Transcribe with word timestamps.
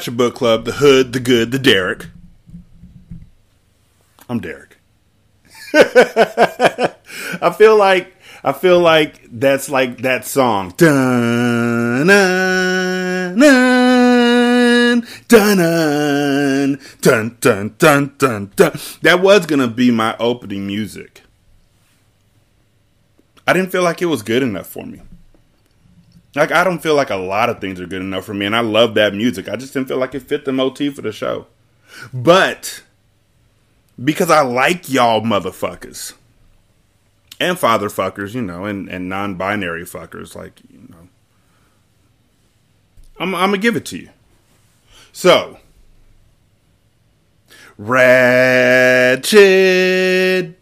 Ratchet 0.00 0.16
Book 0.16 0.34
Club, 0.34 0.64
the 0.64 0.72
Hood, 0.72 1.12
the 1.12 1.20
Good, 1.20 1.50
the 1.50 1.58
Derek. 1.58 2.06
I'm 4.30 4.40
Derek. 4.40 4.78
I 5.74 7.54
feel 7.58 7.76
like 7.76 8.16
I 8.42 8.52
feel 8.52 8.80
like 8.80 9.20
that's 9.30 9.68
like 9.68 9.98
that 9.98 10.24
song. 10.24 10.72
Dun, 10.78 12.06
dun, 12.06 13.38
dun, 13.38 15.06
dun, 15.28 16.78
dun, 17.02 17.36
dun, 17.38 17.74
dun, 17.76 18.14
dun, 18.16 18.52
dun. 18.56 18.80
That 19.02 19.20
was 19.20 19.44
gonna 19.44 19.68
be 19.68 19.90
my 19.90 20.16
opening 20.16 20.66
music. 20.66 21.24
I 23.46 23.52
didn't 23.52 23.70
feel 23.70 23.82
like 23.82 24.00
it 24.00 24.06
was 24.06 24.22
good 24.22 24.42
enough 24.42 24.66
for 24.66 24.86
me. 24.86 25.02
Like 26.34 26.52
I 26.52 26.62
don't 26.62 26.82
feel 26.82 26.94
like 26.94 27.10
a 27.10 27.16
lot 27.16 27.48
of 27.48 27.60
things 27.60 27.80
are 27.80 27.86
good 27.86 28.02
enough 28.02 28.24
for 28.24 28.34
me, 28.34 28.46
and 28.46 28.54
I 28.54 28.60
love 28.60 28.94
that 28.94 29.14
music. 29.14 29.48
I 29.48 29.56
just 29.56 29.74
didn't 29.74 29.88
feel 29.88 29.98
like 29.98 30.14
it 30.14 30.20
fit 30.20 30.44
the 30.44 30.52
motif 30.52 30.94
for 30.94 31.02
the 31.02 31.12
show. 31.12 31.46
But 32.12 32.82
because 34.02 34.30
I 34.30 34.42
like 34.42 34.88
y'all 34.88 35.20
motherfuckers 35.22 36.14
and 37.40 37.58
father 37.58 37.88
fuckers, 37.88 38.34
you 38.34 38.42
know, 38.42 38.64
and, 38.66 38.88
and 38.88 39.08
non 39.08 39.34
binary 39.34 39.84
fuckers, 39.84 40.36
like, 40.36 40.60
you 40.70 40.86
know, 40.88 41.08
I'm, 43.18 43.34
I'm 43.34 43.50
gonna 43.50 43.58
give 43.58 43.76
it 43.76 43.86
to 43.86 43.98
you. 43.98 44.10
So, 45.12 45.58
Ratchet 47.76 49.34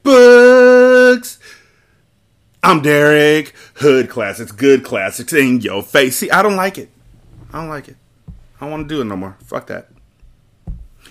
Books. 0.02 1.37
I'm 2.68 2.82
Derek. 2.82 3.54
Hood 3.76 4.10
classics, 4.10 4.52
good 4.52 4.84
classics 4.84 5.32
in 5.32 5.62
your 5.62 5.82
face. 5.82 6.18
See, 6.18 6.30
I 6.30 6.42
don't 6.42 6.56
like 6.56 6.76
it. 6.76 6.90
I 7.50 7.60
don't 7.60 7.70
like 7.70 7.88
it. 7.88 7.96
I 8.28 8.32
don't 8.60 8.70
want 8.70 8.86
to 8.86 8.94
do 8.94 9.00
it 9.00 9.06
no 9.06 9.16
more. 9.16 9.38
Fuck 9.42 9.68
that. 9.68 9.88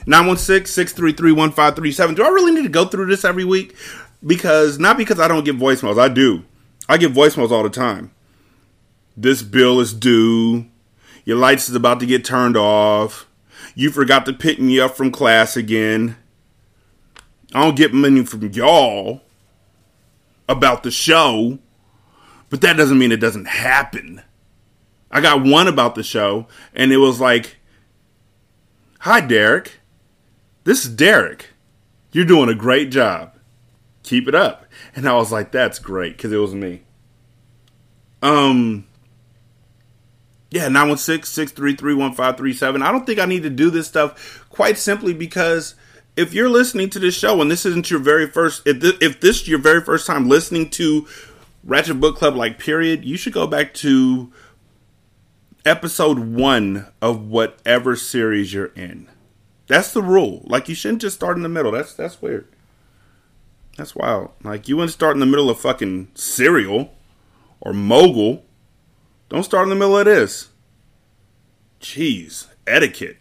916-633-1537. 0.05 2.15
Do 2.15 2.23
I 2.23 2.27
really 2.27 2.51
need 2.51 2.61
to 2.61 2.69
go 2.69 2.85
through 2.85 3.07
this 3.07 3.25
every 3.25 3.43
week? 3.43 3.75
Because 4.23 4.77
not 4.77 4.97
because 4.97 5.19
I 5.19 5.27
don't 5.27 5.45
get 5.45 5.57
voicemails. 5.57 5.99
I 5.99 6.09
do. 6.09 6.43
I 6.87 6.97
get 6.97 7.11
voicemails 7.11 7.49
all 7.49 7.63
the 7.63 7.71
time. 7.71 8.11
This 9.17 9.41
bill 9.41 9.79
is 9.79 9.95
due. 9.95 10.67
Your 11.25 11.37
lights 11.37 11.69
is 11.69 11.75
about 11.75 11.99
to 12.01 12.05
get 12.05 12.23
turned 12.23 12.55
off. 12.55 13.25
You 13.73 13.89
forgot 13.89 14.27
to 14.27 14.33
pick 14.33 14.59
me 14.59 14.79
up 14.79 14.95
from 14.95 15.11
class 15.11 15.57
again. 15.57 16.17
I 17.55 17.63
don't 17.63 17.75
get 17.75 17.95
money 17.95 18.23
from 18.23 18.47
y'all 18.51 19.23
about 20.47 20.83
the 20.83 20.91
show. 20.91 21.59
But 22.49 22.61
that 22.61 22.77
doesn't 22.77 22.97
mean 22.97 23.11
it 23.11 23.19
doesn't 23.19 23.47
happen. 23.47 24.21
I 25.11 25.21
got 25.21 25.43
one 25.43 25.67
about 25.67 25.95
the 25.95 26.03
show, 26.03 26.47
and 26.73 26.91
it 26.91 26.97
was 26.97 27.19
like, 27.19 27.57
Hi, 28.99 29.21
Derek. 29.21 29.79
This 30.63 30.85
is 30.85 30.91
Derek. 30.91 31.49
You're 32.11 32.25
doing 32.25 32.49
a 32.49 32.55
great 32.55 32.91
job. 32.91 33.33
Keep 34.03 34.27
it 34.27 34.35
up. 34.35 34.65
And 34.95 35.07
I 35.07 35.15
was 35.15 35.31
like, 35.31 35.51
That's 35.51 35.79
great, 35.79 36.17
because 36.17 36.31
it 36.31 36.37
was 36.37 36.53
me. 36.53 36.83
Um, 38.21 38.87
yeah, 40.49 40.67
916 40.67 41.25
633 41.25 41.93
1537. 41.93 42.81
I 42.81 42.91
don't 42.91 43.05
think 43.05 43.19
I 43.19 43.25
need 43.25 43.43
to 43.43 43.49
do 43.49 43.69
this 43.69 43.87
stuff 43.87 44.45
quite 44.49 44.77
simply 44.77 45.13
because 45.13 45.75
if 46.17 46.33
you're 46.33 46.49
listening 46.49 46.89
to 46.89 46.99
this 46.99 47.15
show 47.15 47.39
and 47.41 47.49
this 47.49 47.65
isn't 47.65 47.91
your 47.91 47.99
very 47.99 48.27
first, 48.27 48.63
if 48.65 48.81
this, 48.81 48.95
if 48.99 49.21
this 49.21 49.41
is 49.43 49.47
your 49.47 49.59
very 49.59 49.81
first 49.81 50.07
time 50.07 50.27
listening 50.27 50.69
to 50.71 51.07
Ratchet 51.63 52.01
Book 52.01 52.17
Club, 52.17 52.35
like, 52.35 52.57
period, 52.57 53.05
you 53.05 53.15
should 53.15 53.33
go 53.33 53.45
back 53.45 53.73
to 53.75 54.31
episode 55.63 56.17
one 56.17 56.87
of 57.01 57.27
whatever 57.27 57.95
series 57.95 58.51
you're 58.51 58.73
in. 58.75 59.07
That's 59.67 59.91
the 59.91 60.01
rule. 60.01 60.41
Like, 60.45 60.67
you 60.67 60.75
shouldn't 60.75 61.01
just 61.01 61.15
start 61.15 61.37
in 61.37 61.43
the 61.43 61.49
middle. 61.49 61.71
That's 61.71 61.93
that's 61.93 62.21
weird. 62.21 62.47
That's 63.77 63.95
wild. 63.95 64.31
Like, 64.43 64.67
you 64.67 64.77
wouldn't 64.77 64.93
start 64.93 65.15
in 65.15 65.19
the 65.19 65.25
middle 65.27 65.51
of 65.51 65.59
fucking 65.59 66.09
Serial 66.15 66.95
or 67.61 67.73
Mogul. 67.73 68.43
Don't 69.29 69.43
start 69.43 69.63
in 69.63 69.69
the 69.69 69.75
middle 69.75 69.99
of 69.99 70.05
this. 70.05 70.49
Jeez, 71.79 72.47
etiquette. 72.65 73.17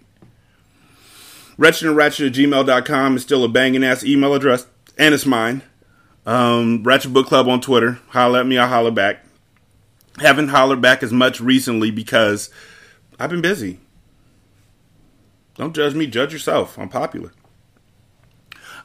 Wretched 1.58 1.88
and 1.88 1.96
Ratchet 1.96 2.26
at 2.26 2.32
gmail.com 2.32 3.16
is 3.16 3.22
still 3.22 3.44
a 3.44 3.48
banging 3.48 3.84
ass 3.84 4.04
email 4.04 4.34
address, 4.34 4.66
and 4.98 5.14
it's 5.14 5.26
mine. 5.26 5.62
Um, 6.26 6.82
Ratchet 6.82 7.12
Book 7.12 7.26
Club 7.26 7.48
on 7.48 7.60
Twitter. 7.60 7.98
Holler 8.08 8.40
at 8.40 8.46
me, 8.46 8.58
I'll 8.58 8.68
holler 8.68 8.90
back. 8.90 9.24
Haven't 10.18 10.48
hollered 10.48 10.80
back 10.80 11.02
as 11.02 11.12
much 11.12 11.40
recently 11.40 11.90
because 11.90 12.50
I've 13.18 13.30
been 13.30 13.42
busy. 13.42 13.80
Don't 15.54 15.74
judge 15.74 15.94
me, 15.94 16.06
judge 16.06 16.32
yourself. 16.32 16.78
I'm 16.78 16.88
popular. 16.88 17.32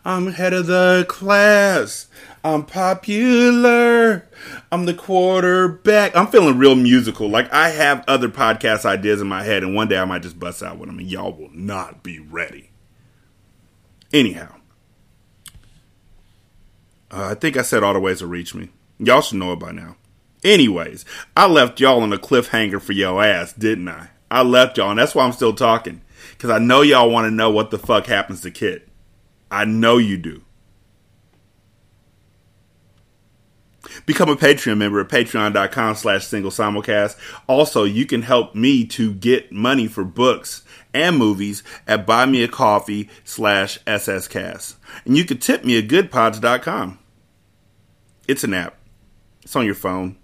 I'm 0.03 0.31
head 0.31 0.53
of 0.53 0.66
the 0.66 1.06
class. 1.07 2.07
I'm 2.44 2.66
popular. 2.66 4.28
I'm 4.72 4.85
the 4.85 4.95
quarterback. 4.95 6.16
I'm 6.16 6.28
feeling 6.28 6.57
real 6.57 6.75
musical. 6.75 7.29
Like 7.29 7.51
I 7.53 7.69
have 7.69 8.03
other 8.07 8.28
podcast 8.28 8.84
ideas 8.84 9.22
in 9.22 9.28
my 9.28 9.44
head, 9.44 9.63
and 9.63 9.75
one 9.75 9.88
day 9.88 9.97
I 9.97 10.06
might 10.06 10.23
just 10.23 10.39
bust 10.39 10.63
out 10.63 10.79
with 10.79 10.89
them, 10.89 10.97
and 10.97 11.09
y'all 11.09 11.34
will 11.34 11.51
not 11.53 12.01
be 12.01 12.19
ready. 12.19 12.72
Anyhow, 14.12 14.56
uh, 17.12 17.29
I 17.31 17.35
think 17.35 17.56
I 17.56 17.62
said 17.62 17.83
all 17.83 17.94
the 17.94 18.00
ways 18.00 18.19
to 18.19 18.28
reach 18.28 18.56
me. 18.56 18.69
Y'all 18.97 19.22
should 19.22 19.38
know 19.38 19.53
it 19.53 19.59
by 19.59 19.72
now. 19.72 19.97
Anyways, 20.44 21.06
I 21.38 21.45
left 21.45 21.79
y'all 21.79 22.01
on 22.01 22.12
a 22.12 22.18
cliffhanger 22.18 22.81
for 22.81 22.94
your 22.94 23.23
ass, 23.23 23.53
didn't 23.53 23.88
I? 23.88 24.09
I 24.31 24.41
left 24.41 24.78
y'all, 24.78 24.89
and 24.89 25.00
that's 25.00 25.13
why 25.13 25.25
I'm 25.25 25.31
still 25.31 25.53
talking. 25.53 26.01
Because 26.31 26.50
I 26.50 26.57
know 26.57 26.81
y'all 26.81 27.12
want 27.12 27.25
to 27.25 27.31
know 27.31 27.51
what 27.51 27.69
the 27.69 27.78
fuck 27.78 28.07
happens 28.07 28.41
to 28.41 28.50
Kit. 28.50 28.88
I 29.51 29.66
know 29.66 29.97
you 29.97 30.17
do. 30.17 30.41
Become 34.06 34.29
a 34.29 34.35
Patreon 34.35 34.78
member 34.78 35.01
at 35.01 35.09
patreon.com 35.09 35.95
slash 35.95 36.25
single 36.25 36.51
simulcast. 36.51 37.17
Also, 37.47 37.84
you 37.84 38.06
can 38.06 38.22
help 38.22 38.56
me 38.56 38.85
to 38.85 39.13
get 39.13 39.51
money 39.51 39.88
for 39.88 40.03
books 40.03 40.63
and 40.94 41.18
movies 41.18 41.63
at 41.88 42.07
buymeacoffee 42.07 43.09
slash 43.24 43.80
sscast. 43.86 44.75
And 45.06 45.18
you 45.18 45.25
can 45.25 45.38
tip 45.38 45.65
me 45.65 45.77
at 45.77 45.88
goodpods.com. 45.88 47.00
It's 48.27 48.44
an 48.44 48.54
app. 48.54 48.77
It's 49.42 49.56
on 49.56 49.65
your 49.65 49.75
phone. 49.75 50.18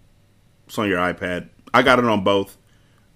It's 0.67 0.77
on 0.77 0.87
your 0.87 0.99
iPad. 0.99 1.49
I 1.73 1.81
got 1.81 1.99
it 1.99 2.05
on 2.05 2.23
both. 2.23 2.57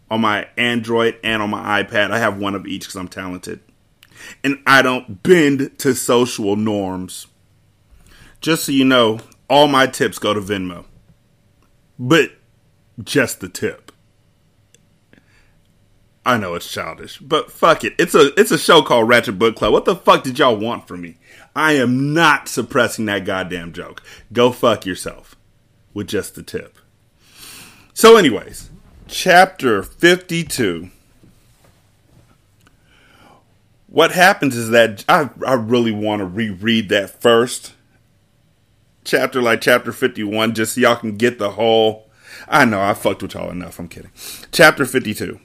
On 0.09 0.19
my 0.19 0.47
Android 0.57 1.17
and 1.23 1.41
on 1.41 1.49
my 1.49 1.81
iPad. 1.81 2.11
I 2.11 2.19
have 2.19 2.37
one 2.37 2.55
of 2.55 2.67
each 2.67 2.81
because 2.81 2.95
I'm 2.95 3.07
talented. 3.07 3.61
And 4.43 4.59
I 4.65 4.81
don't 4.81 5.23
bend 5.23 5.77
to 5.79 5.93
social 5.93 6.55
norms. 6.55 7.27
Just 8.39 8.65
so 8.65 8.71
you 8.71 8.85
know, 8.85 9.19
all 9.49 9.67
my 9.67 9.87
tips 9.87 10.19
go 10.19 10.33
to 10.33 10.41
Venmo. 10.41 10.85
But 11.99 12.31
just 13.03 13.39
the 13.39 13.49
tip. 13.49 13.91
I 16.23 16.37
know 16.37 16.53
it's 16.53 16.71
childish, 16.71 17.17
but 17.17 17.51
fuck 17.51 17.83
it. 17.83 17.93
It's 17.97 18.13
a 18.13 18.31
it's 18.39 18.51
a 18.51 18.57
show 18.57 18.83
called 18.83 19.09
Ratchet 19.09 19.39
Book 19.39 19.55
Club. 19.55 19.73
What 19.73 19.85
the 19.85 19.95
fuck 19.95 20.23
did 20.23 20.37
y'all 20.37 20.55
want 20.55 20.87
from 20.87 21.01
me? 21.01 21.17
I 21.55 21.73
am 21.73 22.13
not 22.13 22.47
suppressing 22.47 23.05
that 23.05 23.25
goddamn 23.25 23.73
joke. 23.73 24.03
Go 24.31 24.51
fuck 24.51 24.85
yourself 24.85 25.35
with 25.95 26.07
just 26.07 26.35
the 26.35 26.43
tip. 26.43 26.77
So, 27.93 28.17
anyways, 28.17 28.69
Chapter 29.11 29.83
52. 29.83 30.89
What 33.91 34.13
happens 34.13 34.55
is 34.55 34.69
that 34.69 35.03
I, 35.09 35.29
I 35.45 35.55
really 35.55 35.91
want 35.91 36.21
to 36.21 36.25
reread 36.25 36.87
that 36.89 37.09
first 37.09 37.73
chapter, 39.03 39.41
like 39.41 39.59
chapter 39.59 39.91
51, 39.91 40.55
just 40.55 40.75
so 40.75 40.81
y'all 40.81 40.95
can 40.95 41.17
get 41.17 41.39
the 41.39 41.51
whole. 41.51 42.09
I 42.47 42.63
know, 42.63 42.81
I 42.81 42.93
fucked 42.93 43.21
with 43.21 43.33
y'all 43.33 43.51
enough. 43.51 43.79
I'm 43.79 43.89
kidding. 43.89 44.11
Chapter 44.53 44.85
52. 44.85 45.41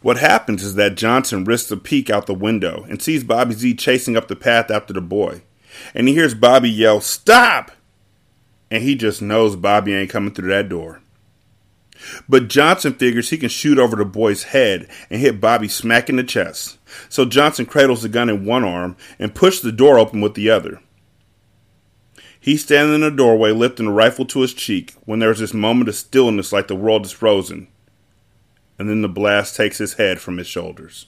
What 0.00 0.18
happens 0.18 0.62
is 0.62 0.76
that 0.76 0.94
Johnson 0.94 1.42
risks 1.42 1.72
a 1.72 1.76
peek 1.76 2.08
out 2.08 2.26
the 2.26 2.34
window 2.34 2.86
and 2.88 3.02
sees 3.02 3.24
Bobby 3.24 3.54
Z 3.54 3.74
chasing 3.74 4.16
up 4.16 4.28
the 4.28 4.36
path 4.36 4.70
after 4.70 4.92
the 4.92 5.00
boy. 5.00 5.42
And 5.92 6.06
he 6.06 6.14
hears 6.14 6.34
Bobby 6.34 6.70
yell, 6.70 7.00
Stop! 7.00 7.72
And 8.70 8.84
he 8.84 8.94
just 8.94 9.20
knows 9.20 9.56
Bobby 9.56 9.92
ain't 9.92 10.10
coming 10.10 10.32
through 10.32 10.50
that 10.50 10.68
door. 10.68 11.02
But 12.28 12.48
Johnson 12.48 12.94
figures 12.94 13.30
he 13.30 13.38
can 13.38 13.48
shoot 13.48 13.78
over 13.78 13.96
the 13.96 14.04
boy's 14.04 14.44
head 14.44 14.88
and 15.10 15.20
hit 15.20 15.40
Bobby 15.40 15.68
smack 15.68 16.08
in 16.08 16.16
the 16.16 16.24
chest. 16.24 16.78
So 17.08 17.24
Johnson 17.24 17.66
cradles 17.66 18.02
the 18.02 18.08
gun 18.08 18.28
in 18.28 18.44
one 18.44 18.64
arm 18.64 18.96
and 19.18 19.34
pushes 19.34 19.60
the 19.60 19.72
door 19.72 19.98
open 19.98 20.20
with 20.20 20.34
the 20.34 20.50
other. 20.50 20.80
He's 22.38 22.62
standing 22.62 22.94
in 22.94 23.00
the 23.02 23.10
doorway, 23.10 23.52
lifting 23.52 23.86
the 23.86 23.92
rifle 23.92 24.24
to 24.26 24.40
his 24.40 24.54
cheek, 24.54 24.94
when 25.04 25.18
there's 25.18 25.40
this 25.40 25.52
moment 25.52 25.90
of 25.90 25.94
stillness 25.94 26.52
like 26.52 26.68
the 26.68 26.74
world 26.74 27.04
is 27.04 27.12
frozen 27.12 27.68
and 28.80 28.88
then 28.88 29.02
the 29.02 29.08
blast 29.10 29.54
takes 29.54 29.76
his 29.76 29.92
head 29.94 30.18
from 30.22 30.38
his 30.38 30.46
shoulders. 30.46 31.04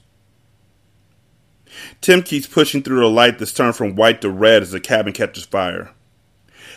Tim 2.03 2.23
keeps 2.23 2.47
pushing 2.47 2.83
through 2.83 3.01
the 3.01 3.09
light 3.09 3.39
that's 3.39 3.55
turned 3.55 3.77
from 3.77 3.97
white 3.97 4.21
to 4.21 4.29
red 4.29 4.61
as 4.61 4.73
the 4.73 4.79
cabin 4.79 5.15
catches 5.15 5.47
fire. 5.47 5.91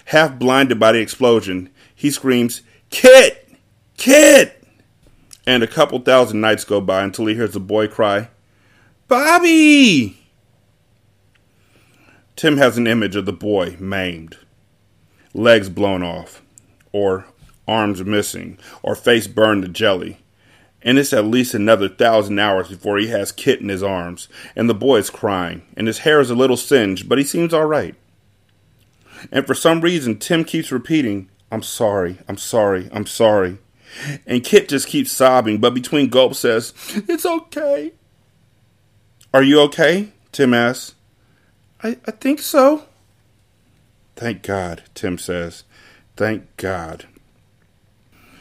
Half 0.05 0.39
blinded 0.39 0.79
by 0.79 0.93
the 0.93 1.01
explosion, 1.01 1.69
he 1.93 2.09
screams, 2.09 2.61
Kit! 2.91 3.44
Kit! 3.97 4.63
And 5.47 5.63
a 5.63 5.67
couple 5.67 5.99
thousand 5.99 6.41
nights 6.41 6.63
go 6.63 6.81
by 6.81 7.03
until 7.03 7.27
he 7.27 7.35
hears 7.35 7.53
the 7.53 7.59
boy 7.59 7.87
cry, 7.87 8.29
Bobby! 9.07 10.19
Tim 12.35 12.57
has 12.57 12.77
an 12.77 12.87
image 12.87 13.15
of 13.15 13.25
the 13.25 13.33
boy 13.33 13.77
maimed, 13.79 14.37
legs 15.33 15.69
blown 15.69 16.03
off, 16.03 16.41
or 16.91 17.25
arms 17.67 18.03
missing, 18.03 18.57
or 18.83 18.95
face 18.95 19.27
burned 19.27 19.63
to 19.63 19.69
jelly 19.69 20.19
and 20.85 20.99
it's 20.99 21.11
at 21.11 21.25
least 21.25 21.55
another 21.55 21.89
thousand 21.89 22.37
hours 22.37 22.69
before 22.69 22.99
he 22.99 23.07
has 23.07 23.31
Kit 23.31 23.59
in 23.59 23.69
his 23.69 23.81
arms, 23.81 24.29
and 24.55 24.69
the 24.69 24.75
boy 24.75 24.97
is 24.97 25.09
crying, 25.09 25.63
and 25.75 25.87
his 25.87 25.99
hair 25.99 26.21
is 26.21 26.29
a 26.29 26.35
little 26.35 26.55
singed, 26.55 27.09
but 27.09 27.17
he 27.17 27.23
seems 27.23 27.53
all 27.53 27.65
right. 27.65 27.95
And 29.31 29.47
for 29.47 29.55
some 29.55 29.81
reason, 29.81 30.19
Tim 30.19 30.43
keeps 30.43 30.71
repeating, 30.71 31.27
I'm 31.51 31.63
sorry, 31.63 32.19
I'm 32.27 32.37
sorry, 32.37 32.87
I'm 32.93 33.07
sorry. 33.07 33.57
And 34.25 34.43
Kit 34.43 34.69
just 34.69 34.87
keeps 34.87 35.11
sobbing, 35.11 35.59
but 35.59 35.73
between 35.73 36.09
gulps 36.09 36.39
says, 36.39 36.73
It's 37.07 37.25
okay. 37.25 37.93
Are 39.33 39.43
you 39.43 39.61
okay? 39.61 40.09
Tim 40.31 40.53
asks. 40.53 40.95
I, 41.83 41.97
I 42.07 42.11
think 42.11 42.39
so. 42.39 42.85
Thank 44.15 44.43
God, 44.43 44.83
Tim 44.93 45.17
says. 45.17 45.63
Thank 46.15 46.55
God. 46.57 47.05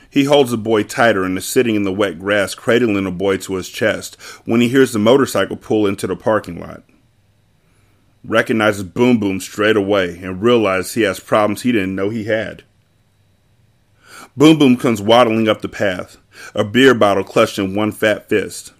He 0.08 0.24
holds 0.24 0.52
the 0.52 0.56
boy 0.56 0.84
tighter 0.84 1.24
and 1.24 1.36
is 1.36 1.44
sitting 1.44 1.74
in 1.74 1.82
the 1.82 1.92
wet 1.92 2.20
grass, 2.20 2.54
cradling 2.54 3.02
the 3.02 3.10
boy 3.10 3.38
to 3.38 3.56
his 3.56 3.68
chest 3.68 4.14
when 4.44 4.60
he 4.60 4.68
hears 4.68 4.92
the 4.92 5.00
motorcycle 5.00 5.56
pull 5.56 5.88
into 5.88 6.06
the 6.06 6.14
parking 6.14 6.60
lot. 6.60 6.84
Recognizes 8.22 8.84
Boom 8.84 9.18
Boom 9.18 9.40
straight 9.40 9.76
away 9.76 10.16
and 10.22 10.40
realizes 10.40 10.94
he 10.94 11.02
has 11.02 11.18
problems 11.18 11.62
he 11.62 11.72
didn't 11.72 11.96
know 11.96 12.10
he 12.10 12.24
had. 12.24 12.62
Boom 14.36 14.58
Boom 14.58 14.76
comes 14.76 15.00
waddling 15.00 15.48
up 15.48 15.62
the 15.62 15.68
path, 15.68 16.16
a 16.56 16.64
beer 16.64 16.92
bottle 16.92 17.22
clutched 17.22 17.56
in 17.56 17.74
one 17.74 17.92
fat 17.92 18.28
fist. 18.28 18.72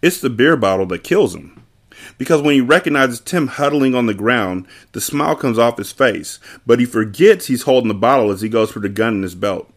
It's 0.00 0.20
the 0.20 0.30
beer 0.30 0.56
bottle 0.56 0.86
that 0.86 1.04
kills 1.04 1.34
him. 1.34 1.62
Because 2.16 2.40
when 2.40 2.54
he 2.54 2.60
recognizes 2.62 3.20
Tim 3.20 3.46
huddling 3.46 3.94
on 3.94 4.06
the 4.06 4.14
ground, 4.14 4.66
the 4.92 5.02
smile 5.02 5.36
comes 5.36 5.58
off 5.58 5.76
his 5.76 5.92
face, 5.92 6.40
but 6.66 6.80
he 6.80 6.86
forgets 6.86 7.46
he's 7.46 7.62
holding 7.64 7.88
the 7.88 7.94
bottle 7.94 8.30
as 8.30 8.40
he 8.40 8.48
goes 8.48 8.70
for 8.70 8.80
the 8.80 8.88
gun 8.88 9.16
in 9.16 9.22
his 9.22 9.34
belt. 9.34 9.70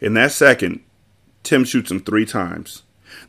In 0.00 0.14
that 0.14 0.30
second, 0.30 0.80
Tim 1.42 1.64
shoots 1.64 1.90
him 1.90 2.00
three 2.00 2.26
times, 2.26 2.82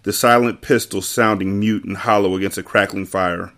the 0.04 0.14
silent 0.14 0.62
pistol 0.62 1.02
sounding 1.02 1.60
mute 1.60 1.84
and 1.84 1.98
hollow 1.98 2.36
against 2.36 2.58
a 2.60 2.64
crackling 2.64 3.06
fire. 3.06 3.54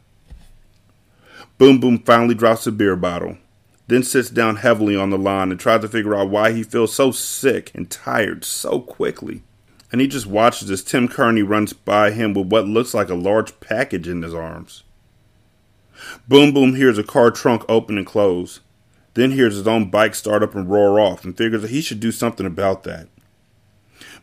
Boom 1.58 1.80
Boom 1.80 2.00
finally 2.00 2.36
drops 2.36 2.64
the 2.64 2.72
beer 2.72 2.96
bottle, 2.96 3.38
then 3.88 4.04
sits 4.04 4.30
down 4.30 4.58
heavily 4.58 4.96
on 4.96 5.10
the 5.10 5.18
lawn 5.18 5.52
and 5.52 5.60
tries 5.60 5.82
to 5.82 5.88
figure 5.88 6.16
out 6.16 6.30
why 6.30 6.52
he 6.52 6.64
feels 6.64 6.94
so 6.94 7.12
sick 7.12 7.72
and 7.74 7.90
tired 7.90 8.44
so 8.44 8.80
quickly. 8.80 9.44
And 9.92 10.02
he 10.02 10.08
just 10.08 10.28
watches 10.28 10.70
as 10.70 10.84
Tim 10.84 11.08
Kearney 11.08 11.42
runs 11.42 11.72
by 11.72 12.12
him 12.12 12.34
with 12.34 12.48
what 12.48 12.68
looks 12.68 12.94
like 12.94 13.10
a 13.10 13.16
large 13.16 13.58
package 13.62 14.08
in 14.08 14.22
his 14.22 14.34
arms. 14.34 14.84
Boom 16.28 16.54
Boom 16.54 16.76
hears 16.76 16.98
a 16.98 17.04
car 17.04 17.32
trunk 17.32 17.64
open 17.70 17.98
and 17.98 18.06
close, 18.06 18.60
then 19.14 19.32
hears 19.32 19.56
his 19.56 19.68
own 19.68 19.90
bike 19.90 20.14
start 20.14 20.44
up 20.44 20.54
and 20.54 20.70
roar 20.70 21.00
off 21.00 21.24
and 21.24 21.36
figures 21.36 21.62
that 21.62 21.72
he 21.72 21.82
should 21.82 22.00
do 22.00 22.12
something 22.12 22.46
about 22.46 22.84
that. 22.84 23.08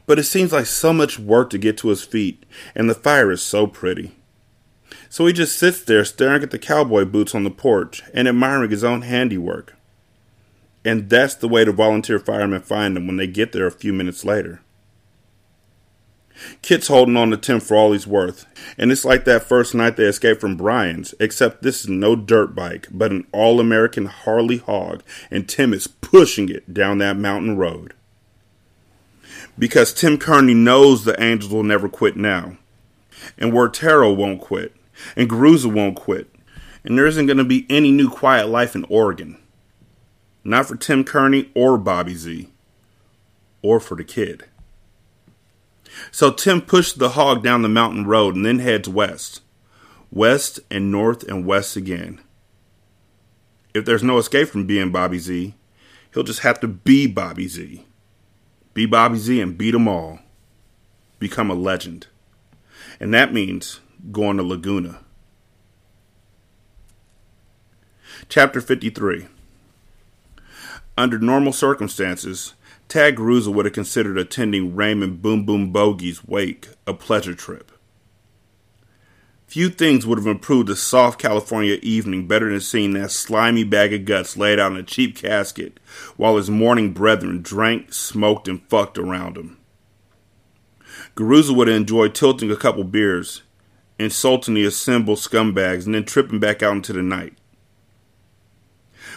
But 0.07 0.19
it 0.19 0.25
seems 0.25 0.53
like 0.53 0.67
so 0.67 0.93
much 0.93 1.19
work 1.19 1.51
to 1.51 1.59
get 1.59 1.79
to 1.79 1.89
his 1.89 2.05
feet, 2.05 2.45
and 2.75 2.89
the 2.89 2.95
fire 2.95 3.33
is 3.33 3.43
so 3.43 3.67
pretty. 3.67 4.13
So 5.15 5.27
he 5.27 5.33
just 5.33 5.57
sits 5.57 5.81
there 5.81 6.05
staring 6.05 6.43
at 6.43 6.51
the 6.51 6.59
cowboy 6.59 7.05
boots 7.05 7.37
on 7.37 7.45
the 7.45 7.51
porch 7.51 8.03
and 8.13 8.27
admiring 8.27 8.73
his 8.73 8.83
own 8.83 9.03
handiwork. 9.03 9.77
And 10.85 11.09
that's 11.09 11.37
the 11.37 11.47
way 11.47 11.63
the 11.63 11.71
volunteer 11.71 12.19
firemen 12.19 12.63
find 12.63 12.97
him 12.97 13.07
when 13.07 13.17
they 13.17 13.29
get 13.29 13.53
there 13.53 13.69
a 13.69 13.71
few 13.71 13.93
minutes 13.93 14.25
later. 14.25 14.61
Kit's 16.63 16.89
holding 16.89 17.17
on 17.17 17.31
to 17.31 17.37
Tim 17.37 17.61
for 17.61 17.77
all 17.77 17.93
he's 17.93 18.09
worth, 18.09 18.45
and 18.77 18.91
it's 18.91 19.05
like 19.05 19.25
that 19.25 19.45
first 19.45 19.73
night 19.73 19.95
they 19.95 20.03
escaped 20.03 20.41
from 20.41 20.57
Brian's, 20.57 21.15
except 21.21 21.63
this 21.63 21.83
is 21.85 21.89
no 21.89 22.17
dirt 22.17 22.57
bike, 22.57 22.89
but 22.91 23.13
an 23.13 23.25
all 23.31 23.61
American 23.61 24.07
Harley 24.07 24.59
hog, 24.59 25.05
and 25.31 25.49
Tim 25.49 25.73
is 25.73 25.87
pushing 25.87 26.49
it 26.49 26.75
down 26.75 26.99
that 26.99 27.17
mountain 27.17 27.57
road. 27.57 27.95
Because 29.57 29.95
Tim 29.95 30.19
Kearney 30.19 30.55
knows 30.55 31.05
the 31.05 31.23
Angels 31.23 31.53
will 31.53 31.63
never 31.63 31.89
quit 31.89 32.17
now, 32.17 32.57
and 33.39 33.53
Huertero 33.53 34.13
won't 34.13 34.41
quit, 34.41 34.75
and 35.17 35.29
Garuza 35.29 35.73
won't 35.73 35.97
quit, 35.97 36.35
and 36.85 36.97
there 36.97 37.07
isn't 37.07 37.27
going 37.27 37.39
to 37.39 37.45
be 37.45 37.67
any 37.69 37.91
new 37.91 38.11
quiet 38.11 38.49
life 38.49 38.75
in 38.75 38.85
Oregon. 38.89 39.39
Not 40.45 40.67
for 40.67 40.77
Tim 40.77 41.05
Kearney 41.05 41.51
or 41.55 41.79
Bobby 41.79 42.15
Z, 42.15 42.51
or 43.63 43.81
for 43.81 43.97
the 43.97 44.05
kid. 44.05 44.45
So 46.11 46.31
Tim 46.31 46.61
pushed 46.61 46.99
the 46.99 47.11
hog 47.11 47.43
down 47.43 47.63
the 47.63 47.69
mountain 47.69 48.07
road 48.07 48.35
and 48.35 48.45
then 48.45 48.59
heads 48.59 48.89
west. 48.89 49.41
West 50.11 50.61
and 50.71 50.93
north 50.93 51.23
and 51.25 51.47
west 51.47 51.77
again. 51.77 52.21
If 53.73 53.85
there's 53.85 54.03
no 54.03 54.19
escape 54.19 54.49
from 54.49 54.67
being 54.67 54.93
Bobby 54.93 55.19
Z, 55.19 55.55
he'll 56.13 56.23
just 56.23 56.41
have 56.41 56.61
to 56.61 56.69
be 56.69 57.07
Bobby 57.07 57.49
Z. 57.49 57.85
Be 58.73 58.87
Bobby 58.87 59.19
Z 59.19 59.41
and 59.41 59.59
beat 59.59 59.73
them 59.73 59.89
all. 59.89 60.21
Become 61.19 61.51
a 61.51 61.55
legend. 61.55 62.07
And 63.01 63.13
that 63.15 63.33
means 63.33 63.81
going 64.13 64.37
to 64.37 64.43
Laguna. 64.43 65.01
Chapter 68.29 68.61
53 68.61 69.27
Under 70.97 71.19
normal 71.19 71.53
circumstances, 71.53 72.55
Tad 72.89 73.17
Garuza 73.17 73.53
would 73.53 73.65
have 73.65 73.75
considered 73.75 74.19
attending 74.19 74.77
Raymond 74.77 75.23
Boom 75.23 75.45
Boom 75.45 75.73
Bogey's 75.73 76.25
wake 76.25 76.69
a 76.87 76.95
pleasure 76.95 77.35
trip. 77.35 77.73
Few 79.47 79.69
things 79.69 80.07
would 80.07 80.19
have 80.19 80.27
improved 80.27 80.69
a 80.69 80.77
soft 80.77 81.21
California 81.21 81.79
evening 81.83 82.27
better 82.27 82.51
than 82.51 82.61
seeing 82.61 82.93
that 82.95 83.11
slimy 83.11 83.63
bag 83.63 83.93
of 83.93 84.05
guts 84.05 84.37
laid 84.37 84.59
out 84.59 84.73
in 84.73 84.79
a 84.79 84.83
cheap 84.83 85.17
casket 85.17 85.79
while 86.17 86.37
his 86.37 86.51
mourning 86.51 86.93
brethren 86.93 87.41
drank, 87.41 87.93
smoked, 87.93 88.49
and 88.49 88.63
fucked 88.69 88.99
around 88.99 89.37
him. 89.37 89.59
Garuza 91.15 91.55
would 91.55 91.69
have 91.69 91.77
enjoyed 91.77 92.15
tilting 92.15 92.51
a 92.51 92.57
couple 92.57 92.85
beers, 92.85 93.43
insulting 93.99 94.55
the 94.55 94.65
assembled 94.65 95.19
scumbags, 95.19 95.87
and 95.87 95.95
then 95.95 96.05
tripping 96.05 96.41
back 96.41 96.63
out 96.63 96.77
into 96.77 96.93
the 96.93 97.03
night. 97.03 97.35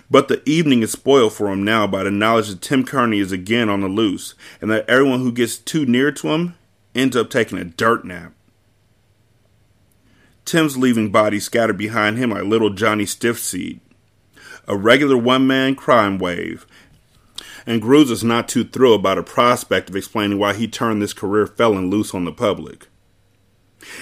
But 0.09 0.27
the 0.27 0.47
evening 0.47 0.83
is 0.83 0.91
spoiled 0.91 1.33
for 1.33 1.51
him 1.51 1.63
now 1.63 1.87
by 1.87 2.03
the 2.03 2.11
knowledge 2.11 2.49
that 2.49 2.61
Tim 2.61 2.85
Kearney 2.85 3.19
is 3.19 3.31
again 3.31 3.69
on 3.69 3.81
the 3.81 3.87
loose, 3.87 4.35
and 4.61 4.71
that 4.71 4.89
everyone 4.89 5.19
who 5.19 5.31
gets 5.31 5.57
too 5.57 5.85
near 5.85 6.11
to 6.13 6.29
him 6.29 6.55
ends 6.95 7.15
up 7.15 7.29
taking 7.29 7.57
a 7.57 7.65
dirt 7.65 8.05
nap. 8.05 8.33
Tim's 10.45 10.77
leaving 10.77 11.11
bodies 11.11 11.43
scattered 11.43 11.77
behind 11.77 12.17
him 12.17 12.29
like 12.29 12.43
little 12.43 12.69
Johnny 12.69 13.03
Stiffseed. 13.03 13.81
A 14.65 14.77
regular 14.77 15.17
one 15.17 15.45
man 15.45 15.75
crime 15.75 16.17
wave. 16.17 16.65
And 17.65 17.83
is 17.83 18.23
not 18.23 18.47
too 18.47 18.63
thrilled 18.63 19.01
about 19.01 19.15
the 19.15 19.23
prospect 19.23 19.89
of 19.89 19.95
explaining 19.97 20.39
why 20.39 20.53
he 20.53 20.67
turned 20.67 21.01
this 21.01 21.11
career 21.11 21.47
felon 21.47 21.89
loose 21.89 22.13
on 22.13 22.23
the 22.23 22.31
public. 22.31 22.87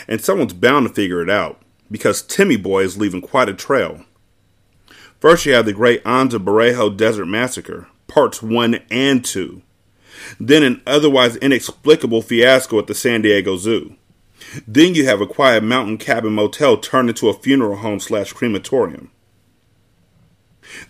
And 0.07 0.21
someone's 0.21 0.53
bound 0.53 0.87
to 0.87 0.93
figure 0.93 1.21
it 1.21 1.29
out, 1.29 1.61
because 1.89 2.21
Timmy 2.21 2.57
Boy 2.57 2.83
is 2.83 2.97
leaving 2.97 3.21
quite 3.21 3.49
a 3.49 3.53
trail. 3.53 4.05
First, 5.19 5.45
you 5.45 5.53
have 5.53 5.65
the 5.65 5.73
great 5.73 6.03
Anza 6.03 6.43
Borrego 6.43 6.95
Desert 6.95 7.25
Massacre, 7.25 7.87
parts 8.07 8.41
1 8.41 8.79
and 8.91 9.23
2. 9.23 9.61
Then 10.39 10.63
an 10.63 10.81
otherwise 10.85 11.35
inexplicable 11.37 12.21
fiasco 12.21 12.79
at 12.79 12.87
the 12.87 12.95
San 12.95 13.21
Diego 13.21 13.57
Zoo. 13.57 13.95
Then 14.67 14.95
you 14.95 15.05
have 15.05 15.21
a 15.21 15.27
quiet 15.27 15.63
mountain 15.63 15.97
cabin 15.97 16.33
motel 16.33 16.77
turned 16.77 17.09
into 17.09 17.29
a 17.29 17.33
funeral 17.33 17.77
home 17.77 17.99
slash 17.99 18.33
crematorium. 18.33 19.11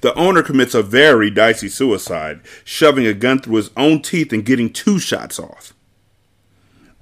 The 0.02 0.14
owner 0.16 0.42
commits 0.42 0.74
a 0.74 0.82
very 0.82 1.30
dicey 1.30 1.70
suicide, 1.70 2.42
shoving 2.64 3.06
a 3.06 3.14
gun 3.14 3.40
through 3.40 3.58
his 3.58 3.72
own 3.78 4.02
teeth 4.02 4.34
and 4.34 4.46
getting 4.46 4.72
two 4.72 5.00
shots 5.00 5.38
off. 5.38 5.74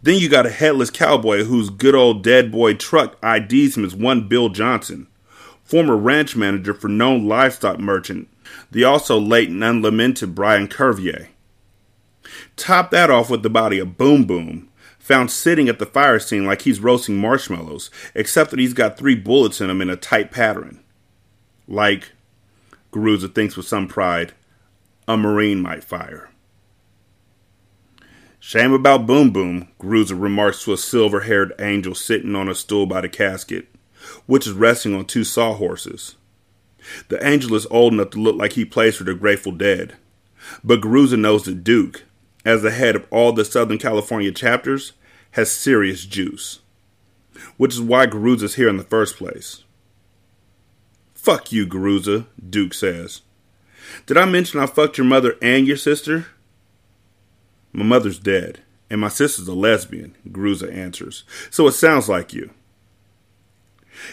Then 0.03 0.19
you 0.19 0.27
got 0.27 0.45
a 0.45 0.49
headless 0.49 0.89
cowboy 0.89 1.45
whose 1.45 1.69
good 1.69 1.95
old 1.95 2.23
dead 2.23 2.51
boy 2.51 2.73
truck 2.73 3.17
IDs 3.23 3.77
him 3.77 3.85
as 3.85 3.95
one 3.95 4.27
Bill 4.27 4.49
Johnson, 4.49 5.07
former 5.63 5.95
ranch 5.95 6.35
manager 6.35 6.73
for 6.73 6.89
known 6.89 7.25
livestock 7.25 7.79
merchant, 7.79 8.27
the 8.69 8.83
also 8.83 9.17
late 9.17 9.47
and 9.47 9.63
unlamented 9.63 10.35
Brian 10.35 10.67
Cervier. 10.67 11.29
Top 12.57 12.91
that 12.91 13.09
off 13.09 13.29
with 13.29 13.43
the 13.43 13.49
body 13.49 13.79
of 13.79 13.97
Boom 13.97 14.25
Boom, 14.25 14.69
found 14.99 15.31
sitting 15.31 15.69
at 15.69 15.79
the 15.79 15.85
fire 15.85 16.19
scene 16.19 16.45
like 16.45 16.63
he's 16.63 16.81
roasting 16.81 17.17
marshmallows, 17.17 17.89
except 18.13 18.51
that 18.51 18.59
he's 18.59 18.73
got 18.73 18.97
three 18.97 19.15
bullets 19.15 19.61
in 19.61 19.69
him 19.69 19.81
in 19.81 19.89
a 19.89 19.95
tight 19.95 20.31
pattern. 20.31 20.83
Like, 21.65 22.11
Garuza 22.91 23.33
thinks 23.33 23.55
with 23.55 23.67
some 23.67 23.87
pride, 23.87 24.33
a 25.07 25.15
Marine 25.15 25.61
might 25.61 25.83
fire. 25.83 26.29
Shame 28.45 28.73
about 28.73 29.07
Boom 29.07 29.31
Boom, 29.31 29.69
Garuza 29.79 30.21
remarks 30.21 30.65
to 30.65 30.73
a 30.73 30.77
silver 30.77 31.21
haired 31.21 31.53
angel 31.59 31.95
sitting 31.95 32.35
on 32.35 32.49
a 32.49 32.53
stool 32.53 32.85
by 32.85 32.99
the 32.99 33.07
casket, 33.07 33.69
which 34.25 34.45
is 34.45 34.51
resting 34.51 34.93
on 34.93 35.05
two 35.05 35.23
sawhorses. 35.23 36.15
The 37.07 37.25
angel 37.25 37.55
is 37.55 37.65
old 37.67 37.93
enough 37.93 38.09
to 38.09 38.19
look 38.19 38.35
like 38.35 38.51
he 38.51 38.65
plays 38.65 38.97
for 38.97 39.05
the 39.05 39.13
Grateful 39.13 39.53
Dead, 39.53 39.95
but 40.61 40.81
Garuza 40.81 41.17
knows 41.17 41.43
that 41.43 41.63
Duke, 41.63 42.03
as 42.43 42.61
the 42.61 42.71
head 42.71 42.97
of 42.97 43.07
all 43.11 43.31
the 43.31 43.45
Southern 43.45 43.77
California 43.77 44.33
chapters, 44.33 44.91
has 45.31 45.49
serious 45.49 46.05
juice, 46.05 46.59
which 47.55 47.73
is 47.73 47.81
why 47.81 48.07
Garuza's 48.07 48.55
here 48.55 48.67
in 48.67 48.75
the 48.75 48.83
first 48.83 49.15
place. 49.15 49.63
Fuck 51.15 51.53
you, 51.53 51.65
Garuza, 51.65 52.25
Duke 52.49 52.73
says. 52.73 53.21
Did 54.05 54.17
I 54.17 54.25
mention 54.25 54.59
I 54.59 54.65
fucked 54.65 54.97
your 54.97 55.07
mother 55.07 55.37
and 55.41 55.65
your 55.65 55.77
sister? 55.77 56.27
My 57.73 57.83
mother's 57.83 58.19
dead, 58.19 58.61
and 58.89 59.01
my 59.01 59.09
sister's 59.09 59.47
a 59.47 59.53
lesbian, 59.53 60.15
Garuza 60.29 60.71
answers, 60.71 61.23
so 61.49 61.67
it 61.67 61.73
sounds 61.73 62.07
like 62.07 62.33
you. 62.33 62.51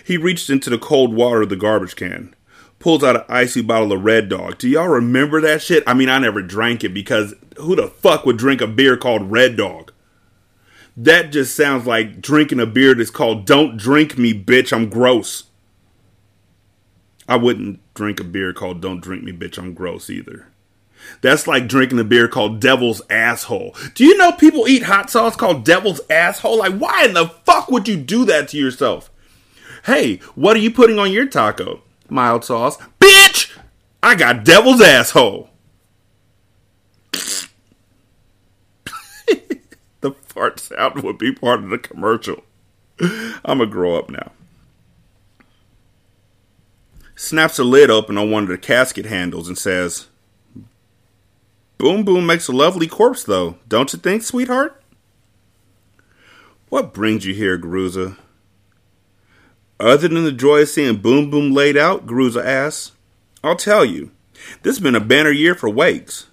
He 0.04 0.16
reached 0.16 0.50
into 0.50 0.70
the 0.70 0.78
cold 0.78 1.14
water 1.14 1.42
of 1.42 1.50
the 1.50 1.56
garbage 1.56 1.94
can, 1.94 2.34
pulls 2.78 3.04
out 3.04 3.16
an 3.16 3.24
icy 3.28 3.62
bottle 3.62 3.92
of 3.92 4.04
Red 4.04 4.28
Dog. 4.28 4.58
Do 4.58 4.68
y'all 4.68 4.88
remember 4.88 5.40
that 5.42 5.62
shit? 5.62 5.84
I 5.86 5.94
mean, 5.94 6.08
I 6.08 6.18
never 6.18 6.42
drank 6.42 6.82
it 6.82 6.94
because 6.94 7.34
who 7.58 7.76
the 7.76 7.88
fuck 7.88 8.24
would 8.24 8.38
drink 8.38 8.60
a 8.60 8.66
beer 8.66 8.96
called 8.96 9.30
Red 9.30 9.56
Dog? 9.56 9.92
That 10.96 11.30
just 11.30 11.54
sounds 11.54 11.86
like 11.86 12.20
drinking 12.20 12.60
a 12.60 12.66
beer 12.66 12.94
that's 12.94 13.10
called 13.10 13.46
Don't 13.46 13.76
Drink 13.76 14.18
Me, 14.18 14.34
bitch, 14.34 14.72
I'm 14.72 14.88
gross. 14.88 15.44
I 17.30 17.36
wouldn't 17.36 17.78
drink 17.94 18.18
a 18.18 18.24
beer 18.24 18.52
called 18.52 18.80
Don't 18.80 19.00
Drink 19.00 19.22
Me, 19.22 19.30
Bitch, 19.30 19.56
I'm 19.56 19.72
Gross 19.72 20.10
either. 20.10 20.48
That's 21.20 21.46
like 21.46 21.68
drinking 21.68 21.98
a 21.98 22.04
beer 22.04 22.28
called 22.28 22.60
Devil's 22.60 23.02
Asshole. 23.10 23.74
Do 23.94 24.04
you 24.04 24.16
know 24.16 24.32
people 24.32 24.68
eat 24.68 24.84
hot 24.84 25.10
sauce 25.10 25.36
called 25.36 25.64
Devil's 25.64 26.00
Asshole? 26.08 26.58
Like, 26.58 26.76
why 26.78 27.04
in 27.04 27.14
the 27.14 27.28
fuck 27.28 27.70
would 27.70 27.88
you 27.88 27.96
do 27.96 28.24
that 28.26 28.48
to 28.48 28.56
yourself? 28.56 29.10
Hey, 29.84 30.16
what 30.34 30.56
are 30.56 30.60
you 30.60 30.70
putting 30.70 30.98
on 30.98 31.12
your 31.12 31.26
taco? 31.26 31.82
Mild 32.08 32.44
sauce. 32.44 32.76
Bitch! 32.98 33.56
I 34.02 34.14
got 34.14 34.44
Devil's 34.44 34.80
Asshole. 34.80 35.50
the 40.00 40.12
fart 40.26 40.60
sound 40.60 41.02
would 41.02 41.18
be 41.18 41.32
part 41.32 41.62
of 41.62 41.70
the 41.70 41.78
commercial. 41.78 42.42
I'm 43.00 43.58
gonna 43.58 43.66
grow 43.66 43.96
up 43.96 44.10
now 44.10 44.32
snaps 47.20 47.58
the 47.58 47.64
lid 47.64 47.90
open 47.90 48.16
on 48.16 48.30
one 48.30 48.44
of 48.44 48.48
the 48.48 48.56
casket 48.56 49.04
handles 49.04 49.46
and 49.46 49.58
says, 49.58 50.06
Boom 51.80 52.04
Boom 52.04 52.26
makes 52.26 52.46
a 52.46 52.52
lovely 52.52 52.86
corpse, 52.86 53.24
though, 53.24 53.56
don't 53.66 53.90
you 53.90 53.98
think, 53.98 54.22
sweetheart? 54.22 54.82
What 56.68 56.92
brings 56.92 57.24
you 57.24 57.32
here, 57.32 57.56
Garuza? 57.56 58.18
Other 59.80 60.08
than 60.08 60.24
the 60.24 60.30
joy 60.30 60.60
of 60.60 60.68
seeing 60.68 60.98
Boom 60.98 61.30
Boom 61.30 61.54
laid 61.54 61.78
out, 61.78 62.06
Garuza 62.06 62.44
asks. 62.44 62.92
I'll 63.42 63.56
tell 63.56 63.82
you, 63.82 64.10
this 64.60 64.76
has 64.76 64.82
been 64.82 64.94
a 64.94 65.00
banner 65.00 65.30
year 65.30 65.54
for 65.54 65.70
wakes. 65.70 66.26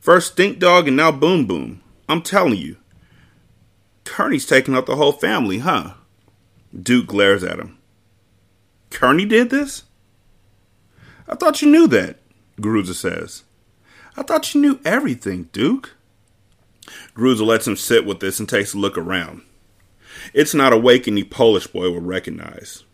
First 0.00 0.32
Stink 0.32 0.58
Dog 0.58 0.88
and 0.88 0.96
now 0.96 1.12
Boom 1.12 1.44
Boom. 1.46 1.82
I'm 2.08 2.22
telling 2.22 2.56
you. 2.56 2.78
Kearney's 4.04 4.46
taking 4.46 4.74
out 4.74 4.86
the 4.86 4.96
whole 4.96 5.12
family, 5.12 5.58
huh? 5.58 5.96
Duke 6.74 7.08
glares 7.08 7.44
at 7.44 7.58
him. 7.58 7.76
Kearney 8.88 9.26
did 9.26 9.50
this? 9.50 9.82
I 11.28 11.34
thought 11.34 11.60
you 11.60 11.70
knew 11.70 11.86
that, 11.88 12.20
Garuza 12.58 12.94
says. 12.94 13.43
I 14.16 14.22
thought 14.22 14.54
you 14.54 14.60
knew 14.60 14.80
everything, 14.84 15.48
Duke. 15.52 15.96
Garuza 17.14 17.44
lets 17.44 17.66
him 17.66 17.76
sit 17.76 18.04
with 18.04 18.20
this 18.20 18.38
and 18.38 18.48
takes 18.48 18.74
a 18.74 18.78
look 18.78 18.96
around. 18.96 19.42
It's 20.32 20.54
not 20.54 20.72
a 20.72 20.78
wake 20.78 21.08
any 21.08 21.24
Polish 21.24 21.66
boy 21.66 21.90
will 21.90 22.00
recognize. 22.00 22.84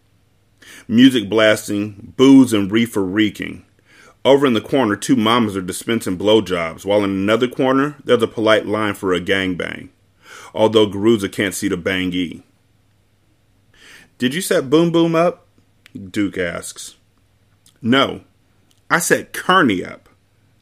Music 0.89 1.29
blasting, 1.29 2.15
booze 2.17 2.53
and 2.53 2.71
reefer 2.71 3.03
reeking. 3.03 3.65
Over 4.25 4.47
in 4.47 4.53
the 4.53 4.61
corner, 4.61 4.97
two 4.97 5.17
mamas 5.17 5.57
are 5.57 5.62
dispensing 5.62 6.19
blowjobs, 6.19 6.85
while 6.85 7.03
in 7.05 7.11
another 7.11 7.49
corner, 7.49 7.97
there's 8.05 8.23
a 8.23 8.27
polite 8.29 8.67
line 8.67 8.95
for 8.95 9.15
a 9.15 9.21
gangbang, 9.21 9.89
although 10.55 10.87
Garuza 10.87 11.33
can't 11.33 11.55
see 11.55 11.69
the 11.69 11.77
bangee. 11.77 12.43
Did 14.19 14.35
you 14.35 14.43
set 14.43 14.69
Boom 14.69 14.93
Boom 14.93 15.15
up? 15.15 15.47
Duke 15.95 16.37
asks. 16.37 16.97
No, 17.81 18.21
I 18.91 18.99
set 18.99 19.33
Kearney 19.33 19.83
up, 19.83 20.10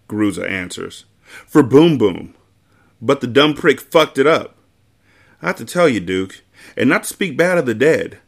Garuza 0.09 0.49
answers, 0.49 1.05
for 1.47 1.63
Boom 1.63 1.99
Boom. 1.99 2.35
But 3.01 3.21
the 3.21 3.27
dumb 3.27 3.55
prick 3.55 3.81
fucked 3.81 4.19
it 4.19 4.27
up. 4.27 4.57
I 5.41 5.49
have 5.49 5.57
to 5.57 5.65
tell 5.65 5.89
you, 5.89 6.01
Duke, 6.01 6.43
and 6.77 6.89
not 6.89 7.05
to 7.05 7.09
speak 7.09 7.37
bad 7.37 7.59
of 7.59 7.67
the 7.67 7.75
dead, 7.75 8.19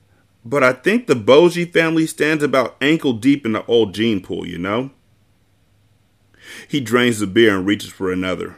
but 0.44 0.62
I 0.62 0.72
think 0.72 1.06
the 1.06 1.14
Boji 1.14 1.70
family 1.70 2.06
stands 2.06 2.42
about 2.42 2.76
ankle 2.80 3.12
deep 3.12 3.44
in 3.44 3.52
the 3.52 3.66
old 3.66 3.94
gene 3.94 4.20
pool, 4.22 4.46
you 4.46 4.58
know? 4.58 4.90
He 6.68 6.80
drains 6.80 7.18
the 7.18 7.26
beer 7.26 7.56
and 7.56 7.66
reaches 7.66 7.90
for 7.90 8.12
another. 8.12 8.56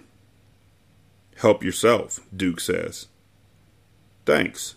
Help 1.37 1.65
yourself, 1.65 2.21
Duke 2.35 2.61
says. 2.61 3.09
Thanks. 4.25 4.77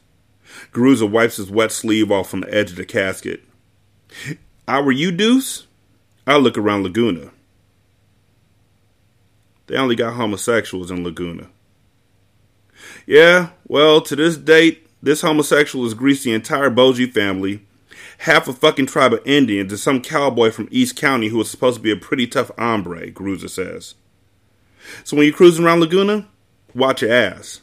Garuza 0.72 1.10
wipes 1.10 1.38
his 1.38 1.52
wet 1.52 1.72
sleeve 1.72 2.12
off 2.12 2.30
from 2.30 2.42
the 2.42 2.54
edge 2.54 2.72
of 2.72 2.78
the 2.78 2.86
casket. 2.86 3.44
I 4.68 4.82
were 4.82 4.92
you, 4.92 5.12
Deuce, 5.12 5.68
I 6.25 6.38
look 6.38 6.58
around 6.58 6.84
Laguna. 6.84 7.32
They 9.68 9.78
only 9.78 9.96
got 9.96 10.14
homosexuals 10.14 10.92
in 10.92 11.04
Laguna. 11.04 11.50
Yeah, 13.06 13.50
well, 13.68 14.02
to 14.02 14.16
this 14.16 14.38
date, 14.38 14.88
this 15.02 15.22
homosexual 15.22 15.86
has 15.86 15.94
greased 15.94 16.24
the 16.24 16.34
entire 16.34 16.70
Boji 16.70 17.12
family, 17.12 17.66
half 18.20 18.48
a 18.48 18.54
fucking 18.54 18.88
tribe 18.88 19.14
of 19.14 19.26
Indians, 19.26 19.72
and 19.72 19.80
some 19.80 20.02
cowboy 20.02 20.52
from 20.52 20.68
East 20.72 20.96
County 20.96 21.30
who 21.30 21.38
was 21.38 21.50
supposed 21.50 21.78
to 21.78 21.84
be 21.84 21.92
a 21.92 21.96
pretty 21.96 22.28
tough 22.28 22.52
hombre, 22.58 23.12
Garuza 23.12 23.50
says. 23.50 23.96
So 25.04 25.18
when 25.18 25.26
you're 25.26 25.36
cruising 25.36 25.66
around 25.66 25.80
Laguna, 25.80 26.28
watch 26.74 27.02
your 27.02 27.12
ass. 27.12 27.62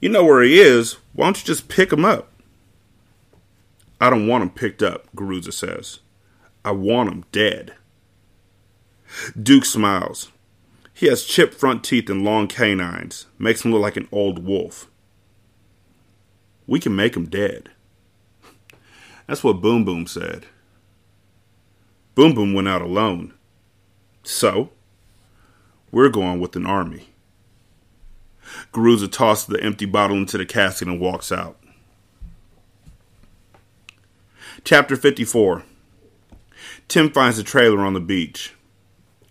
You 0.00 0.08
know 0.08 0.24
where 0.24 0.42
he 0.42 0.58
is, 0.58 0.96
why 1.12 1.26
don't 1.26 1.38
you 1.38 1.46
just 1.46 1.68
pick 1.68 1.92
him 1.92 2.04
up? 2.04 2.32
I 4.00 4.08
don't 4.08 4.26
want 4.26 4.42
him 4.42 4.50
picked 4.50 4.82
up, 4.82 5.08
Garuza 5.14 5.52
says. 5.52 6.00
I 6.64 6.70
want 6.72 7.10
him 7.10 7.24
dead. 7.32 7.74
Duke 9.40 9.64
smiles. 9.64 10.30
He 10.92 11.06
has 11.06 11.24
chipped 11.24 11.54
front 11.54 11.82
teeth 11.82 12.10
and 12.10 12.24
long 12.24 12.46
canines, 12.46 13.26
makes 13.38 13.64
him 13.64 13.72
look 13.72 13.80
like 13.82 13.96
an 13.96 14.08
old 14.12 14.44
wolf. 14.44 14.90
We 16.66 16.78
can 16.78 16.94
make 16.94 17.16
him 17.16 17.26
dead. 17.26 17.70
That's 19.26 19.42
what 19.42 19.60
Boom 19.60 19.84
Boom 19.84 20.06
said. 20.06 20.46
Boom 22.14 22.34
Boom 22.34 22.52
went 22.52 22.68
out 22.68 22.82
alone. 22.82 23.32
So, 24.22 24.70
we're 25.90 26.08
going 26.08 26.38
with 26.40 26.54
an 26.56 26.66
army. 26.66 27.08
Garuza 28.72 29.10
tosses 29.10 29.46
the 29.46 29.62
empty 29.62 29.86
bottle 29.86 30.16
into 30.16 30.36
the 30.36 30.46
casket 30.46 30.88
and 30.88 31.00
walks 31.00 31.32
out. 31.32 31.58
Chapter 34.64 34.96
54 34.96 35.64
Tim 36.88 37.10
finds 37.10 37.38
a 37.38 37.44
trailer 37.44 37.80
on 37.80 37.94
the 37.94 38.00
beach. 38.00 38.52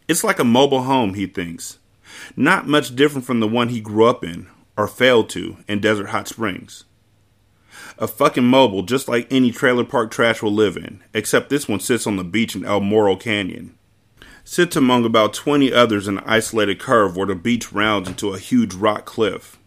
It's 0.09 0.23
like 0.23 0.39
a 0.39 0.43
mobile 0.43 0.81
home, 0.81 1.13
he 1.13 1.27
thinks. 1.27 1.77
Not 2.35 2.67
much 2.67 2.95
different 2.95 3.27
from 3.27 3.41
the 3.41 3.47
one 3.47 3.69
he 3.69 3.79
grew 3.79 4.05
up 4.05 4.23
in, 4.23 4.47
or 4.75 4.87
failed 4.87 5.29
to, 5.29 5.57
in 5.67 5.81
Desert 5.81 6.07
Hot 6.07 6.27
Springs. 6.27 6.85
A 7.99 8.07
fucking 8.07 8.45
mobile 8.45 8.81
just 8.81 9.07
like 9.07 9.31
any 9.31 9.51
trailer 9.51 9.83
park 9.83 10.09
trash 10.09 10.41
will 10.41 10.51
live 10.51 10.77
in, 10.77 11.03
except 11.13 11.51
this 11.51 11.67
one 11.67 11.79
sits 11.79 12.07
on 12.07 12.15
the 12.15 12.23
beach 12.23 12.55
in 12.55 12.65
El 12.65 12.79
Morro 12.79 13.15
Canyon. 13.15 13.75
sits 14.43 14.75
among 14.75 15.05
about 15.05 15.35
20 15.35 15.71
others 15.71 16.07
in 16.07 16.17
an 16.17 16.23
isolated 16.25 16.79
curve 16.79 17.15
where 17.15 17.27
the 17.27 17.35
beach 17.35 17.71
rounds 17.71 18.09
into 18.09 18.33
a 18.33 18.39
huge 18.39 18.73
rock 18.73 19.05
cliff. 19.05 19.59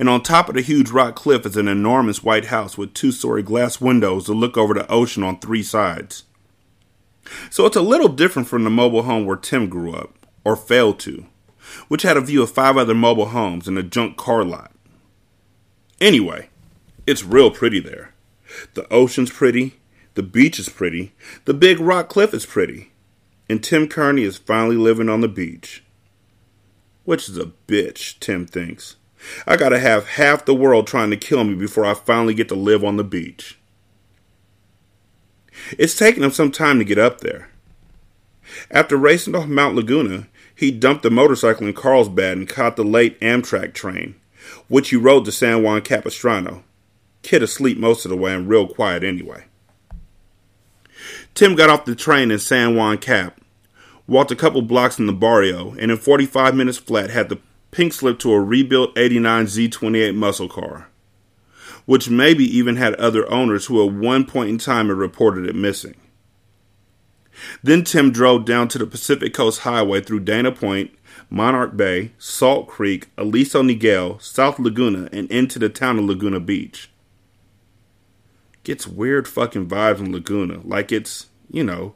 And 0.00 0.08
on 0.08 0.24
top 0.24 0.48
of 0.48 0.56
the 0.56 0.62
huge 0.62 0.90
rock 0.90 1.14
cliff 1.14 1.46
is 1.46 1.56
an 1.56 1.68
enormous 1.68 2.24
white 2.24 2.46
house 2.46 2.76
with 2.76 2.92
two 2.92 3.12
story 3.12 3.44
glass 3.44 3.80
windows 3.80 4.26
that 4.26 4.34
look 4.34 4.56
over 4.56 4.74
the 4.74 4.90
ocean 4.90 5.22
on 5.22 5.38
three 5.38 5.62
sides. 5.62 6.24
So 7.50 7.66
it's 7.66 7.76
a 7.76 7.82
little 7.82 8.08
different 8.08 8.48
from 8.48 8.64
the 8.64 8.70
mobile 8.70 9.02
home 9.02 9.26
where 9.26 9.36
Tim 9.36 9.68
grew 9.68 9.92
up, 9.92 10.26
or 10.44 10.56
failed 10.56 10.98
to, 11.00 11.26
which 11.88 12.02
had 12.02 12.16
a 12.16 12.22
view 12.22 12.42
of 12.42 12.50
five 12.50 12.76
other 12.76 12.94
mobile 12.94 13.26
homes 13.26 13.68
and 13.68 13.78
a 13.78 13.82
junk 13.82 14.16
car 14.16 14.44
lot. 14.44 14.72
Anyway, 16.00 16.48
it's 17.06 17.24
real 17.24 17.50
pretty 17.50 17.80
there. 17.80 18.14
The 18.74 18.90
ocean's 18.92 19.30
pretty, 19.30 19.80
the 20.14 20.22
beach 20.22 20.58
is 20.58 20.68
pretty, 20.68 21.12
the 21.44 21.54
big 21.54 21.80
rock 21.80 22.08
cliff 22.08 22.32
is 22.32 22.46
pretty, 22.46 22.92
and 23.48 23.62
Tim 23.62 23.88
Kearney 23.88 24.22
is 24.22 24.38
finally 24.38 24.76
living 24.76 25.08
on 25.08 25.20
the 25.20 25.28
beach. 25.28 25.84
Which 27.04 27.28
is 27.28 27.38
a 27.38 27.52
bitch, 27.66 28.18
Tim 28.20 28.46
thinks. 28.46 28.96
I 29.46 29.56
gotta 29.56 29.78
have 29.78 30.10
half 30.10 30.44
the 30.44 30.54
world 30.54 30.86
trying 30.86 31.10
to 31.10 31.16
kill 31.16 31.44
me 31.44 31.54
before 31.54 31.84
I 31.84 31.94
finally 31.94 32.34
get 32.34 32.48
to 32.48 32.54
live 32.54 32.84
on 32.84 32.96
the 32.96 33.04
beach. 33.04 33.57
It's 35.78 35.96
taken 35.96 36.22
him 36.22 36.30
some 36.30 36.50
time 36.50 36.78
to 36.78 36.84
get 36.84 36.98
up 36.98 37.20
there. 37.20 37.50
After 38.70 38.96
racing 38.96 39.34
off 39.34 39.46
Mount 39.46 39.74
Laguna, 39.74 40.28
he 40.54 40.70
dumped 40.70 41.02
the 41.02 41.10
motorcycle 41.10 41.66
in 41.66 41.74
Carlsbad 41.74 42.36
and 42.36 42.48
caught 42.48 42.76
the 42.76 42.84
late 42.84 43.20
Amtrak 43.20 43.74
train, 43.74 44.16
which 44.68 44.90
he 44.90 44.96
rode 44.96 45.24
to 45.26 45.32
San 45.32 45.62
Juan 45.62 45.82
Capistrano. 45.82 46.64
Kid 47.22 47.42
asleep 47.42 47.78
most 47.78 48.04
of 48.04 48.10
the 48.10 48.16
way 48.16 48.34
and 48.34 48.48
real 48.48 48.66
quiet 48.66 49.04
anyway. 49.04 49.44
Tim 51.34 51.54
got 51.54 51.70
off 51.70 51.84
the 51.84 51.94
train 51.94 52.30
in 52.30 52.38
San 52.38 52.74
Juan 52.74 52.98
Cap, 52.98 53.40
walked 54.06 54.32
a 54.32 54.36
couple 54.36 54.62
blocks 54.62 54.98
in 54.98 55.06
the 55.06 55.12
barrio, 55.12 55.74
and 55.74 55.90
in 55.90 55.96
45 55.96 56.54
minutes 56.54 56.78
flat 56.78 57.10
had 57.10 57.28
the 57.28 57.38
pink 57.70 57.92
slip 57.92 58.18
to 58.20 58.32
a 58.32 58.40
rebuilt 58.40 58.96
89 58.96 59.46
Z28 59.46 60.14
muscle 60.16 60.48
car, 60.48 60.88
which 61.88 62.10
maybe 62.10 62.44
even 62.44 62.76
had 62.76 62.94
other 62.96 63.26
owners 63.32 63.64
who 63.64 63.82
at 63.82 63.94
one 63.94 64.22
point 64.26 64.50
in 64.50 64.58
time 64.58 64.88
had 64.88 64.98
reported 64.98 65.46
it 65.46 65.54
missing. 65.54 65.94
Then 67.62 67.82
Tim 67.82 68.12
drove 68.12 68.44
down 68.44 68.68
to 68.68 68.78
the 68.78 68.86
Pacific 68.86 69.32
Coast 69.32 69.60
Highway 69.60 70.02
through 70.02 70.20
Dana 70.20 70.52
Point, 70.52 70.90
Monarch 71.30 71.78
Bay, 71.78 72.12
Salt 72.18 72.68
Creek, 72.68 73.08
Aliso 73.16 73.62
Niguel, 73.62 74.20
South 74.20 74.58
Laguna, 74.58 75.08
and 75.14 75.30
into 75.30 75.58
the 75.58 75.70
town 75.70 75.98
of 75.98 76.04
Laguna 76.04 76.40
Beach. 76.40 76.90
Gets 78.64 78.86
weird 78.86 79.26
fucking 79.26 79.66
vibes 79.66 80.00
in 80.00 80.12
Laguna, 80.12 80.60
like 80.64 80.92
it's, 80.92 81.28
you 81.50 81.64
know, 81.64 81.94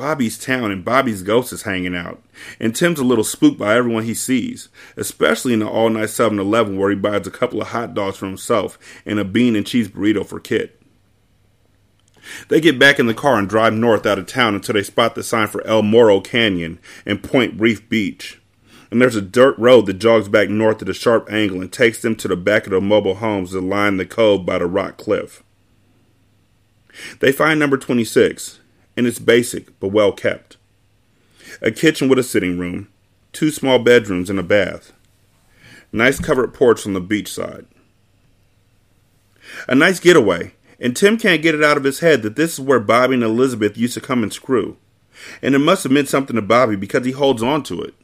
Bobby's 0.00 0.38
town 0.38 0.70
and 0.70 0.82
Bobby's 0.82 1.22
ghost 1.22 1.52
is 1.52 1.64
hanging 1.64 1.94
out. 1.94 2.22
And 2.58 2.74
Tim's 2.74 2.98
a 2.98 3.04
little 3.04 3.22
spooked 3.22 3.58
by 3.58 3.76
everyone 3.76 4.04
he 4.04 4.14
sees, 4.14 4.70
especially 4.96 5.52
in 5.52 5.58
the 5.58 5.68
all 5.68 5.90
night 5.90 6.08
7 6.08 6.38
Eleven 6.38 6.78
where 6.78 6.88
he 6.88 6.96
buys 6.96 7.26
a 7.26 7.30
couple 7.30 7.60
of 7.60 7.68
hot 7.68 7.92
dogs 7.92 8.16
for 8.16 8.24
himself 8.24 8.78
and 9.04 9.18
a 9.18 9.26
bean 9.26 9.54
and 9.54 9.66
cheese 9.66 9.88
burrito 9.88 10.24
for 10.24 10.40
Kit. 10.40 10.80
They 12.48 12.62
get 12.62 12.78
back 12.78 12.98
in 12.98 13.08
the 13.08 13.12
car 13.12 13.38
and 13.38 13.46
drive 13.46 13.74
north 13.74 14.06
out 14.06 14.18
of 14.18 14.24
town 14.24 14.54
until 14.54 14.72
they 14.72 14.82
spot 14.82 15.16
the 15.16 15.22
sign 15.22 15.48
for 15.48 15.62
El 15.66 15.82
Morro 15.82 16.22
Canyon 16.22 16.78
and 17.04 17.22
Point 17.22 17.60
Reef 17.60 17.86
Beach. 17.90 18.40
And 18.90 19.02
there's 19.02 19.16
a 19.16 19.20
dirt 19.20 19.58
road 19.58 19.84
that 19.84 19.98
jogs 19.98 20.30
back 20.30 20.48
north 20.48 20.80
at 20.80 20.88
a 20.88 20.94
sharp 20.94 21.30
angle 21.30 21.60
and 21.60 21.70
takes 21.70 22.00
them 22.00 22.16
to 22.16 22.28
the 22.28 22.36
back 22.36 22.64
of 22.64 22.70
the 22.70 22.80
mobile 22.80 23.16
homes 23.16 23.50
that 23.50 23.60
line 23.60 23.98
the 23.98 24.06
cove 24.06 24.46
by 24.46 24.56
the 24.56 24.66
rock 24.66 24.96
cliff. 24.96 25.44
They 27.18 27.32
find 27.32 27.60
number 27.60 27.76
26, 27.76 28.59
and 29.00 29.06
it's 29.06 29.18
basic 29.18 29.80
but 29.80 29.88
well 29.88 30.12
kept. 30.12 30.58
A 31.62 31.70
kitchen 31.70 32.06
with 32.06 32.18
a 32.18 32.22
sitting 32.22 32.58
room, 32.58 32.88
two 33.32 33.50
small 33.50 33.78
bedrooms, 33.78 34.28
and 34.28 34.38
a 34.38 34.42
bath. 34.42 34.92
Nice 35.90 36.20
covered 36.20 36.52
porch 36.52 36.86
on 36.86 36.92
the 36.92 37.00
beach 37.00 37.32
side. 37.32 37.64
A 39.66 39.74
nice 39.74 39.98
getaway, 39.98 40.52
and 40.78 40.94
Tim 40.94 41.16
can't 41.16 41.40
get 41.40 41.54
it 41.54 41.64
out 41.64 41.78
of 41.78 41.84
his 41.84 42.00
head 42.00 42.20
that 42.20 42.36
this 42.36 42.52
is 42.52 42.60
where 42.60 42.78
Bobby 42.78 43.14
and 43.14 43.22
Elizabeth 43.22 43.78
used 43.78 43.94
to 43.94 44.02
come 44.02 44.22
and 44.22 44.30
screw. 44.34 44.76
And 45.40 45.54
it 45.54 45.60
must 45.60 45.84
have 45.84 45.92
meant 45.92 46.10
something 46.10 46.36
to 46.36 46.42
Bobby 46.42 46.76
because 46.76 47.06
he 47.06 47.12
holds 47.12 47.42
on 47.42 47.62
to 47.62 47.80
it. 47.80 47.94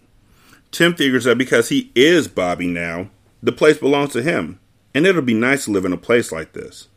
Tim 0.71 0.95
figures 0.95 1.25
that 1.25 1.37
because 1.37 1.69
he 1.69 1.93
is 1.95 2.27
Bobby 2.27 2.69
now, 2.69 3.11
the 3.43 3.53
place 3.53 3.77
belongs 3.77 4.15
to 4.15 4.23
him, 4.23 4.61
and 4.95 5.07
it'll 5.07 5.21
be 5.21 5.35
nice 5.35 5.67
to 5.67 5.73
live 5.73 5.85
in 5.85 5.93
a 5.93 5.99
place 5.99 6.33
like 6.33 6.55
this. 6.55 6.89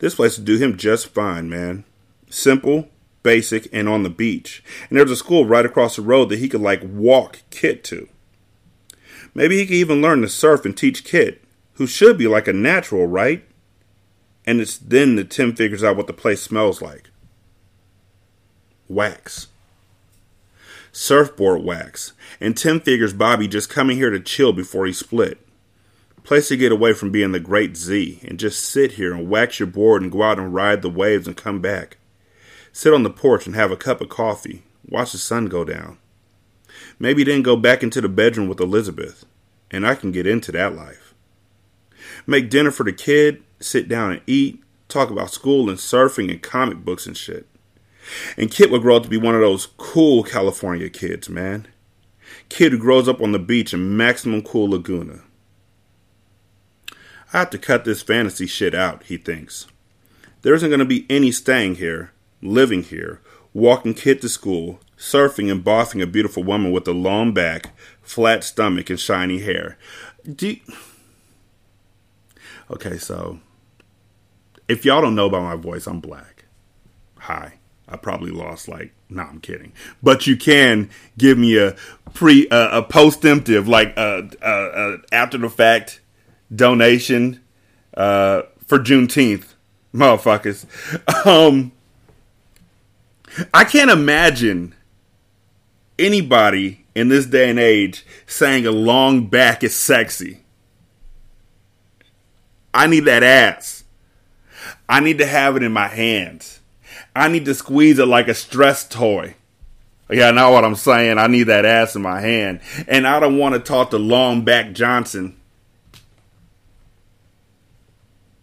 This 0.00 0.16
place 0.16 0.38
will 0.38 0.44
do 0.44 0.58
him 0.58 0.76
just 0.76 1.06
fine, 1.06 1.48
man. 1.48 1.84
Simple, 2.32 2.88
basic, 3.22 3.68
and 3.72 3.88
on 3.88 4.02
the 4.02 4.10
beach. 4.10 4.62
And 4.88 4.98
there's 4.98 5.10
a 5.10 5.16
school 5.16 5.46
right 5.46 5.66
across 5.66 5.96
the 5.96 6.02
road 6.02 6.28
that 6.28 6.38
he 6.38 6.48
could 6.48 6.60
like 6.60 6.82
walk 6.82 7.42
Kit 7.50 7.84
to. 7.84 8.08
Maybe 9.34 9.58
he 9.58 9.66
could 9.66 9.74
even 9.74 10.02
learn 10.02 10.20
to 10.22 10.28
surf 10.28 10.64
and 10.64 10.76
teach 10.76 11.04
Kit, 11.04 11.42
who 11.74 11.86
should 11.86 12.18
be 12.18 12.26
like 12.26 12.48
a 12.48 12.52
natural, 12.52 13.06
right? 13.06 13.44
And 14.44 14.60
it's 14.60 14.76
then 14.76 15.16
that 15.16 15.30
Tim 15.30 15.54
figures 15.54 15.84
out 15.84 15.96
what 15.96 16.06
the 16.06 16.12
place 16.12 16.42
smells 16.42 16.82
like. 16.82 17.10
Wax. 18.88 19.48
Surfboard 20.90 21.62
wax. 21.62 22.12
And 22.40 22.56
Tim 22.56 22.80
figures 22.80 23.14
Bobby 23.14 23.48
just 23.48 23.70
coming 23.70 23.96
here 23.96 24.10
to 24.10 24.20
chill 24.20 24.52
before 24.52 24.86
he 24.86 24.92
split. 24.92 25.38
Place 26.24 26.48
to 26.48 26.56
get 26.56 26.70
away 26.70 26.92
from 26.92 27.10
being 27.10 27.32
the 27.32 27.40
great 27.40 27.76
Z 27.76 28.20
and 28.24 28.38
just 28.38 28.62
sit 28.62 28.92
here 28.92 29.12
and 29.12 29.28
wax 29.28 29.58
your 29.58 29.66
board 29.66 30.02
and 30.02 30.12
go 30.12 30.22
out 30.22 30.38
and 30.38 30.54
ride 30.54 30.82
the 30.82 30.90
waves 30.90 31.26
and 31.26 31.36
come 31.36 31.60
back 31.60 31.96
sit 32.72 32.92
on 32.94 33.02
the 33.02 33.10
porch 33.10 33.46
and 33.46 33.54
have 33.54 33.70
a 33.70 33.76
cup 33.76 34.00
of 34.00 34.08
coffee, 34.08 34.62
watch 34.88 35.12
the 35.12 35.18
sun 35.18 35.46
go 35.46 35.64
down. 35.64 35.98
Maybe 36.98 37.24
then 37.24 37.42
go 37.42 37.56
back 37.56 37.82
into 37.82 38.00
the 38.00 38.08
bedroom 38.08 38.48
with 38.48 38.60
Elizabeth, 38.60 39.24
and 39.70 39.86
I 39.86 39.94
can 39.94 40.12
get 40.12 40.26
into 40.26 40.52
that 40.52 40.74
life. 40.74 41.14
Make 42.26 42.50
dinner 42.50 42.70
for 42.70 42.84
the 42.84 42.92
kid, 42.92 43.42
sit 43.60 43.88
down 43.88 44.12
and 44.12 44.20
eat, 44.26 44.62
talk 44.88 45.10
about 45.10 45.30
school 45.30 45.68
and 45.68 45.78
surfing 45.78 46.30
and 46.30 46.42
comic 46.42 46.84
books 46.84 47.06
and 47.06 47.16
shit. 47.16 47.46
And 48.36 48.50
Kit 48.50 48.70
would 48.70 48.82
grow 48.82 48.96
up 48.96 49.04
to 49.04 49.08
be 49.08 49.16
one 49.16 49.34
of 49.34 49.40
those 49.40 49.68
cool 49.76 50.22
California 50.22 50.88
kids, 50.88 51.28
man. 51.28 51.68
Kid 52.48 52.72
who 52.72 52.78
grows 52.78 53.08
up 53.08 53.20
on 53.20 53.32
the 53.32 53.38
beach 53.38 53.72
in 53.72 53.96
maximum 53.96 54.42
cool 54.42 54.70
Laguna. 54.70 55.20
I 57.32 57.38
have 57.38 57.50
to 57.50 57.58
cut 57.58 57.84
this 57.84 58.02
fantasy 58.02 58.46
shit 58.46 58.74
out, 58.74 59.04
he 59.04 59.16
thinks. 59.16 59.66
There 60.42 60.54
isn't 60.54 60.68
going 60.68 60.80
to 60.80 60.84
be 60.84 61.06
any 61.08 61.32
staying 61.32 61.76
here, 61.76 62.12
living 62.42 62.82
here, 62.82 63.20
walking 63.54 63.94
kid 63.94 64.20
to 64.20 64.28
school, 64.28 64.80
surfing 64.98 65.50
and 65.50 65.64
bossing 65.64 66.02
a 66.02 66.06
beautiful 66.06 66.42
woman 66.42 66.72
with 66.72 66.86
a 66.86 66.92
long 66.92 67.32
back, 67.32 67.70
flat 68.02 68.44
stomach, 68.44 68.90
and 68.90 69.00
shiny 69.00 69.40
hair. 69.40 69.78
You... 70.24 70.58
Okay, 72.70 72.98
so 72.98 73.40
if 74.68 74.84
y'all 74.84 75.00
don't 75.00 75.14
know 75.14 75.26
about 75.26 75.42
my 75.42 75.56
voice, 75.56 75.86
I'm 75.86 76.00
black. 76.00 76.44
Hi. 77.18 77.54
I 77.88 77.96
probably 77.96 78.30
lost 78.30 78.68
like 78.68 78.92
no, 79.10 79.22
I'm 79.22 79.40
kidding. 79.40 79.72
But 80.02 80.26
you 80.26 80.36
can 80.36 80.88
give 81.18 81.36
me 81.36 81.58
a 81.58 81.76
pre 82.14 82.48
uh, 82.48 82.78
a 82.78 82.82
post-emptive 82.82 83.68
like 83.68 83.92
uh, 83.96 84.22
uh, 84.40 84.46
uh, 84.46 84.96
after 85.12 85.36
the 85.36 85.50
fact 85.50 86.00
donation 86.54 87.40
uh, 87.94 88.42
for 88.66 88.78
Juneteenth, 88.78 89.54
motherfuckers. 89.94 90.66
Um, 91.26 91.72
I 93.52 93.64
can't 93.64 93.90
imagine 93.90 94.74
anybody 95.98 96.84
in 96.94 97.08
this 97.08 97.26
day 97.26 97.50
and 97.50 97.58
age 97.58 98.04
saying 98.26 98.66
a 98.66 98.70
long 98.70 99.26
back 99.26 99.62
is 99.62 99.74
sexy. 99.74 100.40
I 102.74 102.86
need 102.86 103.00
that 103.00 103.22
ass. 103.22 103.84
I 104.88 105.00
need 105.00 105.18
to 105.18 105.26
have 105.26 105.56
it 105.56 105.62
in 105.62 105.72
my 105.72 105.88
hands. 105.88 106.60
I 107.14 107.28
need 107.28 107.44
to 107.46 107.54
squeeze 107.54 107.98
it 107.98 108.06
like 108.06 108.28
a 108.28 108.34
stress 108.34 108.86
toy. 108.86 109.34
Yeah, 110.10 110.28
I 110.28 110.30
know 110.32 110.50
what 110.50 110.64
I'm 110.64 110.74
saying. 110.74 111.18
I 111.18 111.26
need 111.26 111.44
that 111.44 111.64
ass 111.64 111.96
in 111.96 112.02
my 112.02 112.20
hand. 112.20 112.60
And 112.86 113.06
I 113.06 113.20
don't 113.20 113.38
want 113.38 113.54
to 113.54 113.60
talk 113.60 113.90
to 113.90 113.98
Long 113.98 114.44
Back 114.44 114.72
Johnson. 114.72 115.36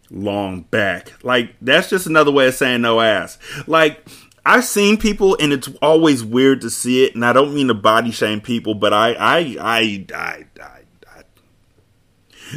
Long 0.09 0.61
back. 0.61 1.23
Like, 1.23 1.53
that's 1.61 1.89
just 1.89 2.07
another 2.07 2.31
way 2.31 2.47
of 2.47 2.55
saying 2.55 2.81
no 2.81 2.99
ass. 2.99 3.37
Like, 3.67 4.07
I've 4.45 4.65
seen 4.65 4.97
people, 4.97 5.37
and 5.39 5.51
it's 5.51 5.69
always 5.81 6.23
weird 6.23 6.61
to 6.61 6.69
see 6.69 7.03
it. 7.03 7.15
And 7.15 7.25
I 7.25 7.33
don't 7.33 7.53
mean 7.53 7.67
to 7.67 7.73
body 7.73 8.11
shame 8.11 8.41
people, 8.41 8.73
but 8.73 8.93
I, 8.93 9.13
I, 9.13 9.37
I, 9.59 10.05
I, 10.13 10.45
I, 10.61 10.81
I 11.07 11.23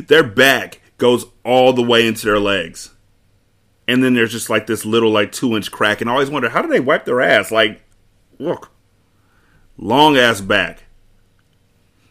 their 0.07 0.23
back 0.23 0.81
goes 0.99 1.27
all 1.45 1.73
the 1.73 1.83
way 1.83 2.07
into 2.07 2.27
their 2.27 2.39
legs, 2.39 2.91
and 3.89 4.03
then 4.03 4.15
there's 4.15 4.33
just 4.33 4.49
like 4.49 4.67
this 4.67 4.85
little 4.85 5.11
like 5.11 5.33
two 5.33 5.57
inch 5.57 5.71
crack. 5.71 6.01
And 6.01 6.09
I 6.09 6.15
always 6.15 6.31
wonder 6.31 6.49
how 6.49 6.63
do 6.63 6.69
they 6.69 6.81
wipe 6.81 7.05
their 7.05 7.21
ass? 7.21 7.51
Like, 7.51 7.83
look, 8.39 8.71
long 9.77 10.17
ass 10.17 10.41
back. 10.41 10.85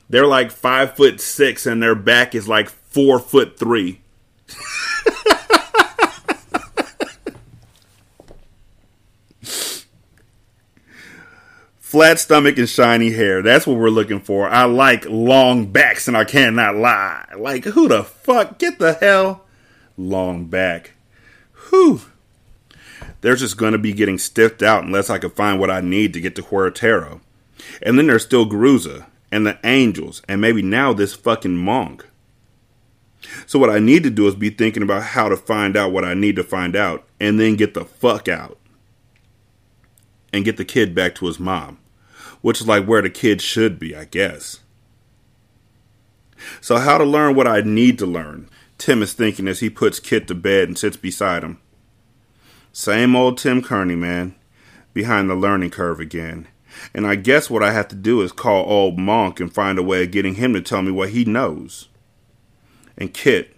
They're 0.09 0.27
like 0.27 0.51
five 0.51 0.95
foot 0.95 1.21
six, 1.21 1.65
and 1.65 1.81
their 1.81 1.95
back 1.95 2.35
is 2.35 2.47
like 2.47 2.69
four 2.69 3.19
foot 3.19 3.57
three. 3.57 4.01
Flat 11.91 12.21
stomach 12.21 12.57
and 12.57 12.69
shiny 12.69 13.11
hair. 13.11 13.41
That's 13.41 13.67
what 13.67 13.75
we're 13.75 13.89
looking 13.89 14.21
for. 14.21 14.47
I 14.47 14.63
like 14.63 15.03
long 15.09 15.65
backs 15.65 16.07
and 16.07 16.15
I 16.15 16.23
cannot 16.23 16.77
lie. 16.77 17.25
Like, 17.37 17.65
who 17.65 17.89
the 17.89 18.05
fuck? 18.05 18.57
Get 18.59 18.79
the 18.79 18.93
hell? 18.93 19.43
Long 19.97 20.45
back. 20.45 20.91
Whew. 21.69 21.99
They're 23.19 23.35
just 23.35 23.57
going 23.57 23.73
to 23.73 23.77
be 23.77 23.91
getting 23.91 24.17
stiffed 24.17 24.63
out 24.63 24.85
unless 24.85 25.09
I 25.09 25.17
can 25.17 25.31
find 25.31 25.59
what 25.59 25.69
I 25.69 25.81
need 25.81 26.13
to 26.13 26.21
get 26.21 26.33
to 26.37 26.43
Huertero. 26.43 27.19
And 27.81 27.97
then 27.97 28.07
there's 28.07 28.23
still 28.23 28.45
Gruza 28.45 29.07
and 29.29 29.45
the 29.45 29.59
Angels 29.65 30.21
and 30.29 30.39
maybe 30.39 30.61
now 30.61 30.93
this 30.93 31.13
fucking 31.13 31.57
monk. 31.57 32.07
So 33.45 33.59
what 33.59 33.69
I 33.69 33.79
need 33.79 34.03
to 34.03 34.09
do 34.09 34.29
is 34.29 34.35
be 34.35 34.49
thinking 34.49 34.81
about 34.81 35.03
how 35.03 35.27
to 35.27 35.35
find 35.35 35.75
out 35.75 35.91
what 35.91 36.05
I 36.05 36.13
need 36.13 36.37
to 36.37 36.43
find 36.45 36.73
out 36.73 37.05
and 37.19 37.37
then 37.37 37.57
get 37.57 37.73
the 37.73 37.83
fuck 37.83 38.29
out. 38.29 38.57
And 40.33 40.45
get 40.45 40.57
the 40.57 40.65
kid 40.65 40.95
back 40.95 41.15
to 41.15 41.25
his 41.25 41.39
mom, 41.39 41.77
which 42.41 42.61
is 42.61 42.67
like 42.67 42.85
where 42.85 43.01
the 43.01 43.09
kid 43.09 43.41
should 43.41 43.79
be, 43.79 43.95
I 43.95 44.05
guess. 44.05 44.61
So 46.59 46.77
how 46.77 46.97
to 46.97 47.03
learn 47.03 47.35
what 47.35 47.47
I 47.47 47.61
need 47.61 47.99
to 47.99 48.05
learn. 48.05 48.49
Tim 48.77 49.03
is 49.03 49.13
thinking 49.13 49.47
as 49.47 49.59
he 49.59 49.69
puts 49.69 49.99
Kit 49.99 50.27
to 50.27 50.35
bed 50.35 50.67
and 50.67 50.77
sits 50.77 50.97
beside 50.97 51.43
him. 51.43 51.59
Same 52.73 53.15
old 53.15 53.37
Tim 53.37 53.61
Kearney, 53.61 53.95
man, 53.95 54.35
behind 54.93 55.29
the 55.29 55.35
learning 55.35 55.69
curve 55.69 55.99
again. 55.99 56.47
And 56.93 57.05
I 57.05 57.15
guess 57.15 57.49
what 57.49 57.63
I 57.63 57.73
have 57.73 57.89
to 57.89 57.95
do 57.95 58.21
is 58.21 58.31
call 58.31 58.65
old 58.67 58.97
Monk 58.97 59.39
and 59.39 59.53
find 59.53 59.77
a 59.77 59.83
way 59.83 60.03
of 60.03 60.11
getting 60.11 60.35
him 60.35 60.53
to 60.53 60.61
tell 60.61 60.81
me 60.81 60.91
what 60.91 61.09
he 61.09 61.25
knows. 61.25 61.89
And 62.97 63.13
Kit, 63.13 63.55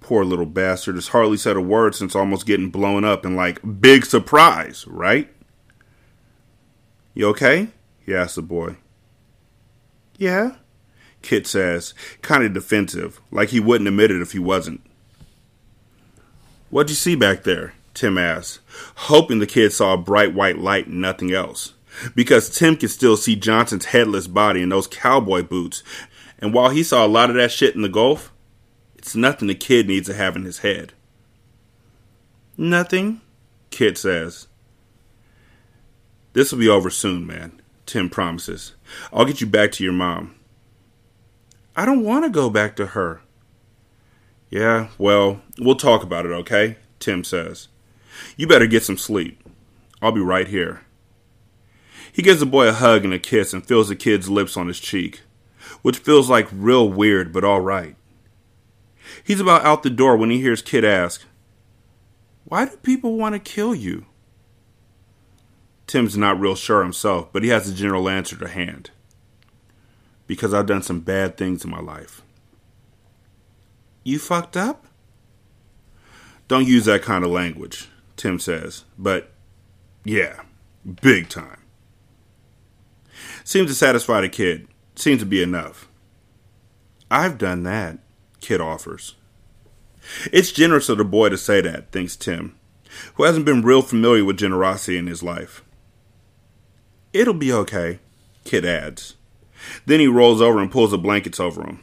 poor 0.00 0.24
little 0.24 0.46
bastard, 0.46 0.96
has 0.96 1.08
hardly 1.08 1.36
said 1.36 1.56
a 1.56 1.60
word 1.60 1.94
since 1.94 2.16
almost 2.16 2.46
getting 2.46 2.70
blown 2.70 3.04
up 3.04 3.24
and 3.24 3.36
like, 3.36 3.60
big 3.80 4.04
surprise, 4.06 4.86
right? 4.88 5.32
You 7.14 7.28
okay? 7.28 7.68
he 8.04 8.14
asks 8.14 8.34
the 8.34 8.42
boy. 8.42 8.76
Yeah, 10.18 10.56
Kit 11.22 11.46
says, 11.46 11.94
kind 12.22 12.44
of 12.44 12.52
defensive, 12.52 13.20
like 13.30 13.48
he 13.48 13.60
wouldn't 13.60 13.88
admit 13.88 14.10
it 14.10 14.20
if 14.20 14.32
he 14.32 14.38
wasn't. 14.38 14.82
What'd 16.70 16.90
you 16.90 16.96
see 16.96 17.16
back 17.16 17.44
there? 17.44 17.74
Tim 17.94 18.18
asks, 18.18 18.58
hoping 18.96 19.38
the 19.38 19.46
kid 19.46 19.72
saw 19.72 19.94
a 19.94 19.98
bright 19.98 20.34
white 20.34 20.58
light 20.58 20.86
and 20.88 21.00
nothing 21.00 21.32
else. 21.32 21.74
Because 22.16 22.50
Tim 22.50 22.76
can 22.76 22.88
still 22.88 23.16
see 23.16 23.36
Johnson's 23.36 23.86
headless 23.86 24.26
body 24.26 24.62
in 24.62 24.68
those 24.68 24.88
cowboy 24.88 25.44
boots. 25.44 25.84
And 26.40 26.52
while 26.52 26.70
he 26.70 26.82
saw 26.82 27.06
a 27.06 27.08
lot 27.08 27.30
of 27.30 27.36
that 27.36 27.52
shit 27.52 27.76
in 27.76 27.82
the 27.82 27.88
Gulf, 27.88 28.32
it's 28.96 29.14
nothing 29.14 29.46
the 29.46 29.54
kid 29.54 29.86
needs 29.86 30.08
to 30.08 30.14
have 30.14 30.34
in 30.34 30.44
his 30.44 30.58
head. 30.58 30.92
Nothing, 32.56 33.20
Kit 33.70 33.96
says. 33.96 34.48
This 36.34 36.50
will 36.50 36.58
be 36.58 36.68
over 36.68 36.90
soon, 36.90 37.26
man, 37.26 37.62
Tim 37.86 38.10
promises. 38.10 38.74
I'll 39.12 39.24
get 39.24 39.40
you 39.40 39.46
back 39.46 39.70
to 39.72 39.84
your 39.84 39.92
mom. 39.92 40.34
I 41.76 41.86
don't 41.86 42.04
want 42.04 42.24
to 42.24 42.30
go 42.30 42.50
back 42.50 42.76
to 42.76 42.86
her. 42.86 43.22
Yeah, 44.50 44.88
well, 44.98 45.40
we'll 45.58 45.76
talk 45.76 46.02
about 46.02 46.26
it, 46.26 46.32
okay? 46.32 46.76
Tim 46.98 47.24
says. 47.24 47.68
You 48.36 48.46
better 48.46 48.66
get 48.66 48.82
some 48.82 48.98
sleep. 48.98 49.42
I'll 50.02 50.12
be 50.12 50.20
right 50.20 50.48
here. 50.48 50.82
He 52.12 52.22
gives 52.22 52.40
the 52.40 52.46
boy 52.46 52.68
a 52.68 52.72
hug 52.72 53.04
and 53.04 53.14
a 53.14 53.18
kiss 53.18 53.52
and 53.52 53.64
feels 53.64 53.88
the 53.88 53.96
kid's 53.96 54.28
lips 54.28 54.56
on 54.56 54.66
his 54.66 54.80
cheek, 54.80 55.22
which 55.82 55.98
feels 55.98 56.28
like 56.28 56.48
real 56.52 56.88
weird, 56.88 57.32
but 57.32 57.44
all 57.44 57.60
right. 57.60 57.96
He's 59.22 59.40
about 59.40 59.64
out 59.64 59.84
the 59.84 59.90
door 59.90 60.16
when 60.16 60.30
he 60.30 60.40
hears 60.40 60.62
Kit 60.62 60.84
ask, 60.84 61.22
Why 62.44 62.64
do 62.64 62.76
people 62.78 63.16
want 63.16 63.34
to 63.34 63.38
kill 63.38 63.74
you? 63.74 64.06
Tim's 65.86 66.16
not 66.16 66.40
real 66.40 66.54
sure 66.54 66.82
himself, 66.82 67.32
but 67.32 67.42
he 67.42 67.50
has 67.50 67.68
a 67.68 67.74
general 67.74 68.08
answer 68.08 68.36
to 68.36 68.48
hand. 68.48 68.90
Because 70.26 70.54
I've 70.54 70.66
done 70.66 70.82
some 70.82 71.00
bad 71.00 71.36
things 71.36 71.64
in 71.64 71.70
my 71.70 71.80
life. 71.80 72.22
You 74.02 74.18
fucked 74.18 74.56
up? 74.56 74.86
Don't 76.48 76.66
use 76.66 76.84
that 76.84 77.02
kind 77.02 77.24
of 77.24 77.30
language, 77.30 77.88
Tim 78.16 78.38
says. 78.38 78.84
But 78.98 79.32
yeah, 80.04 80.40
big 81.02 81.28
time. 81.28 81.60
Seems 83.44 83.70
to 83.70 83.74
satisfy 83.74 84.20
the 84.20 84.28
kid. 84.28 84.68
Seems 84.94 85.20
to 85.20 85.26
be 85.26 85.42
enough. 85.42 85.88
I've 87.10 87.38
done 87.38 87.62
that, 87.64 87.98
Kit 88.40 88.60
offers. 88.60 89.14
It's 90.32 90.52
generous 90.52 90.88
of 90.88 90.98
the 90.98 91.04
boy 91.04 91.30
to 91.30 91.38
say 91.38 91.62
that, 91.62 91.90
thinks 91.92 92.16
Tim, 92.16 92.56
who 93.14 93.24
hasn't 93.24 93.46
been 93.46 93.62
real 93.62 93.82
familiar 93.82 94.24
with 94.24 94.36
generosity 94.36 94.98
in 94.98 95.06
his 95.06 95.22
life. 95.22 95.63
It'll 97.14 97.32
be 97.32 97.52
okay, 97.52 98.00
Kit 98.44 98.64
adds. 98.64 99.14
Then 99.86 100.00
he 100.00 100.08
rolls 100.08 100.42
over 100.42 100.58
and 100.58 100.70
pulls 100.70 100.90
the 100.90 100.98
blankets 100.98 101.38
over 101.38 101.62
him. 101.62 101.80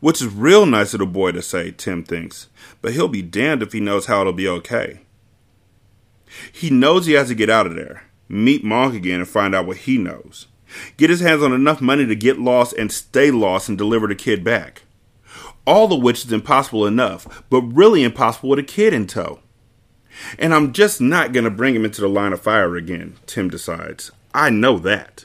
Which 0.00 0.22
is 0.22 0.32
real 0.32 0.64
nice 0.64 0.94
of 0.94 1.00
the 1.00 1.06
boy 1.06 1.32
to 1.32 1.42
say, 1.42 1.72
Tim 1.72 2.02
thinks, 2.02 2.48
but 2.80 2.94
he'll 2.94 3.06
be 3.06 3.20
damned 3.20 3.62
if 3.62 3.74
he 3.74 3.80
knows 3.80 4.06
how 4.06 4.22
it'll 4.22 4.32
be 4.32 4.48
okay. 4.48 5.02
He 6.50 6.70
knows 6.70 7.04
he 7.04 7.12
has 7.12 7.28
to 7.28 7.34
get 7.34 7.50
out 7.50 7.66
of 7.66 7.74
there, 7.74 8.04
meet 8.30 8.64
Monk 8.64 8.94
again, 8.94 9.20
and 9.20 9.28
find 9.28 9.54
out 9.54 9.66
what 9.66 9.76
he 9.76 9.98
knows. 9.98 10.46
Get 10.96 11.10
his 11.10 11.20
hands 11.20 11.42
on 11.42 11.52
enough 11.52 11.82
money 11.82 12.06
to 12.06 12.16
get 12.16 12.40
lost 12.40 12.72
and 12.72 12.90
stay 12.90 13.30
lost 13.30 13.68
and 13.68 13.76
deliver 13.76 14.06
the 14.06 14.14
kid 14.14 14.42
back. 14.42 14.84
All 15.66 15.92
of 15.92 16.02
which 16.02 16.24
is 16.24 16.32
impossible 16.32 16.86
enough, 16.86 17.44
but 17.50 17.60
really 17.60 18.02
impossible 18.02 18.48
with 18.48 18.58
a 18.58 18.62
kid 18.62 18.94
in 18.94 19.06
tow. 19.06 19.40
And 20.38 20.54
I'm 20.54 20.72
just 20.72 21.00
not 21.00 21.32
going 21.32 21.44
to 21.44 21.50
bring 21.50 21.74
him 21.74 21.84
into 21.84 22.00
the 22.00 22.08
line 22.08 22.32
of 22.32 22.40
fire 22.40 22.76
again, 22.76 23.16
Tim 23.26 23.48
decides. 23.48 24.10
I 24.34 24.50
know 24.50 24.78
that. 24.78 25.24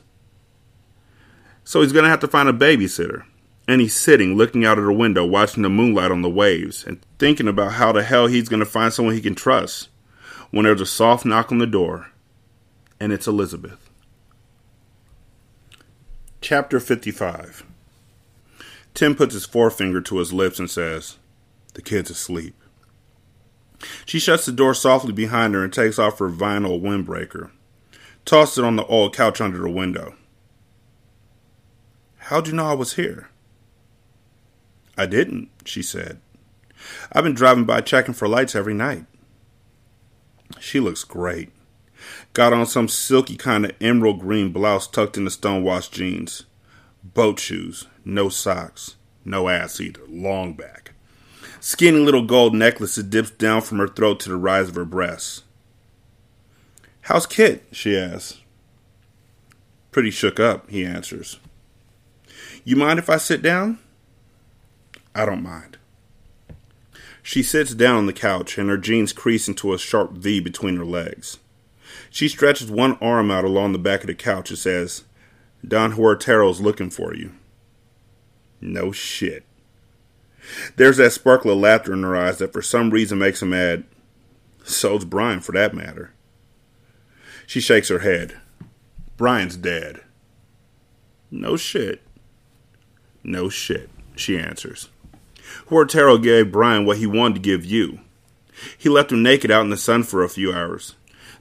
So 1.63 1.81
he's 1.81 1.91
going 1.91 2.03
to 2.03 2.09
have 2.09 2.19
to 2.21 2.27
find 2.27 2.47
a 2.47 2.53
babysitter 2.53 3.23
and 3.67 3.81
he's 3.81 3.95
sitting 3.95 4.35
looking 4.35 4.65
out 4.65 4.77
of 4.77 4.85
the 4.85 4.93
window 4.93 5.25
watching 5.25 5.63
the 5.63 5.69
moonlight 5.69 6.11
on 6.11 6.21
the 6.21 6.29
waves 6.29 6.85
and 6.85 6.99
thinking 7.19 7.47
about 7.47 7.73
how 7.73 7.91
the 7.91 8.03
hell 8.03 8.27
he's 8.27 8.49
going 8.49 8.61
to 8.61 8.65
find 8.65 8.93
someone 8.93 9.13
he 9.13 9.21
can 9.21 9.35
trust 9.35 9.89
when 10.51 10.63
there's 10.63 10.81
a 10.81 10.85
soft 10.85 11.25
knock 11.25 11.51
on 11.51 11.57
the 11.57 11.67
door 11.67 12.11
and 12.99 13.11
it's 13.11 13.27
Elizabeth. 13.27 13.89
Chapter 16.41 16.79
55 16.79 17.63
Tim 18.93 19.13
puts 19.13 19.33
his 19.33 19.45
forefinger 19.45 20.01
to 20.01 20.17
his 20.17 20.33
lips 20.33 20.57
and 20.57 20.69
says, 20.69 21.17
The 21.73 21.81
kid's 21.81 22.09
asleep. 22.09 22.55
She 24.05 24.19
shuts 24.19 24.45
the 24.45 24.51
door 24.51 24.73
softly 24.73 25.13
behind 25.13 25.53
her 25.53 25.63
and 25.63 25.71
takes 25.71 25.99
off 25.99 26.19
her 26.19 26.29
vinyl 26.29 26.81
windbreaker, 26.81 27.51
tosses 28.25 28.59
it 28.59 28.63
on 28.63 28.75
the 28.75 28.85
old 28.85 29.15
couch 29.15 29.39
under 29.39 29.59
the 29.59 29.69
window. 29.69 30.15
How'd 32.17 32.47
you 32.47 32.53
know 32.53 32.65
I 32.65 32.73
was 32.73 32.95
here? 32.95 33.29
I 34.97 35.05
didn't, 35.05 35.49
she 35.63 35.81
said. 35.81 36.19
I've 37.11 37.23
been 37.23 37.33
driving 37.33 37.65
by 37.65 37.81
checking 37.81 38.13
for 38.13 38.27
lights 38.27 38.55
every 38.55 38.73
night. 38.73 39.05
She 40.59 40.79
looks 40.79 41.03
great. 41.03 41.51
Got 42.33 42.53
on 42.53 42.65
some 42.65 42.87
silky 42.87 43.37
kind 43.37 43.65
of 43.65 43.75
emerald 43.79 44.19
green 44.19 44.51
blouse 44.51 44.87
tucked 44.87 45.17
into 45.17 45.31
stonewashed 45.31 45.93
jeans. 45.93 46.45
Boat 47.03 47.39
shoes, 47.39 47.87
no 48.03 48.29
socks, 48.29 48.95
no 49.23 49.49
ass 49.49 49.79
either, 49.79 50.01
long 50.07 50.53
back. 50.53 50.93
Skinny 51.59 51.99
little 51.99 52.25
gold 52.25 52.53
necklace 52.53 52.95
that 52.95 53.09
dips 53.09 53.31
down 53.31 53.61
from 53.61 53.79
her 53.79 53.87
throat 53.87 54.19
to 54.21 54.29
the 54.29 54.37
rise 54.37 54.69
of 54.69 54.75
her 54.75 54.85
breasts. 54.85 55.43
How's 57.01 57.25
Kit? 57.25 57.65
she 57.71 57.97
asks. 57.97 58.41
Pretty 59.91 60.11
shook 60.11 60.39
up, 60.39 60.69
he 60.69 60.85
answers. 60.85 61.39
You 62.63 62.75
mind 62.75 62.99
if 62.99 63.09
I 63.09 63.17
sit 63.17 63.41
down? 63.41 63.79
I 65.15 65.25
don't 65.25 65.41
mind. 65.41 65.77
She 67.23 67.41
sits 67.41 67.73
down 67.73 67.95
on 67.95 68.05
the 68.05 68.13
couch 68.13 68.57
and 68.57 68.69
her 68.69 68.77
jeans 68.77 69.11
crease 69.11 69.47
into 69.47 69.73
a 69.73 69.79
sharp 69.79 70.11
V 70.11 70.39
between 70.39 70.77
her 70.77 70.85
legs. 70.85 71.39
She 72.09 72.27
stretches 72.27 72.69
one 72.69 72.97
arm 73.01 73.31
out 73.31 73.43
along 73.43 73.71
the 73.71 73.79
back 73.79 74.01
of 74.01 74.07
the 74.07 74.13
couch 74.13 74.49
and 74.49 74.59
says, 74.59 75.03
Don 75.67 75.93
Huertero's 75.93 76.61
looking 76.61 76.89
for 76.89 77.15
you. 77.15 77.31
No 78.61 78.91
shit. 78.91 79.46
There's 80.75 80.97
that 80.97 81.13
sparkle 81.13 81.51
of 81.51 81.59
laughter 81.59 81.93
in 81.93 82.03
her 82.03 82.15
eyes 82.15 82.37
that 82.37 82.53
for 82.53 82.61
some 82.61 82.89
reason 82.89 83.19
makes 83.19 83.41
him 83.41 83.53
add, 83.53 83.83
So's 84.63 85.05
Brian, 85.05 85.39
for 85.39 85.51
that 85.53 85.73
matter. 85.73 86.13
She 87.45 87.59
shakes 87.59 87.89
her 87.89 87.99
head. 87.99 88.37
Brian's 89.15 89.57
dead. 89.57 90.01
No 91.31 91.57
shit. 91.57 92.01
No 93.23 93.49
shit, 93.49 93.89
she 94.15 94.37
answers. 94.37 94.89
Huertero 95.69 96.21
gave 96.21 96.51
Brian 96.51 96.85
what 96.85 96.97
he 96.97 97.07
wanted 97.07 97.35
to 97.35 97.41
give 97.41 97.65
you. 97.65 97.99
He 98.77 98.89
left 98.89 99.11
him 99.11 99.23
naked 99.23 99.51
out 99.51 99.63
in 99.63 99.69
the 99.69 99.77
sun 99.77 100.03
for 100.03 100.23
a 100.23 100.29
few 100.29 100.51
hours, 100.51 100.95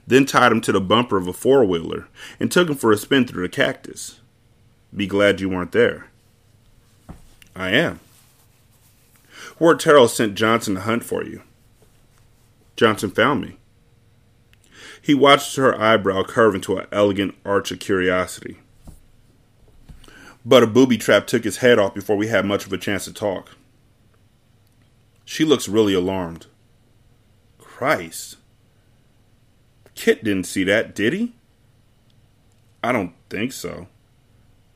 then 0.05 0.25
tied 0.25 0.51
him 0.51 0.61
to 0.61 0.71
the 0.71 0.81
bumper 0.81 1.17
of 1.17 1.27
a 1.27 1.33
four 1.33 1.65
wheeler 1.65 2.07
and 2.39 2.51
took 2.51 2.69
him 2.69 2.75
for 2.75 2.91
a 2.91 2.97
spin 2.97 3.25
through 3.25 3.43
the 3.43 3.49
cactus. 3.49 4.19
Be 4.95 5.07
glad 5.07 5.41
you 5.41 5.49
weren't 5.49 5.71
there. 5.71 6.07
I 7.55 7.71
am. 7.71 7.99
Huertero 9.59 10.07
sent 10.07 10.35
Johnson 10.35 10.75
to 10.75 10.81
hunt 10.81 11.03
for 11.03 11.23
you. 11.23 11.41
Johnson 12.75 13.09
found 13.09 13.41
me. 13.41 13.57
He 15.01 15.13
watched 15.13 15.55
her 15.55 15.79
eyebrow 15.79 16.23
curve 16.23 16.55
into 16.55 16.77
an 16.77 16.85
elegant 16.91 17.35
arch 17.43 17.71
of 17.71 17.79
curiosity. 17.79 18.57
But 20.45 20.63
a 20.63 20.67
booby 20.67 20.97
trap 20.97 21.27
took 21.27 21.43
his 21.43 21.57
head 21.57 21.79
off 21.79 21.95
before 21.95 22.15
we 22.15 22.27
had 22.27 22.45
much 22.45 22.65
of 22.65 22.73
a 22.73 22.77
chance 22.77 23.05
to 23.05 23.13
talk. 23.13 23.57
She 25.25 25.43
looks 25.43 25.67
really 25.67 25.93
alarmed. 25.93 26.45
Christ. 27.57 28.37
Kit 29.95 30.23
didn't 30.23 30.45
see 30.45 30.63
that, 30.65 30.93
did 30.93 31.13
he? 31.13 31.33
I 32.83 32.91
don't 32.91 33.13
think 33.29 33.51
so. 33.51 33.87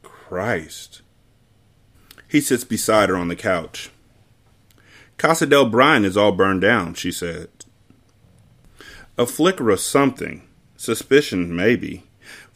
Christ. 0.01 1.01
He 2.27 2.41
sits 2.41 2.63
beside 2.63 3.09
her 3.09 3.15
on 3.15 3.27
the 3.27 3.35
couch. 3.35 3.91
Casa 5.21 5.45
del 5.45 5.69
Brian 5.69 6.03
is 6.03 6.17
all 6.17 6.31
burned 6.31 6.61
down, 6.61 6.95
she 6.95 7.11
said. 7.11 7.47
A 9.19 9.27
flicker 9.27 9.69
of 9.69 9.79
something, 9.79 10.41
suspicion 10.75 11.55
maybe, 11.55 12.05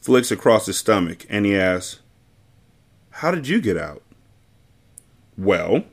flicks 0.02 0.32
across 0.32 0.66
his 0.66 0.76
stomach, 0.76 1.28
and 1.30 1.46
he 1.46 1.56
asks, 1.56 2.00
How 3.12 3.30
did 3.30 3.48
you 3.48 3.62
get 3.62 3.78
out? 3.78 4.02
Well, 5.38 5.84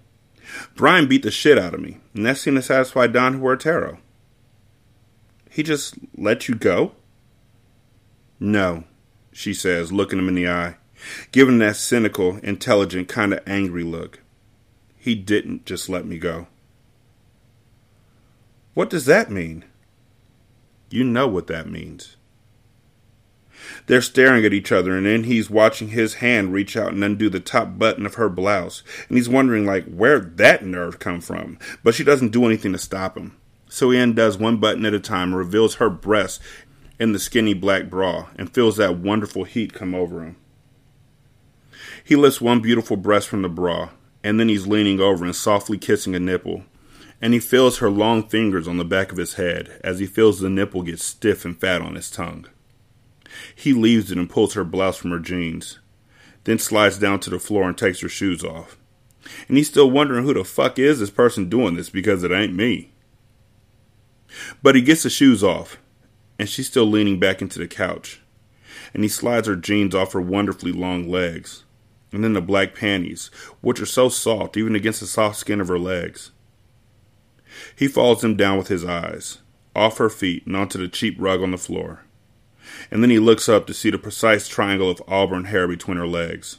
Brian 0.75 1.09
beat 1.09 1.25
the 1.25 1.31
shit 1.31 1.59
out 1.59 1.75
of 1.75 1.81
me, 1.81 1.99
and 2.15 2.25
that 2.25 2.39
seemed 2.39 2.57
to 2.57 2.63
satisfy 2.63 3.07
Don 3.07 3.43
Huertero. 3.43 3.99
He 5.51 5.63
just 5.63 5.97
let 6.17 6.49
you 6.49 6.55
go? 6.55 6.93
No, 8.41 8.85
she 9.31 9.53
says, 9.53 9.93
looking 9.93 10.19
him 10.19 10.29
in 10.29 10.37
the 10.37 10.49
eye, 10.49 10.77
giving 11.33 11.59
that 11.59 11.77
cynical, 11.77 12.39
intelligent, 12.39 13.09
kind 13.09 13.35
of 13.35 13.47
angry 13.47 13.85
look. 13.85 14.21
He 14.97 15.15
didn't 15.15 15.67
just 15.67 15.91
let 15.91 16.07
me 16.07 16.17
go. 16.17 16.47
What 18.75 18.91
does 18.91 19.07
that 19.07 19.31
mean? 19.31 19.65
You 20.91 21.05
know 21.05 21.29
what 21.29 21.47
that 21.49 21.69
means. 21.69 22.17
They're 23.87 24.03
staring 24.03 24.45
at 24.45 24.53
each 24.53 24.73
other, 24.73 24.97
and 24.97 25.07
then 25.07 25.25
he's 25.25 25.51
watching 25.51 25.89
his 25.89 26.15
hand 26.15 26.53
reach 26.53 26.77
out 26.77 26.93
and 26.93 27.05
undo 27.05 27.29
the 27.29 27.41
top 27.41 27.79
button 27.79 28.07
of 28.07 28.15
her 28.15 28.29
blouse, 28.29 28.83
and 29.09 29.17
he's 29.17 29.29
wondering, 29.29 29.65
like, 29.65 29.85
where'd 29.87 30.37
that 30.39 30.65
nerve 30.65 30.99
come 30.99 31.21
from? 31.21 31.59
But 31.85 31.95
she 31.95 32.05
doesn't 32.05 32.33
do 32.33 32.45
anything 32.47 32.73
to 32.73 32.79
stop 32.79 33.17
him. 33.17 33.37
So 33.69 33.91
he 33.91 33.99
undoes 33.99 34.37
one 34.37 34.59
button 34.59 34.85
at 34.85 34.95
a 34.95 35.01
time 35.01 35.29
and 35.29 35.39
reveals 35.39 35.77
her 35.77 35.89
breast 35.89 36.43
in 36.99 37.13
the 37.13 37.19
skinny 37.19 37.55
black 37.55 37.89
bra 37.89 38.29
and 38.37 38.53
feels 38.53 38.77
that 38.77 38.99
wonderful 38.99 39.45
heat 39.45 39.73
come 39.73 39.95
over 39.95 40.23
him. 40.23 40.37
He 42.05 42.17
lifts 42.17 42.41
one 42.41 42.61
beautiful 42.61 42.97
breast 42.97 43.29
from 43.29 43.43
the 43.43 43.49
bra, 43.49 43.91
and 44.23 44.39
then 44.39 44.49
he's 44.49 44.67
leaning 44.67 45.01
over 45.01 45.25
and 45.25 45.35
softly 45.35 45.79
kissing 45.79 46.15
a 46.15 46.21
nipple. 46.21 46.65
And 47.23 47.33
he 47.33 47.41
feels 47.41 47.79
her 47.79 47.89
long 47.89 48.29
fingers 48.29 48.67
on 48.69 48.77
the 48.77 48.85
back 48.85 49.13
of 49.13 49.19
his 49.19 49.35
head 49.35 49.81
as 49.83 50.01
he 50.01 50.07
feels 50.07 50.41
the 50.41 50.51
nipple 50.51 50.83
get 50.83 50.99
stiff 50.99 51.45
and 51.45 51.59
fat 51.59 51.81
on 51.81 51.95
his 51.95 52.11
tongue. 52.11 52.47
He 53.55 53.73
leaves 53.73 54.11
it 54.11 54.19
and 54.19 54.29
pulls 54.29 54.55
her 54.55 54.65
blouse 54.65 54.97
from 54.99 55.13
her 55.13 55.19
jeans, 55.19 55.79
then 56.45 56.59
slides 56.59 56.99
down 56.99 57.21
to 57.21 57.31
the 57.31 57.39
floor 57.39 57.69
and 57.69 57.79
takes 57.79 58.01
her 58.01 58.09
shoes 58.09 58.45
off. 58.45 58.77
And 59.49 59.57
he's 59.57 59.69
still 59.69 59.91
wondering 59.91 60.25
who 60.25 60.35
the 60.35 60.45
fuck 60.45 60.79
is 60.79 60.99
this 60.99 61.11
person 61.11 61.49
doing 61.49 61.77
this 61.77 61.91
because 61.91 62.25
it 62.25 62.33
ain't 62.33 62.55
me. 62.55 62.91
But 64.63 64.75
he 64.75 64.83
gets 64.83 65.05
the 65.05 65.11
shoes 65.11 65.45
off, 65.45 65.79
and 66.39 66.49
she's 66.49 66.67
still 66.67 66.87
leaning 66.87 67.21
back 67.21 67.41
into 67.41 67.59
the 67.59 67.69
couch. 67.69 68.21
And 68.95 69.05
he 69.05 69.09
slides 69.09 69.47
her 69.47 69.57
jeans 69.57 69.95
off 69.95 70.13
her 70.13 70.21
wonderfully 70.21 70.73
long 70.73 71.09
legs, 71.09 71.65
and 72.11 72.25
then 72.25 72.33
the 72.33 72.41
black 72.41 72.75
panties, 72.75 73.31
which 73.61 73.81
are 73.81 73.87
so 73.87 74.09
soft 74.09 74.57
even 74.57 74.75
against 74.75 75.01
the 75.01 75.07
soft 75.07 75.37
skin 75.37 75.61
of 75.61 75.69
her 75.69 75.79
legs. 75.79 76.33
He 77.75 77.89
follows 77.89 78.21
them 78.21 78.37
down 78.37 78.59
with 78.59 78.69
his 78.69 78.85
eyes, 78.85 79.39
off 79.75 79.99
her 79.99 80.11
feet 80.11 80.47
and 80.47 80.57
onto 80.57 80.79
the 80.79 80.89
cheap 80.89 81.17
rug 81.19 81.43
on 81.43 81.51
the 81.51 81.59
floor 81.59 82.05
and 82.91 83.03
then 83.03 83.11
he 83.11 83.19
looks 83.19 83.49
up 83.49 83.67
to 83.67 83.75
see 83.75 83.91
the 83.91 83.99
precise 83.99 84.49
triangle 84.49 84.91
of 84.91 85.03
auburn 85.09 85.45
hair 85.45 85.69
between 85.69 85.97
her 85.97 86.07
legs. 86.07 86.59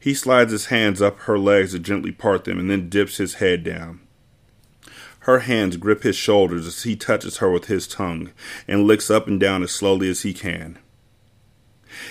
He 0.00 0.14
slides 0.14 0.52
his 0.52 0.66
hands 0.66 1.02
up 1.02 1.18
her 1.20 1.38
legs 1.38 1.72
to 1.72 1.78
gently 1.78 2.12
part 2.12 2.44
them 2.44 2.58
and 2.58 2.70
then 2.70 2.88
dips 2.88 3.18
his 3.18 3.34
head 3.34 3.62
down. 3.62 4.00
Her 5.20 5.40
hands 5.40 5.76
grip 5.76 6.02
his 6.02 6.16
shoulders 6.16 6.66
as 6.66 6.84
he 6.84 6.94
touches 6.96 7.38
her 7.38 7.50
with 7.50 7.66
his 7.66 7.88
tongue 7.88 8.30
and 8.68 8.86
licks 8.86 9.10
up 9.10 9.26
and 9.26 9.40
down 9.40 9.62
as 9.62 9.72
slowly 9.72 10.08
as 10.08 10.22
he 10.22 10.32
can. 10.32 10.78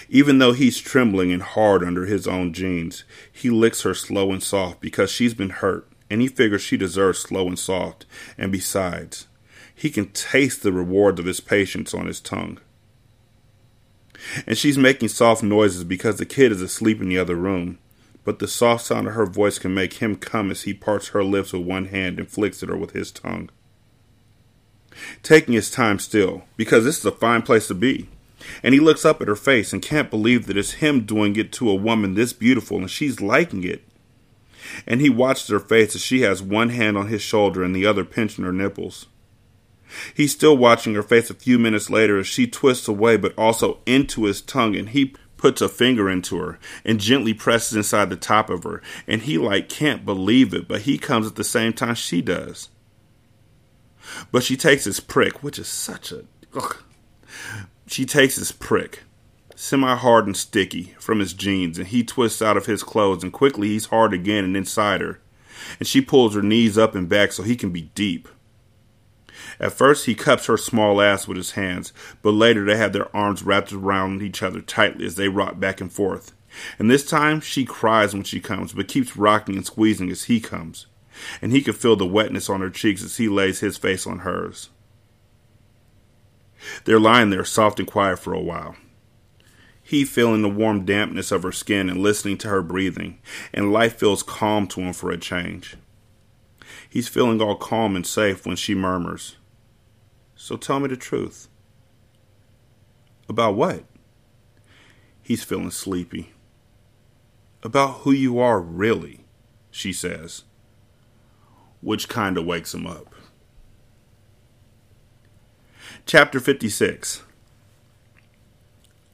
Even 0.09 0.39
though 0.39 0.53
he's 0.53 0.79
trembling 0.79 1.31
and 1.31 1.41
hard 1.41 1.83
under 1.83 2.05
his 2.05 2.27
own 2.27 2.53
jeans, 2.53 3.03
he 3.31 3.49
licks 3.49 3.83
her 3.83 3.93
slow 3.93 4.31
and 4.31 4.43
soft 4.43 4.81
because 4.81 5.11
she's 5.11 5.33
been 5.33 5.49
hurt 5.49 5.87
and 6.09 6.21
he 6.21 6.27
figures 6.27 6.61
she 6.61 6.77
deserves 6.77 7.19
slow 7.19 7.47
and 7.47 7.57
soft. 7.57 8.05
And 8.37 8.51
besides, 8.51 9.27
he 9.73 9.89
can 9.89 10.09
taste 10.09 10.63
the 10.63 10.71
rewards 10.71 11.19
of 11.19 11.25
his 11.25 11.39
patience 11.39 11.93
on 11.93 12.05
his 12.05 12.21
tongue. 12.21 12.59
And 14.47 14.57
she's 14.57 14.77
making 14.77 15.09
soft 15.09 15.43
noises 15.43 15.83
because 15.83 16.17
the 16.17 16.25
kid 16.25 16.51
is 16.51 16.61
asleep 16.61 17.01
in 17.01 17.09
the 17.09 17.19
other 17.19 17.35
room, 17.35 17.79
but 18.23 18.39
the 18.39 18.47
soft 18.47 18.85
sound 18.85 19.07
of 19.07 19.13
her 19.13 19.25
voice 19.25 19.59
can 19.59 19.73
make 19.73 19.95
him 19.95 20.15
come 20.15 20.49
as 20.51 20.63
he 20.63 20.73
parts 20.73 21.09
her 21.09 21.23
lips 21.23 21.53
with 21.53 21.63
one 21.63 21.85
hand 21.85 22.17
and 22.17 22.29
flicks 22.29 22.63
at 22.63 22.69
her 22.69 22.77
with 22.77 22.91
his 22.91 23.11
tongue. 23.11 23.49
Taking 25.21 25.53
his 25.53 25.69
time 25.69 25.99
still, 25.99 26.45
because 26.55 26.85
this 26.85 26.97
is 26.97 27.05
a 27.05 27.11
fine 27.11 27.41
place 27.41 27.67
to 27.67 27.75
be. 27.75 28.09
And 28.63 28.73
he 28.73 28.79
looks 28.79 29.05
up 29.05 29.21
at 29.21 29.27
her 29.27 29.35
face 29.35 29.73
and 29.73 29.81
can't 29.81 30.09
believe 30.09 30.47
that 30.47 30.57
it's 30.57 30.73
him 30.73 31.01
doing 31.05 31.35
it 31.35 31.51
to 31.53 31.69
a 31.69 31.75
woman 31.75 32.13
this 32.13 32.33
beautiful 32.33 32.77
and 32.77 32.89
she's 32.89 33.21
liking 33.21 33.63
it. 33.63 33.83
And 34.85 35.01
he 35.01 35.09
watches 35.09 35.47
her 35.47 35.59
face 35.59 35.95
as 35.95 36.01
she 36.01 36.21
has 36.21 36.41
one 36.41 36.69
hand 36.69 36.97
on 36.97 37.07
his 37.07 37.21
shoulder 37.21 37.63
and 37.63 37.75
the 37.75 37.85
other 37.85 38.05
pinching 38.05 38.45
her 38.45 38.53
nipples. 38.53 39.07
He's 40.13 40.31
still 40.31 40.57
watching 40.57 40.95
her 40.95 41.03
face 41.03 41.29
a 41.29 41.35
few 41.35 41.59
minutes 41.59 41.89
later 41.89 42.17
as 42.17 42.27
she 42.27 42.47
twists 42.47 42.87
away, 42.87 43.17
but 43.17 43.37
also 43.37 43.79
into 43.85 44.25
his 44.25 44.41
tongue, 44.41 44.75
and 44.75 44.89
he 44.89 45.13
puts 45.37 45.61
a 45.61 45.69
finger 45.69 46.09
into 46.09 46.37
her 46.37 46.57
and 46.83 46.99
gently 46.99 47.33
presses 47.33 47.75
inside 47.75 48.09
the 48.09 48.15
top 48.15 48.49
of 48.49 48.63
her. 48.63 48.81
And 49.07 49.21
he 49.21 49.37
like 49.37 49.69
can't 49.69 50.05
believe 50.05 50.53
it, 50.53 50.67
but 50.67 50.81
he 50.81 50.97
comes 50.97 51.27
at 51.27 51.35
the 51.35 51.43
same 51.43 51.73
time 51.73 51.95
she 51.95 52.21
does. 52.21 52.69
But 54.31 54.43
she 54.43 54.57
takes 54.57 54.85
his 54.85 54.99
prick, 54.99 55.43
which 55.43 55.59
is 55.59 55.67
such 55.67 56.11
a. 56.11 56.25
Ugh. 56.55 56.77
She 57.87 58.05
takes 58.05 58.35
his 58.35 58.51
prick, 58.51 59.03
semi 59.55 59.95
hard 59.95 60.25
and 60.25 60.37
sticky, 60.37 60.93
from 60.99 61.19
his 61.19 61.33
jeans, 61.33 61.77
and 61.77 61.87
he 61.87 62.03
twists 62.03 62.41
out 62.41 62.57
of 62.57 62.65
his 62.65 62.83
clothes, 62.83 63.23
and 63.23 63.33
quickly 63.33 63.69
he's 63.69 63.87
hard 63.87 64.13
again 64.13 64.43
and 64.43 64.55
inside 64.55 65.01
her. 65.01 65.19
And 65.79 65.87
she 65.87 66.01
pulls 66.01 66.35
her 66.35 66.41
knees 66.41 66.77
up 66.77 66.95
and 66.95 67.09
back 67.09 67.31
so 67.31 67.43
he 67.43 67.55
can 67.55 67.71
be 67.71 67.89
deep. 67.95 68.27
At 69.59 69.73
first, 69.73 70.05
he 70.05 70.15
cups 70.15 70.47
her 70.47 70.57
small 70.57 71.01
ass 71.01 71.27
with 71.27 71.37
his 71.37 71.51
hands, 71.51 71.93
but 72.21 72.31
later 72.31 72.65
they 72.65 72.77
have 72.77 72.93
their 72.93 73.15
arms 73.15 73.43
wrapped 73.43 73.71
around 73.71 74.21
each 74.21 74.43
other 74.43 74.61
tightly 74.61 75.05
as 75.05 75.15
they 75.15 75.29
rock 75.29 75.59
back 75.59 75.79
and 75.79 75.91
forth. 75.91 76.33
And 76.79 76.89
this 76.89 77.05
time, 77.05 77.41
she 77.41 77.65
cries 77.65 78.13
when 78.13 78.23
she 78.23 78.39
comes, 78.39 78.73
but 78.73 78.87
keeps 78.87 79.17
rocking 79.17 79.55
and 79.55 79.65
squeezing 79.65 80.09
as 80.09 80.25
he 80.25 80.39
comes. 80.39 80.87
And 81.41 81.51
he 81.51 81.61
can 81.61 81.73
feel 81.73 81.95
the 81.95 82.05
wetness 82.05 82.49
on 82.49 82.61
her 82.61 82.69
cheeks 82.69 83.03
as 83.03 83.17
he 83.17 83.29
lays 83.29 83.59
his 83.59 83.77
face 83.77 84.05
on 84.05 84.19
hers. 84.19 84.69
They're 86.85 86.99
lying 86.99 87.29
there 87.29 87.45
soft 87.45 87.79
and 87.79 87.87
quiet 87.87 88.19
for 88.19 88.33
a 88.33 88.41
while. 88.41 88.75
He 89.87 90.03
feeling 90.03 90.41
the 90.41 90.49
warm 90.49 90.83
dampness 90.83 91.31
of 91.31 91.43
her 91.43 91.51
skin 91.51 91.91
and 91.91 91.99
listening 91.99 92.39
to 92.39 92.47
her 92.47 92.63
breathing, 92.63 93.19
and 93.53 93.71
life 93.71 93.99
feels 93.99 94.23
calm 94.23 94.65
to 94.69 94.81
him 94.81 94.93
for 94.93 95.11
a 95.11 95.17
change. 95.17 95.77
He's 96.89 97.07
feeling 97.07 97.39
all 97.39 97.55
calm 97.55 97.95
and 97.95 98.05
safe 98.05 98.47
when 98.47 98.55
she 98.55 98.73
murmurs, 98.73 99.35
so 100.35 100.57
tell 100.57 100.79
me 100.79 100.87
the 100.87 100.97
truth. 100.97 101.49
About 103.29 103.53
what? 103.53 103.83
He's 105.21 105.43
feeling 105.43 105.69
sleepy. 105.69 106.33
About 107.61 107.97
who 107.97 108.11
you 108.11 108.39
are, 108.39 108.59
really, 108.59 109.23
she 109.69 109.93
says, 109.93 110.45
which 111.81 112.09
kind 112.09 112.39
of 112.39 112.45
wakes 112.45 112.73
him 112.73 112.87
up. 112.87 113.13
Chapter 116.07 116.39
56 116.39 117.24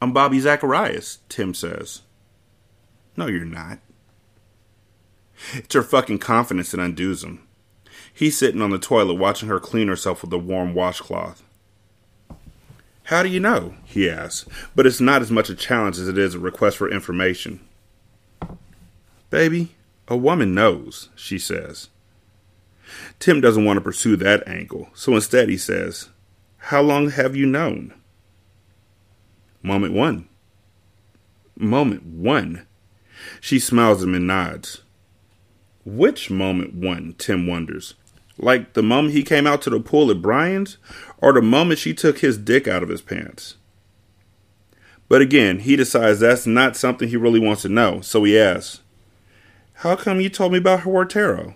I'm 0.02 0.14
Bobby 0.14 0.40
Zacharias, 0.40 1.20
Tim 1.30 1.54
says. 1.54 2.02
No, 3.16 3.28
you're 3.28 3.46
not. 3.46 3.78
It's 5.54 5.76
her 5.76 5.84
fucking 5.84 6.18
confidence 6.18 6.72
that 6.72 6.80
undoes 6.80 7.24
him. 7.24 7.48
He's 8.12 8.36
sitting 8.36 8.64
on 8.64 8.72
the 8.72 8.80
toilet 8.80 9.14
watching 9.14 9.48
her 9.48 9.60
clean 9.60 9.88
herself 9.88 10.24
with 10.24 10.34
a 10.34 10.40
warm 10.40 10.74
washcloth. 10.74 11.44
How 13.06 13.22
do 13.22 13.30
you 13.30 13.40
know? 13.40 13.76
he 13.86 14.10
asks, 14.10 14.50
but 14.76 14.88
it's 14.88 15.02
not 15.02 15.22
as 15.22 15.30
much 15.30 15.50
a 15.50 15.56
challenge 15.56 16.00
as 16.00 16.08
it 16.08 16.18
is 16.18 16.34
a 16.34 16.40
request 16.40 16.78
for 16.78 16.90
information. 16.90 17.60
Baby, 19.30 19.76
a 20.08 20.18
woman 20.18 20.56
knows, 20.56 21.10
she 21.16 21.38
says. 21.38 21.90
Tim 23.20 23.40
doesn't 23.40 23.66
want 23.66 23.78
to 23.78 23.82
pursue 23.82 24.16
that 24.18 24.48
angle, 24.48 24.90
so 24.96 25.14
instead 25.14 25.48
he 25.50 25.58
says, 25.58 26.10
How 26.58 26.82
long 26.82 27.12
have 27.12 27.36
you 27.36 27.46
known? 27.46 27.94
Moment 29.64 29.94
one. 29.94 30.28
Moment 31.56 32.04
one. 32.04 32.66
She 33.40 33.60
smiles 33.60 34.02
at 34.02 34.08
him 34.08 34.16
and 34.16 34.28
nods. 34.28 34.82
Which 35.86 36.30
moment 36.30 36.74
one? 36.74 37.16
Tim 37.18 37.48
wonders. 37.48 37.96
Like 38.38 38.74
the 38.74 38.84
moment 38.84 39.14
he 39.14 39.24
came 39.24 39.46
out 39.46 39.62
to 39.64 39.70
the 39.70 39.80
pool 39.80 40.10
at 40.10 40.22
Brian's, 40.22 40.78
or 41.18 41.34
the 41.34 41.42
moment 41.42 41.80
she 41.80 41.94
took 41.94 42.20
his 42.20 42.38
dick 42.38 42.68
out 42.68 42.82
of 42.82 42.90
his 42.90 43.02
pants? 43.02 43.56
But 45.08 45.22
again, 45.22 45.60
he 45.60 45.76
decides 45.76 46.20
that's 46.20 46.48
not 46.48 46.78
something 46.78 47.10
he 47.10 47.18
really 47.18 47.40
wants 47.40 47.64
to 47.64 47.70
know, 47.70 48.02
so 48.02 48.24
he 48.24 48.40
asks, 48.40 48.80
How 49.74 49.96
come 49.96 50.22
you 50.22 50.30
told 50.30 50.54
me 50.54 50.58
about 50.58 50.82
Huertero? 50.82 51.56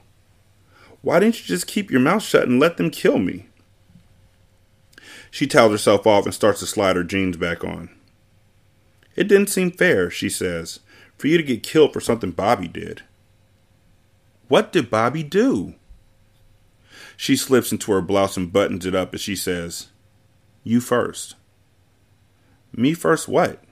Why 1.01 1.19
didn't 1.19 1.39
you 1.39 1.45
just 1.45 1.65
keep 1.65 1.89
your 1.89 2.01
mouth 2.01 2.21
shut 2.21 2.47
and 2.47 2.59
let 2.59 2.77
them 2.77 2.89
kill 2.89 3.17
me? 3.17 3.47
She 5.31 5.47
towels 5.47 5.71
herself 5.71 6.05
off 6.05 6.25
and 6.25 6.33
starts 6.33 6.59
to 6.59 6.65
slide 6.65 6.95
her 6.95 7.03
jeans 7.03 7.37
back 7.37 7.63
on. 7.63 7.94
It 9.15 9.28
didn't 9.28 9.49
seem 9.49 9.71
fair, 9.71 10.10
she 10.10 10.30
says, 10.30 10.80
for 11.17 11.28
you 11.28 11.38
to 11.38 11.43
get 11.43 11.63
killed 11.63 11.93
for 11.93 12.01
something 12.01 12.32
Bobby 12.32 12.67
did. 12.67 13.04
What 14.47 14.71
did 14.71 14.89
Bobby 14.89 15.23
do? 15.23 15.75
She 17.17 17.36
slips 17.36 17.71
into 17.71 17.91
her 17.91 18.01
blouse 18.01 18.38
and 18.38 18.51
buttons 18.51 18.86
it 18.86 18.93
up 18.93 19.13
as 19.13 19.21
she 19.21 19.36
says, 19.36 19.88
You 20.63 20.82
first. 20.82 21.36
Me 22.75 22.93
first 22.93 23.28
what? 23.28 23.63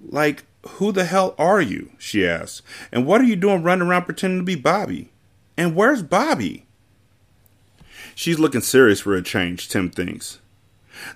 Like, 0.00 0.44
who 0.66 0.92
the 0.92 1.04
hell 1.04 1.34
are 1.38 1.60
you? 1.60 1.92
she 1.98 2.26
asks. 2.26 2.62
And 2.90 3.06
what 3.06 3.20
are 3.20 3.24
you 3.24 3.36
doing 3.36 3.62
running 3.62 3.86
around 3.86 4.04
pretending 4.04 4.40
to 4.40 4.44
be 4.44 4.54
Bobby? 4.54 5.12
And 5.56 5.76
where's 5.76 6.02
Bobby? 6.02 6.66
She's 8.14 8.38
looking 8.38 8.60
serious 8.60 9.00
for 9.00 9.14
a 9.14 9.22
change, 9.22 9.68
Tim 9.68 9.90
thinks. 9.90 10.38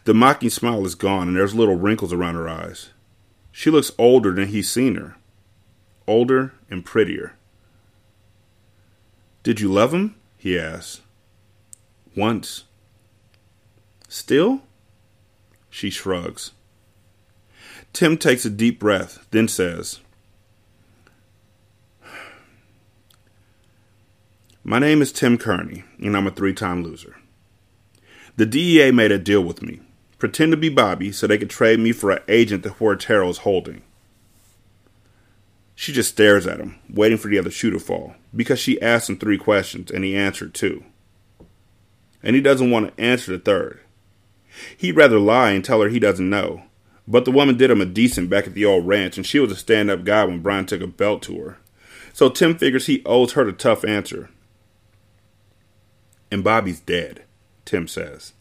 The 0.04 0.14
mocking 0.14 0.50
smile 0.50 0.84
is 0.84 0.94
gone 0.94 1.28
and 1.28 1.36
there's 1.36 1.54
little 1.54 1.76
wrinkles 1.76 2.12
around 2.12 2.34
her 2.34 2.48
eyes. 2.48 2.90
She 3.58 3.70
looks 3.70 3.90
older 3.96 4.32
than 4.32 4.48
he's 4.48 4.70
seen 4.70 4.96
her. 4.96 5.16
Older 6.06 6.52
and 6.68 6.84
prettier. 6.84 7.36
Did 9.42 9.60
you 9.60 9.72
love 9.72 9.94
him? 9.94 10.14
he 10.36 10.58
asks. 10.58 11.00
Once. 12.14 12.64
Still? 14.08 14.60
She 15.70 15.88
shrugs. 15.88 16.52
Tim 17.94 18.18
takes 18.18 18.44
a 18.44 18.50
deep 18.50 18.78
breath, 18.78 19.26
then 19.30 19.48
says, 19.48 20.00
My 24.62 24.78
name 24.78 25.00
is 25.00 25.12
Tim 25.12 25.38
Kearney, 25.38 25.84
and 25.98 26.14
I'm 26.14 26.26
a 26.26 26.30
three 26.30 26.52
time 26.52 26.84
loser. 26.84 27.16
The 28.36 28.44
DEA 28.44 28.90
made 28.90 29.12
a 29.12 29.18
deal 29.18 29.40
with 29.40 29.62
me 29.62 29.80
pretend 30.18 30.52
to 30.52 30.56
be 30.56 30.68
Bobby 30.68 31.12
so 31.12 31.26
they 31.26 31.38
could 31.38 31.50
trade 31.50 31.78
me 31.78 31.92
for 31.92 32.10
an 32.10 32.22
agent 32.28 32.62
that 32.62 32.78
Huertero 32.78 33.28
is 33.28 33.38
holding. 33.38 33.82
She 35.74 35.92
just 35.92 36.10
stares 36.10 36.46
at 36.46 36.60
him, 36.60 36.78
waiting 36.88 37.18
for 37.18 37.28
the 37.28 37.38
other 37.38 37.50
shoe 37.50 37.70
to 37.70 37.78
fall, 37.78 38.14
because 38.34 38.58
she 38.58 38.80
asked 38.80 39.10
him 39.10 39.18
three 39.18 39.36
questions 39.36 39.90
and 39.90 40.04
he 40.04 40.16
answered 40.16 40.54
two. 40.54 40.84
And 42.22 42.34
he 42.34 42.40
doesn't 42.40 42.70
want 42.70 42.96
to 42.96 43.02
answer 43.02 43.32
the 43.32 43.38
third. 43.38 43.80
He'd 44.76 44.96
rather 44.96 45.18
lie 45.18 45.50
and 45.50 45.64
tell 45.64 45.82
her 45.82 45.88
he 45.88 45.98
doesn't 45.98 46.30
know. 46.30 46.62
But 47.06 47.24
the 47.24 47.30
woman 47.30 47.56
did 47.56 47.70
him 47.70 47.80
a 47.80 47.86
decent 47.86 48.30
back 48.30 48.46
at 48.46 48.54
the 48.54 48.64
old 48.64 48.86
ranch, 48.86 49.16
and 49.16 49.26
she 49.26 49.38
was 49.38 49.52
a 49.52 49.56
stand 49.56 49.90
up 49.90 50.02
guy 50.04 50.24
when 50.24 50.40
Brian 50.40 50.66
took 50.66 50.80
a 50.80 50.86
belt 50.86 51.22
to 51.22 51.38
her. 51.40 51.58
So 52.12 52.30
Tim 52.30 52.56
figures 52.56 52.86
he 52.86 53.02
owes 53.04 53.32
her 53.32 53.44
the 53.44 53.52
tough 53.52 53.84
answer 53.84 54.30
and 56.30 56.44
Bobby's 56.44 56.80
dead, 56.80 57.24
Tim 57.64 57.88
says. 57.88 58.32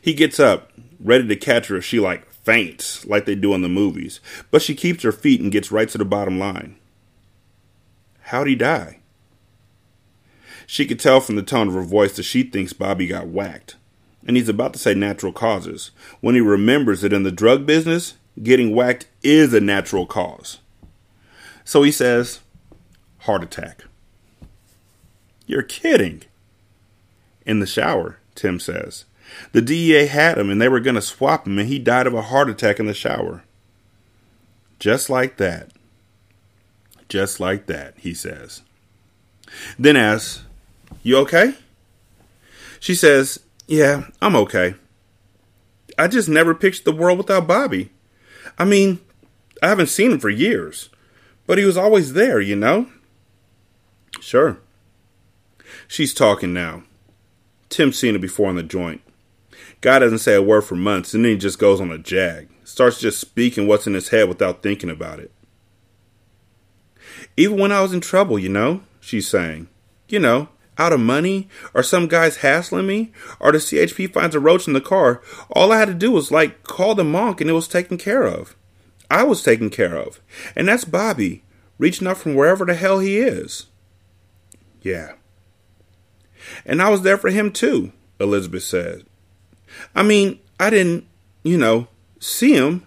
He 0.00 0.14
gets 0.14 0.38
up, 0.40 0.72
ready 1.00 1.26
to 1.26 1.36
catch 1.36 1.68
her 1.68 1.76
if 1.76 1.84
she 1.84 2.00
like 2.00 2.30
faints, 2.32 3.04
like 3.06 3.24
they 3.24 3.34
do 3.34 3.54
in 3.54 3.62
the 3.62 3.68
movies, 3.68 4.20
but 4.50 4.62
she 4.62 4.74
keeps 4.74 5.02
her 5.02 5.12
feet 5.12 5.40
and 5.40 5.52
gets 5.52 5.72
right 5.72 5.88
to 5.88 5.98
the 5.98 6.04
bottom 6.04 6.38
line. 6.38 6.76
How'd 8.20 8.46
he 8.46 8.54
die? 8.54 9.00
She 10.66 10.86
could 10.86 10.98
tell 10.98 11.20
from 11.20 11.36
the 11.36 11.42
tone 11.42 11.68
of 11.68 11.74
her 11.74 11.82
voice 11.82 12.16
that 12.16 12.24
she 12.24 12.42
thinks 12.42 12.72
Bobby 12.72 13.06
got 13.06 13.28
whacked, 13.28 13.76
and 14.26 14.36
he's 14.36 14.48
about 14.48 14.72
to 14.72 14.78
say 14.78 14.94
natural 14.94 15.32
causes 15.32 15.90
when 16.20 16.34
he 16.34 16.40
remembers 16.40 17.02
that 17.02 17.12
in 17.12 17.22
the 17.22 17.30
drug 17.30 17.66
business, 17.66 18.14
getting 18.42 18.74
whacked 18.74 19.06
is 19.22 19.54
a 19.54 19.60
natural 19.60 20.06
cause. 20.06 20.58
So 21.64 21.82
he 21.82 21.92
says, 21.92 22.40
heart 23.20 23.42
attack. 23.42 23.84
You're 25.46 25.62
kidding 25.62 26.22
in 27.44 27.60
the 27.60 27.66
shower, 27.66 28.18
Tim 28.34 28.58
says. 28.58 29.04
The 29.52 29.62
DEA 29.62 30.06
had 30.06 30.38
him 30.38 30.50
and 30.50 30.60
they 30.60 30.68
were 30.68 30.80
going 30.80 30.94
to 30.94 31.02
swap 31.02 31.46
him, 31.46 31.58
and 31.58 31.68
he 31.68 31.78
died 31.78 32.06
of 32.06 32.14
a 32.14 32.22
heart 32.22 32.48
attack 32.48 32.78
in 32.78 32.86
the 32.86 32.94
shower. 32.94 33.44
Just 34.78 35.08
like 35.08 35.36
that. 35.38 35.70
Just 37.08 37.40
like 37.40 37.66
that, 37.66 37.94
he 37.98 38.14
says. 38.14 38.62
Then 39.78 39.96
asks, 39.96 40.44
You 41.02 41.18
okay? 41.18 41.54
She 42.80 42.94
says, 42.94 43.40
Yeah, 43.66 44.08
I'm 44.20 44.36
okay. 44.36 44.74
I 45.98 46.08
just 46.08 46.28
never 46.28 46.54
pictured 46.54 46.84
the 46.84 46.92
world 46.92 47.18
without 47.18 47.46
Bobby. 47.46 47.90
I 48.58 48.64
mean, 48.64 49.00
I 49.62 49.68
haven't 49.68 49.88
seen 49.88 50.12
him 50.12 50.18
for 50.18 50.28
years, 50.28 50.90
but 51.46 51.58
he 51.58 51.64
was 51.64 51.76
always 51.76 52.12
there, 52.12 52.40
you 52.40 52.56
know? 52.56 52.88
Sure. 54.20 54.58
She's 55.88 56.12
talking 56.12 56.52
now. 56.52 56.82
Tim's 57.68 57.98
seen 57.98 58.14
it 58.14 58.20
before 58.20 58.50
in 58.50 58.56
the 58.56 58.62
joint. 58.62 59.00
Guy 59.80 59.98
doesn't 59.98 60.18
say 60.18 60.34
a 60.34 60.42
word 60.42 60.62
for 60.62 60.74
months, 60.74 61.14
and 61.14 61.24
then 61.24 61.32
he 61.32 61.38
just 61.38 61.58
goes 61.58 61.80
on 61.80 61.90
a 61.90 61.98
jag. 61.98 62.48
Starts 62.64 62.98
just 62.98 63.20
speaking 63.20 63.66
what's 63.66 63.86
in 63.86 63.94
his 63.94 64.08
head 64.08 64.28
without 64.28 64.62
thinking 64.62 64.90
about 64.90 65.20
it. 65.20 65.32
Even 67.36 67.58
when 67.58 67.72
I 67.72 67.82
was 67.82 67.92
in 67.92 68.00
trouble, 68.00 68.38
you 68.38 68.48
know, 68.48 68.82
she's 69.00 69.28
saying. 69.28 69.68
You 70.08 70.18
know, 70.20 70.48
out 70.78 70.92
of 70.92 71.00
money, 71.00 71.48
or 71.74 71.82
some 71.82 72.06
guy's 72.06 72.38
hassling 72.38 72.86
me, 72.86 73.12
or 73.40 73.52
the 73.52 73.58
CHP 73.58 74.12
finds 74.12 74.34
a 74.34 74.40
roach 74.40 74.66
in 74.66 74.72
the 74.72 74.80
car, 74.80 75.20
all 75.50 75.72
I 75.72 75.78
had 75.78 75.88
to 75.88 75.94
do 75.94 76.10
was, 76.10 76.30
like, 76.30 76.62
call 76.62 76.94
the 76.94 77.04
monk 77.04 77.40
and 77.40 77.50
it 77.50 77.54
was 77.54 77.68
taken 77.68 77.98
care 77.98 78.24
of. 78.24 78.56
I 79.10 79.22
was 79.22 79.42
taken 79.42 79.70
care 79.70 79.96
of. 79.96 80.20
And 80.54 80.68
that's 80.68 80.84
Bobby, 80.84 81.44
reaching 81.78 82.06
out 82.06 82.18
from 82.18 82.34
wherever 82.34 82.64
the 82.64 82.74
hell 82.74 82.98
he 82.98 83.18
is. 83.18 83.66
Yeah. 84.82 85.12
And 86.64 86.80
I 86.80 86.90
was 86.90 87.02
there 87.02 87.18
for 87.18 87.30
him 87.30 87.52
too, 87.52 87.92
Elizabeth 88.20 88.62
said. 88.62 89.04
I 89.94 90.02
mean, 90.02 90.40
I 90.58 90.70
didn't, 90.70 91.06
you 91.42 91.58
know, 91.58 91.88
see 92.18 92.54
him, 92.54 92.86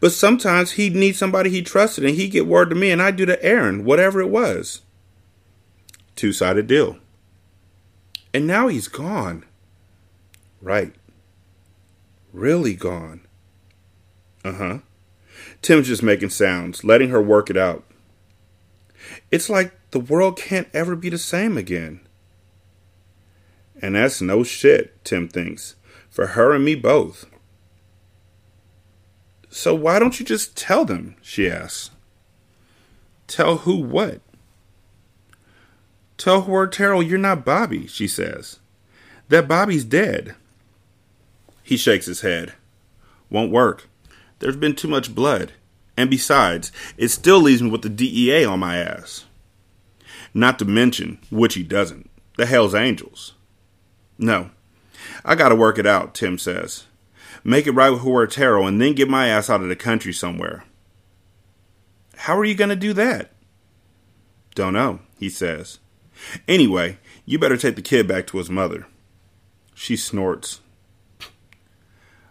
but 0.00 0.12
sometimes 0.12 0.72
he'd 0.72 0.94
need 0.94 1.16
somebody 1.16 1.50
he 1.50 1.62
trusted 1.62 2.04
and 2.04 2.14
he'd 2.14 2.28
get 2.30 2.46
word 2.46 2.70
to 2.70 2.76
me 2.76 2.90
and 2.90 3.00
I'd 3.00 3.16
do 3.16 3.26
the 3.26 3.42
errand, 3.44 3.84
whatever 3.84 4.20
it 4.20 4.28
was. 4.28 4.82
Two 6.16 6.32
sided 6.32 6.66
deal. 6.66 6.98
And 8.32 8.46
now 8.46 8.68
he's 8.68 8.88
gone. 8.88 9.44
Right. 10.60 10.94
Really 12.32 12.74
gone. 12.74 13.26
Uh 14.44 14.52
huh. 14.52 14.78
Tim's 15.62 15.88
just 15.88 16.02
making 16.02 16.30
sounds, 16.30 16.84
letting 16.84 17.10
her 17.10 17.22
work 17.22 17.50
it 17.50 17.56
out. 17.56 17.84
It's 19.30 19.50
like 19.50 19.72
the 19.90 20.00
world 20.00 20.36
can't 20.36 20.68
ever 20.72 20.96
be 20.96 21.08
the 21.08 21.18
same 21.18 21.56
again. 21.56 22.00
And 23.82 23.94
that's 23.94 24.20
no 24.20 24.42
shit, 24.42 25.02
Tim 25.04 25.28
thinks, 25.28 25.74
for 26.10 26.28
her 26.28 26.52
and 26.52 26.64
me 26.64 26.74
both. 26.74 27.26
So 29.48 29.74
why 29.74 29.98
don't 29.98 30.20
you 30.20 30.26
just 30.26 30.56
tell 30.56 30.84
them? 30.84 31.16
she 31.22 31.50
asks. 31.50 31.90
Tell 33.26 33.58
who 33.58 33.76
what? 33.76 34.20
Tell 36.16 36.42
Huertero 36.42 37.00
you're 37.06 37.18
not 37.18 37.44
Bobby, 37.44 37.86
she 37.86 38.06
says. 38.06 38.58
That 39.28 39.48
Bobby's 39.48 39.84
dead. 39.84 40.34
He 41.62 41.76
shakes 41.76 42.06
his 42.06 42.20
head. 42.20 42.54
Won't 43.30 43.52
work. 43.52 43.88
There's 44.40 44.56
been 44.56 44.74
too 44.74 44.88
much 44.88 45.14
blood. 45.14 45.52
And 45.96 46.10
besides, 46.10 46.72
it 46.96 47.08
still 47.08 47.40
leaves 47.40 47.62
me 47.62 47.70
with 47.70 47.82
the 47.82 47.88
DEA 47.88 48.44
on 48.44 48.60
my 48.60 48.76
ass. 48.78 49.24
Not 50.32 50.58
to 50.58 50.64
mention, 50.64 51.18
which 51.30 51.54
he 51.54 51.62
doesn't, 51.62 52.10
the 52.36 52.46
Hells 52.46 52.74
Angels. 52.74 53.34
No. 54.18 54.50
I 55.24 55.34
gotta 55.34 55.56
work 55.56 55.78
it 55.78 55.86
out, 55.86 56.14
Tim 56.14 56.38
says. 56.38 56.84
Make 57.42 57.66
it 57.66 57.72
right 57.72 57.90
with 57.90 58.02
Huertero 58.02 58.66
and 58.66 58.80
then 58.80 58.94
get 58.94 59.08
my 59.08 59.28
ass 59.28 59.48
out 59.48 59.62
of 59.62 59.68
the 59.68 59.76
country 59.76 60.12
somewhere. 60.12 60.64
How 62.16 62.36
are 62.38 62.44
you 62.44 62.54
gonna 62.54 62.76
do 62.76 62.92
that? 62.92 63.32
Don't 64.54 64.74
know, 64.74 65.00
he 65.18 65.28
says. 65.28 65.78
Anyway, 66.46 66.98
you 67.24 67.38
better 67.38 67.56
take 67.56 67.76
the 67.76 67.82
kid 67.82 68.06
back 68.06 68.26
to 68.26 68.38
his 68.38 68.50
mother. 68.50 68.86
She 69.74 69.96
snorts. 69.96 70.60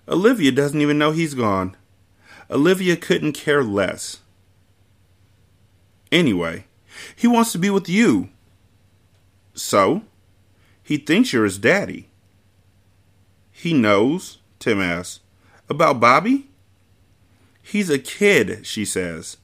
Olivia 0.07 0.51
doesn't 0.51 0.81
even 0.81 0.97
know 0.97 1.11
he's 1.11 1.33
gone. 1.33 1.75
Olivia 2.51 2.95
couldn't 2.95 3.33
care 3.33 3.63
less. 3.63 4.19
Anyway, 6.11 6.65
he 7.15 7.27
wants 7.27 7.51
to 7.51 7.59
be 7.59 7.69
with 7.69 7.87
you. 7.87 8.29
So? 9.53 10.03
He 10.83 10.97
thinks 10.97 11.31
you're 11.31 11.43
his 11.43 11.59
daddy. 11.59 12.08
He 13.59 13.73
knows, 13.73 14.37
Tim 14.57 14.79
asks. 14.79 15.19
About 15.69 15.99
Bobby? 15.99 16.47
He's 17.61 17.89
a 17.89 17.99
kid, 17.99 18.65
she 18.65 18.85
says. 18.85 19.35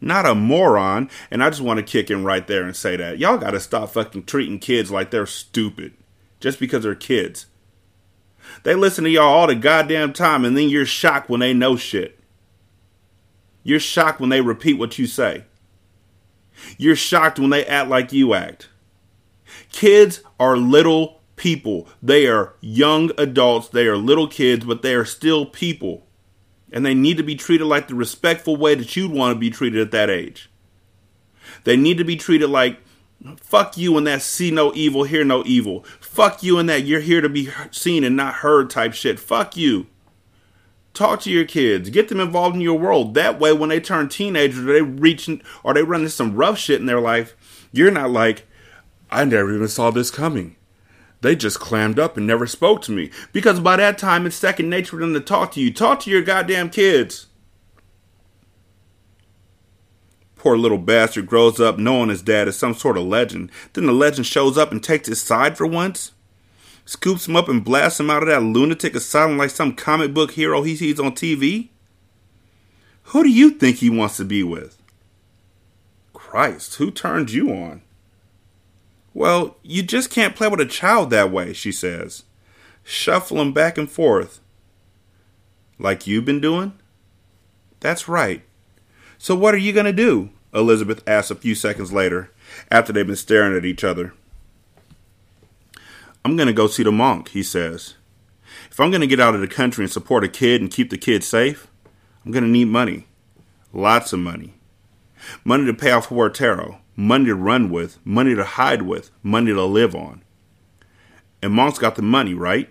not 0.00 0.24
a 0.24 0.34
moron. 0.34 1.10
And 1.30 1.42
I 1.42 1.50
just 1.50 1.60
want 1.60 1.76
to 1.76 1.82
kick 1.82 2.10
in 2.10 2.24
right 2.24 2.46
there 2.46 2.64
and 2.64 2.74
say 2.74 2.96
that 2.96 3.18
y'all 3.18 3.36
got 3.36 3.50
to 3.50 3.60
stop 3.60 3.90
fucking 3.90 4.24
treating 4.24 4.58
kids 4.58 4.90
like 4.90 5.10
they're 5.10 5.26
stupid 5.26 5.92
just 6.40 6.58
because 6.58 6.84
they're 6.84 6.94
kids. 6.94 7.44
They 8.62 8.74
listen 8.74 9.04
to 9.04 9.10
y'all 9.10 9.24
all 9.24 9.46
the 9.46 9.54
goddamn 9.54 10.14
time, 10.14 10.46
and 10.46 10.56
then 10.56 10.70
you're 10.70 10.86
shocked 10.86 11.28
when 11.28 11.40
they 11.40 11.52
know 11.52 11.76
shit. 11.76 12.18
You're 13.62 13.80
shocked 13.80 14.18
when 14.18 14.30
they 14.30 14.40
repeat 14.40 14.78
what 14.78 14.98
you 14.98 15.06
say. 15.06 15.44
You're 16.78 16.96
shocked 16.96 17.38
when 17.38 17.50
they 17.50 17.66
act 17.66 17.90
like 17.90 18.12
you 18.14 18.32
act. 18.32 18.68
Kids 19.70 20.22
are 20.40 20.56
little 20.56 21.17
people. 21.38 21.88
They 22.02 22.26
are 22.26 22.54
young 22.60 23.10
adults. 23.16 23.68
They 23.68 23.86
are 23.86 23.96
little 23.96 24.28
kids, 24.28 24.64
but 24.64 24.82
they 24.82 24.94
are 24.94 25.04
still 25.04 25.46
people. 25.46 26.06
And 26.70 26.84
they 26.84 26.94
need 26.94 27.16
to 27.16 27.22
be 27.22 27.34
treated 27.34 27.64
like 27.64 27.88
the 27.88 27.94
respectful 27.94 28.56
way 28.56 28.74
that 28.74 28.94
you'd 28.94 29.12
want 29.12 29.34
to 29.34 29.38
be 29.38 29.50
treated 29.50 29.80
at 29.80 29.90
that 29.92 30.10
age. 30.10 30.50
They 31.64 31.76
need 31.76 31.98
to 31.98 32.04
be 32.04 32.16
treated 32.16 32.50
like 32.50 32.80
fuck 33.40 33.76
you 33.76 33.96
and 33.96 34.06
that 34.06 34.22
see 34.22 34.50
no 34.50 34.72
evil, 34.74 35.04
hear 35.04 35.24
no 35.24 35.42
evil. 35.44 35.84
Fuck 36.00 36.42
you 36.42 36.58
and 36.58 36.68
that 36.68 36.84
you're 36.84 37.00
here 37.00 37.20
to 37.20 37.28
be 37.28 37.50
seen 37.70 38.04
and 38.04 38.16
not 38.16 38.34
heard 38.34 38.70
type 38.70 38.92
shit. 38.92 39.18
Fuck 39.18 39.56
you. 39.56 39.86
Talk 40.94 41.20
to 41.22 41.30
your 41.30 41.44
kids. 41.44 41.90
Get 41.90 42.08
them 42.08 42.20
involved 42.20 42.56
in 42.56 42.60
your 42.60 42.78
world. 42.78 43.14
That 43.14 43.38
way, 43.38 43.52
when 43.52 43.68
they 43.68 43.80
turn 43.80 44.08
teenagers, 44.08 44.64
they 44.64 44.82
reach 44.82 45.28
or 45.62 45.74
they 45.74 45.82
run 45.82 46.00
into 46.00 46.10
some 46.10 46.34
rough 46.34 46.58
shit 46.58 46.80
in 46.80 46.86
their 46.86 47.00
life, 47.00 47.68
you're 47.72 47.90
not 47.90 48.10
like, 48.10 48.46
I 49.10 49.24
never 49.24 49.54
even 49.54 49.68
saw 49.68 49.90
this 49.90 50.10
coming. 50.10 50.56
They 51.20 51.34
just 51.34 51.58
clammed 51.58 51.98
up 51.98 52.16
and 52.16 52.26
never 52.26 52.46
spoke 52.46 52.82
to 52.82 52.92
me. 52.92 53.10
Because 53.32 53.60
by 53.60 53.76
that 53.76 53.98
time, 53.98 54.26
it's 54.26 54.36
second 54.36 54.70
nature 54.70 54.90
for 54.90 54.98
them 54.98 55.14
to 55.14 55.20
talk 55.20 55.52
to 55.52 55.60
you. 55.60 55.72
Talk 55.72 56.00
to 56.00 56.10
your 56.10 56.22
goddamn 56.22 56.70
kids. 56.70 57.26
Poor 60.36 60.56
little 60.56 60.78
bastard 60.78 61.26
grows 61.26 61.60
up 61.60 61.78
knowing 61.78 62.10
his 62.10 62.22
dad 62.22 62.46
is 62.46 62.56
some 62.56 62.74
sort 62.74 62.96
of 62.96 63.02
legend. 63.02 63.50
Then 63.72 63.86
the 63.86 63.92
legend 63.92 64.26
shows 64.26 64.56
up 64.56 64.70
and 64.70 64.82
takes 64.82 65.08
his 65.08 65.20
side 65.20 65.58
for 65.58 65.66
once. 65.66 66.12
Scoops 66.84 67.26
him 67.26 67.34
up 67.34 67.48
and 67.48 67.64
blasts 67.64 67.98
him 67.98 68.08
out 68.08 68.22
of 68.22 68.28
that 68.28 68.42
lunatic 68.42 68.94
asylum 68.94 69.36
like 69.36 69.50
some 69.50 69.74
comic 69.74 70.14
book 70.14 70.30
hero 70.32 70.62
he 70.62 70.76
sees 70.76 71.00
on 71.00 71.12
TV. 71.12 71.70
Who 73.04 73.24
do 73.24 73.28
you 73.28 73.50
think 73.50 73.78
he 73.78 73.90
wants 73.90 74.16
to 74.18 74.24
be 74.24 74.42
with? 74.44 74.80
Christ, 76.12 76.76
who 76.76 76.90
turned 76.90 77.30
you 77.30 77.50
on? 77.50 77.82
Well, 79.18 79.56
you 79.64 79.82
just 79.82 80.10
can't 80.10 80.36
play 80.36 80.46
with 80.46 80.60
a 80.60 80.64
child 80.64 81.10
that 81.10 81.32
way, 81.32 81.52
she 81.52 81.72
says. 81.72 82.22
Shuffle 82.84 83.40
him 83.40 83.52
back 83.52 83.76
and 83.76 83.90
forth. 83.90 84.38
Like 85.76 86.06
you've 86.06 86.24
been 86.24 86.40
doing? 86.40 86.78
That's 87.80 88.06
right. 88.06 88.42
So 89.18 89.34
what 89.34 89.54
are 89.54 89.58
you 89.58 89.72
going 89.72 89.86
to 89.86 89.92
do? 89.92 90.30
Elizabeth 90.54 91.02
asks 91.04 91.32
a 91.32 91.34
few 91.34 91.56
seconds 91.56 91.92
later, 91.92 92.30
after 92.70 92.92
they've 92.92 93.04
been 93.04 93.16
staring 93.16 93.56
at 93.56 93.64
each 93.64 93.82
other. 93.82 94.14
I'm 96.24 96.36
going 96.36 96.46
to 96.46 96.52
go 96.52 96.68
see 96.68 96.84
the 96.84 96.92
monk, 96.92 97.30
he 97.30 97.42
says. 97.42 97.94
If 98.70 98.78
I'm 98.78 98.92
going 98.92 99.00
to 99.00 99.08
get 99.08 99.18
out 99.18 99.34
of 99.34 99.40
the 99.40 99.48
country 99.48 99.82
and 99.82 99.92
support 99.92 100.22
a 100.22 100.28
kid 100.28 100.60
and 100.60 100.70
keep 100.70 100.90
the 100.90 100.96
kid 100.96 101.24
safe, 101.24 101.66
I'm 102.24 102.30
going 102.30 102.44
to 102.44 102.48
need 102.48 102.68
money. 102.68 103.08
Lots 103.72 104.12
of 104.12 104.20
money. 104.20 104.54
Money 105.42 105.66
to 105.66 105.74
pay 105.74 105.90
off 105.90 106.06
Huertero, 106.06 106.78
money 106.98 107.26
to 107.26 107.34
run 107.36 107.70
with, 107.70 107.96
money 108.04 108.34
to 108.34 108.42
hide 108.42 108.82
with, 108.82 109.12
money 109.22 109.52
to 109.52 109.64
live 109.64 109.94
on. 109.94 110.20
And 111.40 111.52
Monk's 111.52 111.78
got 111.78 111.94
the 111.94 112.02
money, 112.02 112.34
right? 112.34 112.68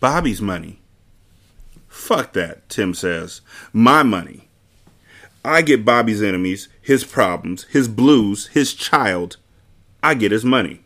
Bobby's 0.00 0.42
money. 0.42 0.80
Fuck 1.88 2.34
that, 2.34 2.68
Tim 2.68 2.92
says. 2.92 3.40
My 3.72 4.02
money. 4.02 4.48
I 5.42 5.62
get 5.62 5.84
Bobby's 5.84 6.22
enemies, 6.22 6.68
his 6.82 7.04
problems, 7.04 7.64
his 7.64 7.88
blues, 7.88 8.48
his 8.48 8.74
child. 8.74 9.38
I 10.02 10.12
get 10.12 10.30
his 10.30 10.44
money. 10.44 10.82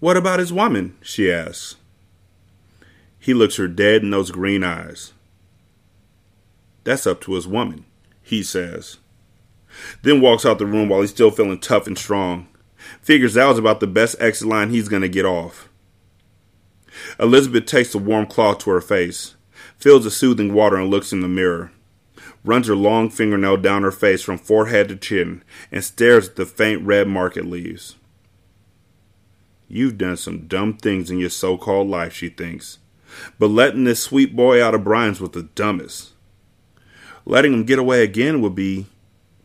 What 0.00 0.16
about 0.16 0.40
his 0.40 0.52
woman? 0.52 0.96
she 1.00 1.30
asks. 1.30 1.76
He 3.20 3.32
looks 3.32 3.56
her 3.56 3.68
dead 3.68 4.02
in 4.02 4.10
those 4.10 4.32
green 4.32 4.64
eyes. 4.64 5.12
That's 6.82 7.06
up 7.06 7.20
to 7.22 7.34
his 7.34 7.46
woman, 7.46 7.84
he 8.22 8.42
says. 8.42 8.96
Then 10.02 10.20
walks 10.20 10.44
out 10.44 10.58
the 10.58 10.66
room 10.66 10.88
while 10.88 11.00
he's 11.00 11.10
still 11.10 11.30
feeling 11.30 11.58
tough 11.58 11.86
and 11.86 11.98
strong. 11.98 12.48
Figures 13.00 13.34
that 13.34 13.46
was 13.46 13.58
about 13.58 13.80
the 13.80 13.86
best 13.86 14.16
exit 14.20 14.48
line 14.48 14.70
he's 14.70 14.88
going 14.88 15.02
to 15.02 15.08
get 15.08 15.24
off. 15.24 15.68
Elizabeth 17.18 17.66
takes 17.66 17.92
the 17.92 17.98
warm 17.98 18.26
cloth 18.26 18.58
to 18.58 18.70
her 18.70 18.80
face, 18.80 19.34
fills 19.76 20.04
the 20.04 20.10
soothing 20.10 20.52
water, 20.52 20.76
and 20.76 20.90
looks 20.90 21.12
in 21.12 21.20
the 21.20 21.28
mirror 21.28 21.70
runs 22.44 22.66
her 22.66 22.76
long 22.76 23.10
fingernail 23.10 23.56
down 23.58 23.82
her 23.82 23.90
face 23.90 24.22
from 24.22 24.38
forehead 24.38 24.88
to 24.88 24.96
chin, 24.96 25.42
and 25.70 25.84
stares 25.84 26.30
at 26.30 26.36
the 26.36 26.46
faint 26.46 26.82
red 26.82 27.08
mark 27.08 27.36
it 27.36 27.44
leaves. 27.44 27.96
You've 29.68 29.98
done 29.98 30.16
some 30.16 30.46
dumb 30.46 30.74
things 30.74 31.10
in 31.10 31.18
your 31.18 31.30
so 31.30 31.58
called 31.58 31.88
life, 31.88 32.14
she 32.14 32.28
thinks, 32.28 32.78
but 33.38 33.48
letting 33.48 33.84
this 33.84 34.02
sweet 34.02 34.34
boy 34.34 34.64
out 34.64 34.74
of 34.74 34.84
Brian's 34.84 35.20
was 35.20 35.30
the 35.30 35.42
dumbest. 35.42 36.12
Letting 37.26 37.52
him 37.52 37.64
get 37.64 37.78
away 37.78 38.02
again 38.02 38.40
would 38.40 38.54
be, 38.54 38.86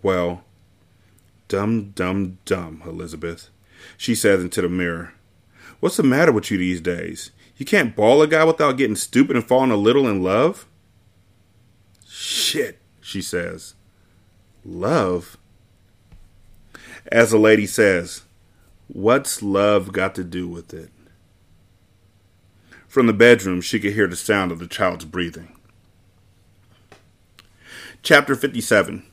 well, 0.03 0.43
dumb, 1.47 1.91
dumb, 1.91 2.37
dumb, 2.45 2.83
Elizabeth, 2.85 3.49
she 3.97 4.13
says 4.13 4.43
into 4.43 4.61
the 4.61 4.69
mirror. 4.69 5.13
What's 5.79 5.97
the 5.97 6.03
matter 6.03 6.31
with 6.31 6.51
you 6.51 6.57
these 6.57 6.81
days? 6.81 7.31
You 7.57 7.65
can't 7.65 7.95
ball 7.95 8.21
a 8.21 8.27
guy 8.27 8.43
without 8.43 8.77
getting 8.77 8.95
stupid 8.95 9.35
and 9.35 9.45
falling 9.45 9.71
a 9.71 9.75
little 9.75 10.07
in 10.07 10.21
love? 10.21 10.65
Shit, 12.07 12.79
she 13.01 13.21
says. 13.21 13.75
Love? 14.65 15.37
As 17.11 17.31
the 17.31 17.37
lady 17.37 17.65
says, 17.65 18.23
what's 18.87 19.41
love 19.41 19.91
got 19.91 20.15
to 20.15 20.23
do 20.23 20.47
with 20.47 20.73
it? 20.73 20.89
From 22.87 23.07
the 23.07 23.13
bedroom, 23.13 23.61
she 23.61 23.79
could 23.79 23.93
hear 23.93 24.07
the 24.07 24.15
sound 24.15 24.51
of 24.51 24.59
the 24.59 24.67
child's 24.67 25.05
breathing. 25.05 25.55
Chapter 28.01 28.35
57 28.35 29.03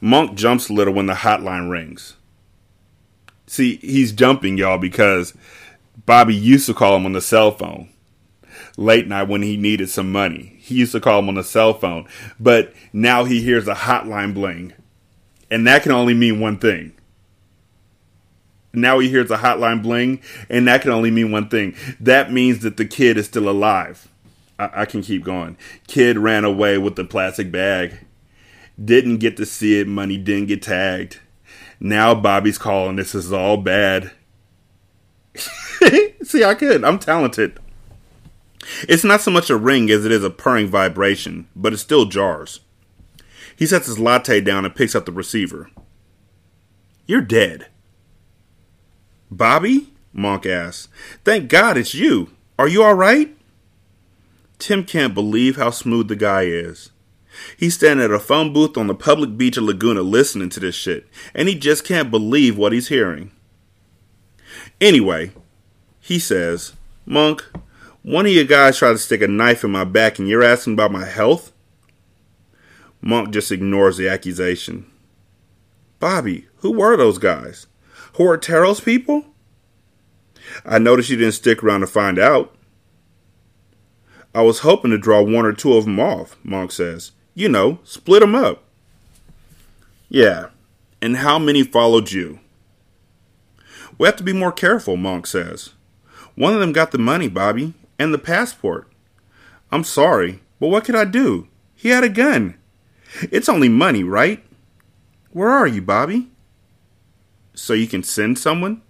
Monk 0.00 0.36
jumps 0.36 0.68
a 0.68 0.72
little 0.72 0.94
when 0.94 1.06
the 1.06 1.14
hotline 1.14 1.70
rings. 1.70 2.16
See, 3.46 3.76
he's 3.76 4.12
jumping, 4.12 4.58
y'all, 4.58 4.78
because 4.78 5.34
Bobby 6.04 6.34
used 6.34 6.66
to 6.66 6.74
call 6.74 6.96
him 6.96 7.06
on 7.06 7.12
the 7.12 7.20
cell 7.20 7.52
phone 7.52 7.88
late 8.76 9.06
night 9.06 9.28
when 9.28 9.42
he 9.42 9.56
needed 9.56 9.88
some 9.88 10.10
money. 10.12 10.56
He 10.58 10.76
used 10.76 10.92
to 10.92 11.00
call 11.00 11.20
him 11.20 11.28
on 11.28 11.36
the 11.36 11.44
cell 11.44 11.74
phone, 11.74 12.06
but 12.38 12.72
now 12.92 13.24
he 13.24 13.40
hears 13.40 13.68
a 13.68 13.74
hotline 13.74 14.34
bling, 14.34 14.72
and 15.50 15.66
that 15.66 15.82
can 15.82 15.92
only 15.92 16.14
mean 16.14 16.40
one 16.40 16.58
thing. 16.58 16.92
Now 18.72 18.98
he 18.98 19.08
hears 19.08 19.30
a 19.30 19.38
hotline 19.38 19.82
bling, 19.82 20.20
and 20.50 20.68
that 20.68 20.82
can 20.82 20.90
only 20.90 21.10
mean 21.10 21.30
one 21.30 21.48
thing. 21.48 21.74
That 21.98 22.30
means 22.30 22.60
that 22.60 22.76
the 22.76 22.84
kid 22.84 23.16
is 23.16 23.26
still 23.26 23.48
alive. 23.48 24.08
I, 24.58 24.82
I 24.82 24.84
can 24.84 25.02
keep 25.02 25.24
going. 25.24 25.56
Kid 25.86 26.18
ran 26.18 26.44
away 26.44 26.76
with 26.78 26.96
the 26.96 27.04
plastic 27.04 27.50
bag. 27.50 28.05
Didn't 28.82 29.18
get 29.18 29.36
to 29.38 29.46
see 29.46 29.80
it. 29.80 29.88
Money 29.88 30.18
didn't 30.18 30.46
get 30.46 30.62
tagged. 30.62 31.20
Now 31.80 32.14
Bobby's 32.14 32.58
calling. 32.58 32.96
This 32.96 33.14
is 33.14 33.32
all 33.32 33.56
bad. 33.56 34.12
see, 36.22 36.44
I 36.44 36.54
could. 36.54 36.84
I'm 36.84 36.98
talented. 36.98 37.58
It's 38.88 39.04
not 39.04 39.20
so 39.20 39.30
much 39.30 39.50
a 39.50 39.56
ring 39.56 39.90
as 39.90 40.04
it 40.04 40.12
is 40.12 40.24
a 40.24 40.30
purring 40.30 40.68
vibration, 40.68 41.48
but 41.54 41.72
it 41.72 41.78
still 41.78 42.06
jars. 42.06 42.60
He 43.54 43.66
sets 43.66 43.86
his 43.86 43.98
latte 43.98 44.40
down 44.40 44.64
and 44.64 44.74
picks 44.74 44.94
up 44.94 45.06
the 45.06 45.12
receiver. 45.12 45.70
You're 47.06 47.22
dead. 47.22 47.68
Bobby? 49.30 49.92
Monk 50.12 50.46
asks. 50.46 50.88
Thank 51.24 51.48
God 51.48 51.76
it's 51.76 51.94
you. 51.94 52.30
Are 52.58 52.68
you 52.68 52.82
alright? 52.82 53.36
Tim 54.58 54.84
can't 54.84 55.14
believe 55.14 55.56
how 55.56 55.70
smooth 55.70 56.08
the 56.08 56.16
guy 56.16 56.42
is. 56.42 56.90
He's 57.56 57.74
standing 57.74 58.04
at 58.04 58.10
a 58.10 58.18
phone 58.18 58.52
booth 58.52 58.76
on 58.76 58.86
the 58.86 58.94
public 58.94 59.36
beach 59.36 59.56
of 59.56 59.64
Laguna 59.64 60.02
listening 60.02 60.50
to 60.50 60.60
this 60.60 60.74
shit, 60.74 61.08
and 61.34 61.48
he 61.48 61.54
just 61.54 61.84
can't 61.84 62.10
believe 62.10 62.56
what 62.56 62.72
he's 62.72 62.88
hearing. 62.88 63.30
Anyway, 64.80 65.32
he 66.00 66.18
says, 66.18 66.74
Monk, 67.04 67.44
one 68.02 68.26
of 68.26 68.32
you 68.32 68.44
guys 68.44 68.78
tried 68.78 68.92
to 68.92 68.98
stick 68.98 69.22
a 69.22 69.28
knife 69.28 69.64
in 69.64 69.70
my 69.70 69.84
back 69.84 70.18
and 70.18 70.28
you're 70.28 70.42
asking 70.42 70.74
about 70.74 70.92
my 70.92 71.04
health? 71.04 71.52
Monk 73.00 73.32
just 73.32 73.50
ignores 73.50 73.96
the 73.96 74.08
accusation. 74.08 74.90
Bobby, 75.98 76.46
who 76.58 76.72
were 76.72 76.96
those 76.96 77.18
guys? 77.18 77.66
Huertero's 78.14 78.80
people? 78.80 79.24
I 80.64 80.78
noticed 80.78 81.10
you 81.10 81.16
didn't 81.16 81.32
stick 81.32 81.62
around 81.62 81.80
to 81.80 81.86
find 81.86 82.18
out. 82.18 82.54
I 84.34 84.42
was 84.42 84.60
hoping 84.60 84.90
to 84.90 84.98
draw 84.98 85.22
one 85.22 85.46
or 85.46 85.52
two 85.52 85.74
of 85.74 85.84
them 85.84 85.98
off, 85.98 86.36
Monk 86.44 86.70
says. 86.70 87.12
You 87.38 87.50
know, 87.50 87.80
split 87.84 88.20
them 88.20 88.34
up. 88.34 88.64
Yeah, 90.08 90.46
and 91.02 91.18
how 91.18 91.38
many 91.38 91.62
followed 91.62 92.10
you? 92.10 92.40
We 93.98 94.06
have 94.06 94.16
to 94.16 94.22
be 94.22 94.32
more 94.32 94.52
careful, 94.52 94.96
Monk 94.96 95.26
says. 95.26 95.74
One 96.34 96.54
of 96.54 96.60
them 96.60 96.72
got 96.72 96.92
the 96.92 96.98
money, 96.98 97.28
Bobby, 97.28 97.74
and 97.98 98.14
the 98.14 98.18
passport. 98.18 98.90
I'm 99.70 99.84
sorry, 99.84 100.40
but 100.58 100.68
what 100.68 100.86
could 100.86 100.94
I 100.94 101.04
do? 101.04 101.48
He 101.74 101.90
had 101.90 102.04
a 102.04 102.08
gun. 102.08 102.56
It's 103.30 103.50
only 103.50 103.68
money, 103.68 104.02
right? 104.02 104.42
Where 105.32 105.50
are 105.50 105.66
you, 105.66 105.82
Bobby? 105.82 106.30
So 107.52 107.74
you 107.74 107.86
can 107.86 108.02
send 108.02 108.38
someone? 108.38 108.80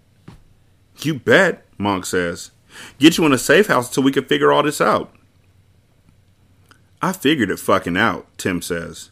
You 0.98 1.14
bet, 1.14 1.64
Monk 1.78 2.06
says. 2.06 2.52
Get 3.00 3.18
you 3.18 3.26
in 3.26 3.32
a 3.32 3.38
safe 3.38 3.66
house 3.66 3.88
until 3.88 4.04
we 4.04 4.12
can 4.12 4.24
figure 4.24 4.52
all 4.52 4.62
this 4.62 4.80
out. 4.80 5.15
I 7.02 7.12
figured 7.12 7.50
it 7.50 7.58
fucking 7.58 7.96
out, 7.96 8.26
Tim 8.38 8.62
says. 8.62 9.10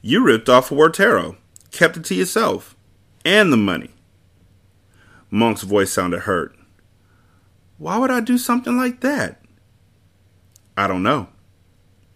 You 0.00 0.22
ripped 0.24 0.48
off 0.48 0.70
Huertero, 0.70 1.36
kept 1.70 1.96
it 1.96 2.04
to 2.04 2.14
yourself, 2.14 2.76
and 3.24 3.52
the 3.52 3.56
money. 3.56 3.90
Monk's 5.30 5.62
voice 5.62 5.92
sounded 5.92 6.20
hurt. 6.20 6.56
Why 7.78 7.98
would 7.98 8.10
I 8.10 8.20
do 8.20 8.38
something 8.38 8.76
like 8.76 9.00
that? 9.00 9.42
I 10.76 10.86
don't 10.86 11.02
know. 11.02 11.28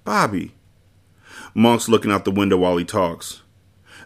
Bobby. 0.04 0.54
Monk's 1.54 1.88
looking 1.88 2.12
out 2.12 2.24
the 2.24 2.30
window 2.30 2.56
while 2.56 2.76
he 2.76 2.84
talks. 2.84 3.42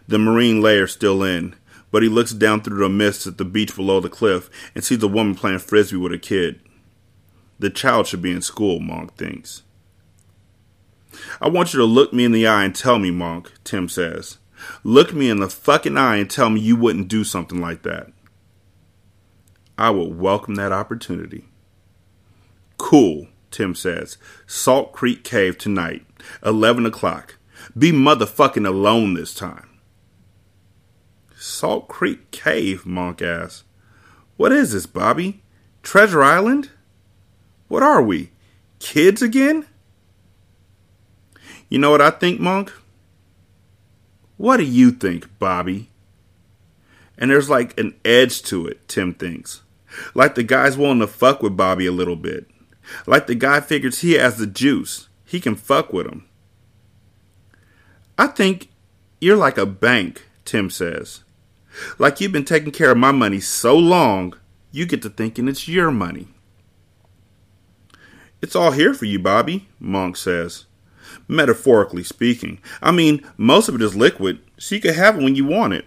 The 0.07 0.19
marine 0.19 0.61
layer's 0.61 0.91
still 0.91 1.23
in, 1.23 1.55
but 1.91 2.03
he 2.03 2.09
looks 2.09 2.31
down 2.31 2.61
through 2.61 2.79
the 2.79 2.89
mist 2.89 3.27
at 3.27 3.37
the 3.37 3.45
beach 3.45 3.75
below 3.75 3.99
the 3.99 4.09
cliff 4.09 4.49
and 4.73 4.83
sees 4.83 5.01
a 5.01 5.07
woman 5.07 5.35
playing 5.35 5.59
frisbee 5.59 5.97
with 5.97 6.11
a 6.11 6.17
kid. 6.17 6.59
The 7.59 7.69
child 7.69 8.07
should 8.07 8.21
be 8.21 8.31
in 8.31 8.41
school, 8.41 8.79
Monk 8.79 9.15
thinks. 9.15 9.63
I 11.41 11.49
want 11.49 11.73
you 11.73 11.79
to 11.79 11.85
look 11.85 12.13
me 12.13 12.25
in 12.25 12.31
the 12.31 12.47
eye 12.47 12.63
and 12.63 12.75
tell 12.75 12.99
me, 12.99 13.11
Monk, 13.11 13.51
Tim 13.63 13.89
says. 13.89 14.37
Look 14.83 15.13
me 15.13 15.29
in 15.29 15.39
the 15.39 15.49
fucking 15.49 15.97
eye 15.97 16.17
and 16.17 16.29
tell 16.29 16.49
me 16.49 16.61
you 16.61 16.75
wouldn't 16.75 17.07
do 17.07 17.23
something 17.23 17.59
like 17.59 17.83
that. 17.83 18.11
I 19.77 19.89
would 19.89 20.17
welcome 20.17 20.55
that 20.55 20.71
opportunity. 20.71 21.45
Cool, 22.77 23.27
Tim 23.51 23.75
says. 23.75 24.17
Salt 24.47 24.93
Creek 24.93 25.23
Cave 25.23 25.57
tonight, 25.57 26.05
11 26.45 26.85
o'clock. 26.85 27.37
Be 27.77 27.91
motherfucking 27.91 28.67
alone 28.67 29.13
this 29.13 29.33
time. 29.33 29.69
Salt 31.37 31.87
Creek 31.87 32.31
Cave, 32.31 32.85
Monk 32.85 33.21
asks. 33.21 33.63
What 34.37 34.51
is 34.51 34.71
this, 34.71 34.85
Bobby? 34.85 35.43
Treasure 35.83 36.23
Island? 36.23 36.71
What 37.67 37.83
are 37.83 38.01
we? 38.01 38.31
Kids 38.79 39.21
again? 39.21 39.65
You 41.69 41.79
know 41.79 41.91
what 41.91 42.01
I 42.01 42.11
think, 42.11 42.39
Monk? 42.39 42.71
What 44.37 44.57
do 44.57 44.63
you 44.63 44.91
think, 44.91 45.39
Bobby? 45.39 45.89
And 47.17 47.31
there's 47.31 47.49
like 47.49 47.79
an 47.79 47.95
edge 48.03 48.41
to 48.43 48.67
it, 48.67 48.87
Tim 48.87 49.13
thinks. 49.13 49.61
Like 50.13 50.35
the 50.35 50.43
guy's 50.43 50.77
willing 50.77 50.99
to 50.99 51.07
fuck 51.07 51.41
with 51.41 51.55
Bobby 51.55 51.85
a 51.85 51.91
little 51.91 52.17
bit. 52.17 52.47
Like 53.07 53.27
the 53.27 53.35
guy 53.35 53.61
figures 53.61 53.99
he 53.99 54.13
has 54.13 54.37
the 54.37 54.47
juice. 54.47 55.07
He 55.25 55.39
can 55.39 55.55
fuck 55.55 55.93
with 55.93 56.05
him. 56.05 56.27
I 58.17 58.27
think 58.27 58.69
you're 59.19 59.37
like 59.37 59.57
a 59.57 59.65
bank, 59.65 60.25
Tim 60.43 60.69
says. 60.69 61.23
Like 61.97 62.21
you've 62.21 62.31
been 62.31 62.45
taking 62.45 62.71
care 62.71 62.91
of 62.91 62.97
my 62.97 63.11
money 63.11 63.39
so 63.39 63.77
long, 63.77 64.35
you 64.71 64.85
get 64.85 65.01
to 65.01 65.09
thinking 65.09 65.47
it's 65.47 65.67
your 65.67 65.91
money. 65.91 66.27
It's 68.41 68.55
all 68.55 68.71
here 68.71 68.93
for 68.93 69.05
you, 69.05 69.19
Bobby, 69.19 69.67
Monk 69.79 70.17
says. 70.17 70.65
Metaphorically 71.27 72.03
speaking. 72.03 72.59
I 72.81 72.91
mean, 72.91 73.25
most 73.37 73.69
of 73.69 73.75
it 73.75 73.81
is 73.81 73.95
liquid, 73.95 74.39
so 74.57 74.75
you 74.75 74.81
can 74.81 74.93
have 74.93 75.17
it 75.17 75.23
when 75.23 75.35
you 75.35 75.45
want 75.45 75.73
it. 75.73 75.85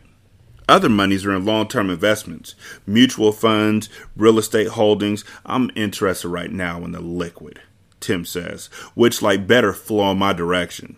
Other 0.69 0.91
monies 0.91 1.25
are 1.25 1.35
in 1.35 1.47
long 1.47 1.67
term 1.67 1.89
investments, 1.89 2.55
mutual 2.87 3.33
funds, 3.33 3.89
real 4.17 4.39
estate 4.39 4.69
holdings. 4.69 5.25
I'm 5.47 5.71
interested 5.75 6.29
right 6.29 6.53
now 6.53 6.85
in 6.85 6.93
the 6.93 7.01
liquid, 7.01 7.61
Tim 8.01 8.27
says, 8.27 8.67
which 8.95 9.23
like 9.23 9.47
better 9.47 9.73
flow 9.73 10.11
in 10.11 10.19
my 10.19 10.35
direction. 10.35 10.97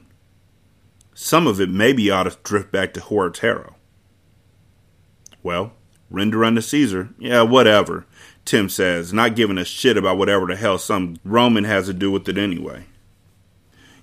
Some 1.14 1.47
of 1.47 1.61
it 1.61 1.70
maybe 1.70 2.11
ought 2.11 2.24
to 2.24 2.37
drift 2.43 2.72
back 2.72 2.95
to 2.95 3.01
Huertero. 3.01 3.74
Well, 5.43 5.72
render 6.11 6.45
unto 6.45 6.61
Caesar. 6.61 7.11
Yeah, 7.18 7.43
whatever, 7.43 8.07
Tim 8.45 8.68
says, 8.68 9.12
not 9.12 9.37
giving 9.37 9.59
a 9.59 9.64
shit 9.64 9.97
about 9.97 10.18
whatever 10.18 10.47
the 10.47 10.57
hell 10.57 10.78
some 10.78 11.16
Roman 11.24 11.64
has 11.64 11.87
to 11.87 11.93
do 11.93 12.11
with 12.11 12.28
it 12.28 12.39
anyway. 12.39 12.87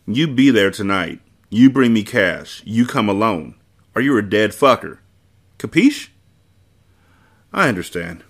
You 0.09 0.27
be 0.29 0.51
there 0.51 0.71
tonight. 0.71 1.19
You 1.49 1.69
bring 1.69 1.91
me 1.91 2.03
cash. 2.03 2.61
You 2.65 2.85
come 2.85 3.09
alone. 3.09 3.55
Or 3.93 4.01
you're 4.01 4.19
a 4.19 4.27
dead 4.27 4.51
fucker. 4.51 4.99
Capiche? 5.59 6.09
I 7.51 7.67
understand. 7.67 8.23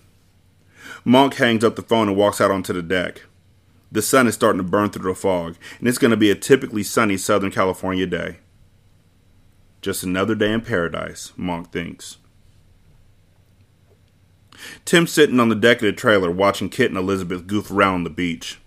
Monk 1.06 1.36
hangs 1.36 1.64
up 1.64 1.76
the 1.76 1.84
phone 1.84 2.08
and 2.08 2.18
walks 2.18 2.42
out 2.42 2.50
onto 2.50 2.74
the 2.74 2.82
deck. 2.82 3.24
The 3.92 4.02
sun 4.02 4.28
is 4.28 4.34
starting 4.34 4.58
to 4.58 4.68
burn 4.68 4.90
through 4.90 5.10
the 5.10 5.16
fog, 5.16 5.56
and 5.80 5.88
it's 5.88 6.00
going 6.00 6.12
to 6.12 6.18
be 6.18 6.32
a 6.32 6.36
typically 6.36 6.84
sunny 6.84 7.16
Southern 7.16 7.52
California 7.52 8.08
day. 8.08 8.38
Just 9.82 10.04
another 10.04 10.36
day 10.36 10.52
in 10.52 10.62
paradise, 10.62 11.32
Monk 11.38 11.72
thinks. 11.72 12.18
Tim's 14.84 15.12
sitting 15.12 15.40
on 15.40 15.50
the 15.50 15.56
deck 15.56 15.78
of 15.78 15.84
the 15.84 15.94
trailer 15.94 16.32
watching 16.32 16.70
Kit 16.70 16.90
and 16.90 16.98
Elizabeth 16.98 17.46
goof 17.46 17.70
around 17.70 17.94
on 17.94 18.04
the 18.04 18.10
beach. 18.10 18.60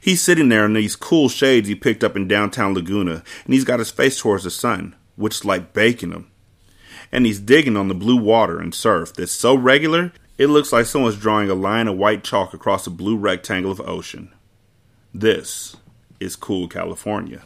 He's 0.00 0.22
sitting 0.22 0.48
there 0.48 0.64
in 0.64 0.72
these 0.72 0.96
cool 0.96 1.28
shades 1.28 1.68
he 1.68 1.74
picked 1.74 2.04
up 2.04 2.16
in 2.16 2.28
downtown 2.28 2.74
Laguna, 2.74 3.22
and 3.44 3.54
he's 3.54 3.64
got 3.64 3.78
his 3.78 3.90
face 3.90 4.18
towards 4.20 4.44
the 4.44 4.50
sun, 4.50 4.94
which 5.16 5.36
is 5.36 5.44
like 5.44 5.72
baking 5.72 6.12
him 6.12 6.30
and 7.12 7.24
he's 7.24 7.38
digging 7.38 7.76
on 7.76 7.86
the 7.86 7.94
blue 7.94 8.16
water 8.16 8.58
and 8.58 8.74
surf 8.74 9.14
that's 9.14 9.30
so 9.30 9.54
regular 9.54 10.12
it 10.38 10.48
looks 10.48 10.72
like 10.72 10.84
someone's 10.84 11.16
drawing 11.16 11.48
a 11.48 11.54
line 11.54 11.88
of 11.88 11.96
white 11.96 12.22
chalk 12.22 12.52
across 12.52 12.86
a 12.86 12.90
blue 12.90 13.16
rectangle 13.16 13.72
of 13.72 13.80
ocean. 13.80 14.34
This 15.14 15.76
is 16.20 16.36
Cool 16.36 16.68
California. 16.68 17.42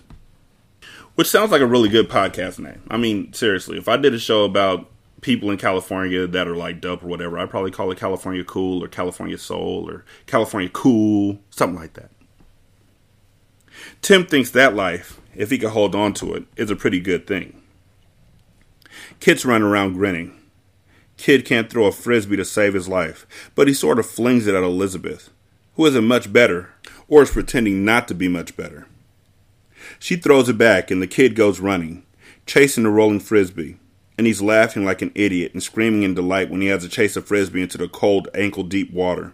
Which 1.14 1.28
sounds 1.28 1.52
like 1.52 1.60
a 1.60 1.66
really 1.66 1.88
good 1.88 2.08
podcast 2.08 2.58
name. 2.58 2.82
I 2.90 2.96
mean, 2.96 3.32
seriously, 3.32 3.78
if 3.78 3.88
I 3.88 3.96
did 3.96 4.12
a 4.12 4.18
show 4.18 4.44
about 4.44 4.90
people 5.20 5.50
in 5.52 5.56
California 5.58 6.26
that 6.26 6.48
are 6.48 6.56
like 6.56 6.80
dope 6.80 7.04
or 7.04 7.06
whatever, 7.06 7.38
I'd 7.38 7.50
probably 7.50 7.70
call 7.70 7.92
it 7.92 7.98
California 7.98 8.42
Cool 8.42 8.82
or 8.82 8.88
California 8.88 9.38
Soul 9.38 9.88
or 9.88 10.04
California 10.26 10.68
Cool, 10.68 11.38
something 11.50 11.78
like 11.78 11.92
that. 11.92 12.10
Tim 14.02 14.26
thinks 14.26 14.50
that 14.50 14.74
life, 14.74 15.20
if 15.34 15.50
he 15.50 15.58
could 15.58 15.70
hold 15.70 15.94
on 15.94 16.14
to 16.14 16.34
it, 16.34 16.44
is 16.56 16.70
a 16.70 16.76
pretty 16.76 17.00
good 17.00 17.26
thing. 17.26 17.60
Kit's 19.20 19.44
running 19.44 19.68
around 19.68 19.94
grinning. 19.94 20.36
Kid 21.16 21.44
can't 21.44 21.68
throw 21.68 21.86
a 21.86 21.92
frisbee 21.92 22.36
to 22.36 22.44
save 22.44 22.74
his 22.74 22.88
life, 22.88 23.26
but 23.54 23.68
he 23.68 23.74
sort 23.74 23.98
of 23.98 24.06
flings 24.06 24.46
it 24.46 24.54
at 24.54 24.62
Elizabeth, 24.62 25.30
who 25.74 25.84
isn't 25.86 26.06
much 26.06 26.32
better, 26.32 26.70
or 27.08 27.22
is 27.22 27.30
pretending 27.30 27.84
not 27.84 28.08
to 28.08 28.14
be 28.14 28.28
much 28.28 28.56
better. 28.56 28.86
She 29.98 30.16
throws 30.16 30.48
it 30.48 30.56
back, 30.56 30.90
and 30.90 31.02
the 31.02 31.06
kid 31.06 31.34
goes 31.34 31.60
running, 31.60 32.04
chasing 32.46 32.84
the 32.84 32.90
rolling 32.90 33.20
frisbee, 33.20 33.78
and 34.16 34.26
he's 34.26 34.42
laughing 34.42 34.84
like 34.84 35.02
an 35.02 35.12
idiot 35.14 35.52
and 35.52 35.62
screaming 35.62 36.02
in 36.02 36.14
delight 36.14 36.50
when 36.50 36.60
he 36.60 36.68
has 36.68 36.82
to 36.82 36.88
chase 36.88 37.16
a 37.16 37.22
frisbee 37.22 37.62
into 37.62 37.78
the 37.78 37.88
cold, 37.88 38.28
ankle 38.34 38.62
deep 38.62 38.92
water. 38.92 39.32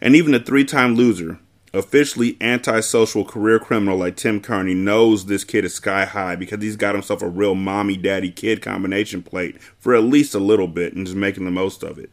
And 0.00 0.14
even 0.14 0.32
the 0.32 0.40
three 0.40 0.64
time 0.64 0.94
loser, 0.94 1.38
officially 1.72 2.36
antisocial 2.40 3.24
career 3.24 3.58
criminal 3.58 3.98
like 3.98 4.16
Tim 4.16 4.40
Kearney 4.40 4.74
knows 4.74 5.26
this 5.26 5.44
kid 5.44 5.64
is 5.64 5.74
sky 5.74 6.04
high 6.04 6.36
because 6.36 6.62
he's 6.62 6.76
got 6.76 6.94
himself 6.94 7.22
a 7.22 7.28
real 7.28 7.54
mommy 7.54 7.96
daddy 7.96 8.30
kid 8.30 8.62
combination 8.62 9.22
plate 9.22 9.60
for 9.78 9.94
at 9.94 10.02
least 10.02 10.34
a 10.34 10.40
little 10.40 10.68
bit 10.68 10.94
and 10.94 11.06
is 11.06 11.14
making 11.14 11.44
the 11.44 11.50
most 11.50 11.82
of 11.82 11.98
it. 11.98 12.10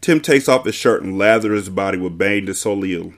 Tim 0.00 0.20
takes 0.20 0.48
off 0.48 0.64
his 0.64 0.74
shirt 0.74 1.02
and 1.02 1.18
lathers 1.18 1.56
his 1.56 1.68
body 1.68 1.98
with 1.98 2.18
bain 2.18 2.46
de 2.46 2.54
soleil. 2.54 3.12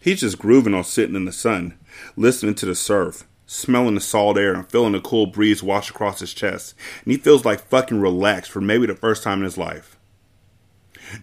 He's 0.00 0.20
just 0.20 0.38
grooving 0.38 0.74
on 0.74 0.84
sitting 0.84 1.16
in 1.16 1.24
the 1.24 1.32
sun, 1.32 1.78
listening 2.16 2.54
to 2.56 2.66
the 2.66 2.74
surf, 2.74 3.26
smelling 3.46 3.94
the 3.94 4.00
salt 4.00 4.38
air 4.38 4.54
and 4.54 4.68
feeling 4.68 4.92
the 4.92 5.00
cool 5.00 5.26
breeze 5.26 5.62
wash 5.62 5.90
across 5.90 6.20
his 6.20 6.32
chest, 6.32 6.74
and 7.04 7.12
he 7.12 7.18
feels 7.18 7.44
like 7.44 7.60
fucking 7.60 8.00
relaxed 8.00 8.50
for 8.50 8.60
maybe 8.60 8.86
the 8.86 8.94
first 8.94 9.22
time 9.22 9.38
in 9.38 9.44
his 9.44 9.58
life. 9.58 9.98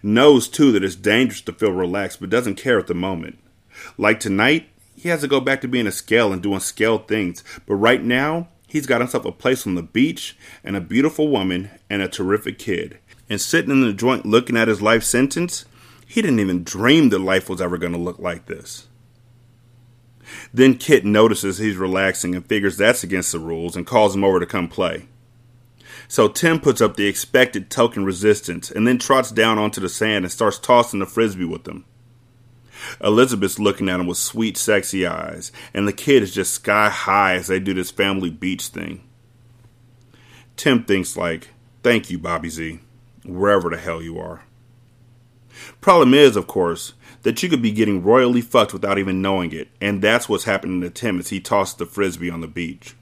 Knows 0.02 0.48
too 0.48 0.72
that 0.72 0.84
it's 0.84 0.94
dangerous 0.94 1.40
to 1.42 1.52
feel 1.52 1.72
relaxed, 1.72 2.20
but 2.20 2.30
doesn't 2.30 2.56
care 2.56 2.78
at 2.78 2.86
the 2.86 2.94
moment. 2.94 3.38
Like 3.96 4.20
tonight, 4.20 4.68
he 4.96 5.08
has 5.08 5.20
to 5.20 5.28
go 5.28 5.40
back 5.40 5.60
to 5.60 5.68
being 5.68 5.86
a 5.86 5.92
scale 5.92 6.32
and 6.32 6.42
doing 6.42 6.60
scale 6.60 6.98
things, 6.98 7.44
but 7.66 7.76
right 7.76 8.02
now, 8.02 8.48
he's 8.66 8.86
got 8.86 9.00
himself 9.00 9.24
a 9.24 9.32
place 9.32 9.66
on 9.66 9.74
the 9.74 9.82
beach 9.82 10.36
and 10.64 10.76
a 10.76 10.80
beautiful 10.80 11.28
woman 11.28 11.70
and 11.88 12.02
a 12.02 12.08
terrific 12.08 12.58
kid. 12.58 12.98
And 13.30 13.40
sitting 13.40 13.70
in 13.70 13.82
the 13.82 13.92
joint 13.92 14.26
looking 14.26 14.56
at 14.56 14.68
his 14.68 14.82
life 14.82 15.04
sentence, 15.04 15.64
he 16.06 16.22
didn't 16.22 16.40
even 16.40 16.64
dream 16.64 17.10
that 17.10 17.18
life 17.18 17.48
was 17.48 17.60
ever 17.60 17.76
going 17.76 17.92
to 17.92 17.98
look 17.98 18.18
like 18.18 18.46
this. 18.46 18.88
Then 20.52 20.76
Kit 20.76 21.04
notices 21.04 21.58
he's 21.58 21.76
relaxing 21.76 22.34
and 22.34 22.46
figures 22.46 22.76
that's 22.76 23.04
against 23.04 23.32
the 23.32 23.38
rules 23.38 23.76
and 23.76 23.86
calls 23.86 24.14
him 24.14 24.24
over 24.24 24.40
to 24.40 24.46
come 24.46 24.68
play. 24.68 25.06
So 26.08 26.26
Tim 26.26 26.58
puts 26.58 26.80
up 26.80 26.96
the 26.96 27.06
expected 27.06 27.70
token 27.70 28.04
resistance 28.04 28.70
and 28.70 28.86
then 28.88 28.98
trots 28.98 29.30
down 29.30 29.58
onto 29.58 29.80
the 29.80 29.90
sand 29.90 30.24
and 30.24 30.32
starts 30.32 30.58
tossing 30.58 31.00
the 31.00 31.06
frisbee 31.06 31.44
with 31.44 31.64
them. 31.64 31.84
Elizabeth's 33.02 33.58
looking 33.58 33.88
at 33.88 34.00
him 34.00 34.06
with 34.06 34.16
sweet, 34.16 34.56
sexy 34.56 35.06
eyes, 35.06 35.52
and 35.74 35.86
the 35.86 35.92
kid 35.92 36.22
is 36.22 36.32
just 36.32 36.54
sky 36.54 36.88
high 36.88 37.34
as 37.34 37.48
they 37.48 37.60
do 37.60 37.74
this 37.74 37.90
family 37.90 38.30
beach 38.30 38.68
thing. 38.68 39.02
Tim 40.56 40.84
thinks 40.84 41.16
like, 41.16 41.48
thank 41.82 42.10
you, 42.10 42.18
Bobby 42.18 42.48
Z, 42.48 42.80
wherever 43.24 43.68
the 43.68 43.76
hell 43.76 44.00
you 44.00 44.18
are. 44.18 44.42
Problem 45.80 46.14
is, 46.14 46.36
of 46.36 46.46
course, 46.46 46.94
that 47.22 47.42
you 47.42 47.48
could 47.48 47.62
be 47.62 47.72
getting 47.72 48.02
royally 48.02 48.40
fucked 48.40 48.72
without 48.72 48.98
even 48.98 49.20
knowing 49.20 49.52
it, 49.52 49.68
and 49.80 50.00
that's 50.00 50.28
what's 50.28 50.44
happening 50.44 50.80
to 50.80 50.90
Tim 50.90 51.18
as 51.18 51.28
he 51.28 51.40
tosses 51.40 51.76
the 51.76 51.86
frisbee 51.86 52.30
on 52.30 52.40
the 52.40 52.46
beach. 52.46 52.94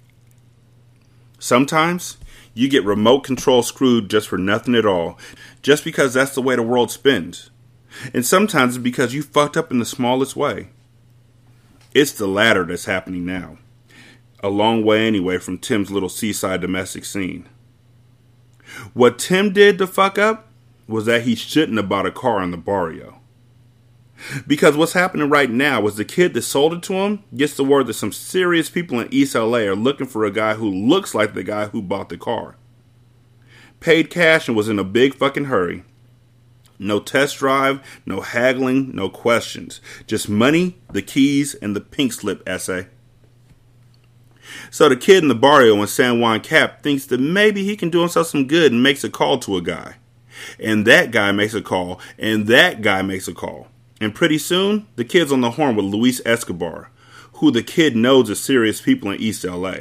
Sometimes 1.38 2.16
you 2.56 2.70
get 2.70 2.84
remote 2.84 3.20
control 3.20 3.62
screwed 3.62 4.08
just 4.08 4.28
for 4.28 4.38
nothing 4.38 4.74
at 4.74 4.86
all, 4.86 5.18
just 5.60 5.84
because 5.84 6.14
that's 6.14 6.34
the 6.34 6.40
way 6.40 6.56
the 6.56 6.62
world 6.62 6.90
spins. 6.90 7.50
And 8.14 8.24
sometimes 8.24 8.76
it's 8.76 8.82
because 8.82 9.12
you 9.12 9.22
fucked 9.22 9.58
up 9.58 9.70
in 9.70 9.78
the 9.78 9.84
smallest 9.84 10.36
way. 10.36 10.70
It's 11.92 12.12
the 12.12 12.26
latter 12.26 12.64
that's 12.64 12.86
happening 12.86 13.26
now. 13.26 13.58
A 14.40 14.48
long 14.48 14.84
way 14.84 15.06
anyway 15.06 15.36
from 15.36 15.58
Tim's 15.58 15.90
little 15.90 16.08
seaside 16.08 16.62
domestic 16.62 17.04
scene. 17.04 17.46
What 18.94 19.18
Tim 19.18 19.52
did 19.52 19.76
to 19.76 19.86
fuck 19.86 20.18
up 20.18 20.48
was 20.88 21.04
that 21.04 21.22
he 21.22 21.34
shouldn't 21.34 21.76
have 21.76 21.90
bought 21.90 22.06
a 22.06 22.10
car 22.10 22.42
in 22.42 22.52
the 22.52 22.56
barrio. 22.56 23.20
Because 24.46 24.76
what's 24.76 24.94
happening 24.94 25.28
right 25.28 25.50
now 25.50 25.86
is 25.86 25.96
the 25.96 26.04
kid 26.04 26.34
that 26.34 26.42
sold 26.42 26.72
it 26.72 26.82
to 26.84 26.94
him 26.94 27.22
gets 27.34 27.54
the 27.54 27.64
word 27.64 27.86
that 27.86 27.94
some 27.94 28.12
serious 28.12 28.70
people 28.70 28.98
in 29.00 29.08
East 29.10 29.34
LA 29.34 29.58
are 29.58 29.76
looking 29.76 30.06
for 30.06 30.24
a 30.24 30.30
guy 30.30 30.54
who 30.54 30.68
looks 30.68 31.14
like 31.14 31.34
the 31.34 31.42
guy 31.42 31.66
who 31.66 31.82
bought 31.82 32.08
the 32.08 32.16
car. 32.16 32.56
Paid 33.80 34.10
cash 34.10 34.48
and 34.48 34.56
was 34.56 34.68
in 34.68 34.78
a 34.78 34.84
big 34.84 35.14
fucking 35.14 35.44
hurry. 35.46 35.84
No 36.78 37.00
test 37.00 37.38
drive, 37.38 37.80
no 38.04 38.20
haggling, 38.20 38.94
no 38.94 39.08
questions. 39.08 39.80
Just 40.06 40.28
money, 40.28 40.78
the 40.92 41.02
keys, 41.02 41.54
and 41.54 41.74
the 41.74 41.80
pink 41.80 42.12
slip 42.12 42.42
essay. 42.46 42.88
So 44.70 44.88
the 44.88 44.96
kid 44.96 45.22
in 45.22 45.28
the 45.28 45.34
barrio 45.34 45.80
in 45.80 45.86
San 45.86 46.20
Juan 46.20 46.40
Cap 46.40 46.82
thinks 46.82 47.06
that 47.06 47.20
maybe 47.20 47.64
he 47.64 47.76
can 47.76 47.90
do 47.90 48.00
himself 48.00 48.28
some 48.28 48.46
good 48.46 48.72
and 48.72 48.82
makes 48.82 49.04
a 49.04 49.10
call 49.10 49.38
to 49.40 49.56
a 49.56 49.62
guy. 49.62 49.96
And 50.58 50.86
that 50.86 51.10
guy 51.10 51.32
makes 51.32 51.54
a 51.54 51.62
call, 51.62 52.00
and 52.18 52.46
that 52.46 52.82
guy 52.82 53.02
makes 53.02 53.26
a 53.26 53.34
call. 53.34 53.68
And 54.00 54.14
pretty 54.14 54.38
soon, 54.38 54.86
the 54.96 55.04
kid's 55.04 55.32
on 55.32 55.40
the 55.40 55.52
horn 55.52 55.76
with 55.76 55.86
Luis 55.86 56.20
Escobar, 56.26 56.90
who 57.34 57.50
the 57.50 57.62
kid 57.62 57.96
knows 57.96 58.28
is 58.28 58.40
serious 58.40 58.80
people 58.80 59.10
in 59.10 59.20
East 59.20 59.44
LA. 59.44 59.74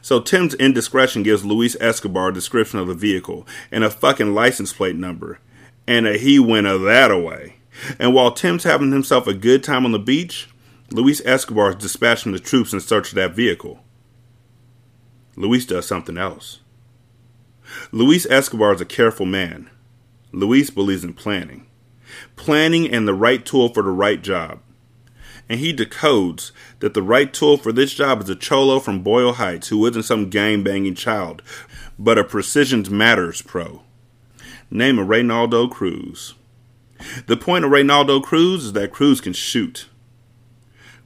So 0.00 0.20
Tim's 0.20 0.54
indiscretion 0.54 1.22
gives 1.22 1.44
Luis 1.44 1.76
Escobar 1.80 2.28
a 2.28 2.34
description 2.34 2.78
of 2.78 2.88
the 2.88 2.94
vehicle 2.94 3.46
and 3.70 3.82
a 3.82 3.90
fucking 3.90 4.34
license 4.34 4.72
plate 4.72 4.96
number. 4.96 5.38
And 5.86 6.06
a 6.06 6.16
he 6.16 6.38
went 6.38 6.66
a 6.66 6.78
that 6.78 7.10
away. 7.10 7.56
And 7.98 8.14
while 8.14 8.32
Tim's 8.32 8.64
having 8.64 8.92
himself 8.92 9.26
a 9.26 9.34
good 9.34 9.64
time 9.64 9.84
on 9.84 9.92
the 9.92 9.98
beach, 9.98 10.48
Luis 10.90 11.24
Escobar 11.24 11.70
is 11.70 11.76
dispatching 11.76 12.32
the 12.32 12.38
troops 12.38 12.72
in 12.72 12.80
search 12.80 13.08
of 13.08 13.14
that 13.16 13.34
vehicle. 13.34 13.80
Luis 15.36 15.66
does 15.66 15.86
something 15.86 16.16
else. 16.16 16.60
Luis 17.90 18.26
Escobar 18.26 18.74
is 18.74 18.80
a 18.80 18.86
careful 18.86 19.26
man. 19.26 19.70
Luis 20.32 20.70
believes 20.70 21.02
in 21.02 21.14
planning 21.14 21.63
planning 22.36 22.90
and 22.90 23.06
the 23.06 23.14
right 23.14 23.44
tool 23.44 23.68
for 23.68 23.82
the 23.82 23.90
right 23.90 24.22
job. 24.22 24.60
And 25.48 25.60
he 25.60 25.74
decodes 25.74 26.52
that 26.80 26.94
the 26.94 27.02
right 27.02 27.32
tool 27.32 27.56
for 27.56 27.72
this 27.72 27.92
job 27.92 28.22
is 28.22 28.30
a 28.30 28.34
cholo 28.34 28.80
from 28.80 29.02
Boyle 29.02 29.34
Heights 29.34 29.68
who 29.68 29.84
isn't 29.86 30.04
some 30.04 30.30
gang 30.30 30.62
banging 30.62 30.94
child, 30.94 31.42
but 31.98 32.18
a 32.18 32.24
precision 32.24 32.84
matters 32.90 33.42
pro. 33.42 33.82
Name 34.70 34.98
of 34.98 35.08
Reynaldo 35.08 35.70
Cruz. 35.70 36.34
The 37.26 37.36
point 37.36 37.64
of 37.64 37.70
Reynaldo 37.70 38.22
Cruz 38.22 38.64
is 38.64 38.72
that 38.72 38.92
Cruz 38.92 39.20
can 39.20 39.34
shoot. 39.34 39.88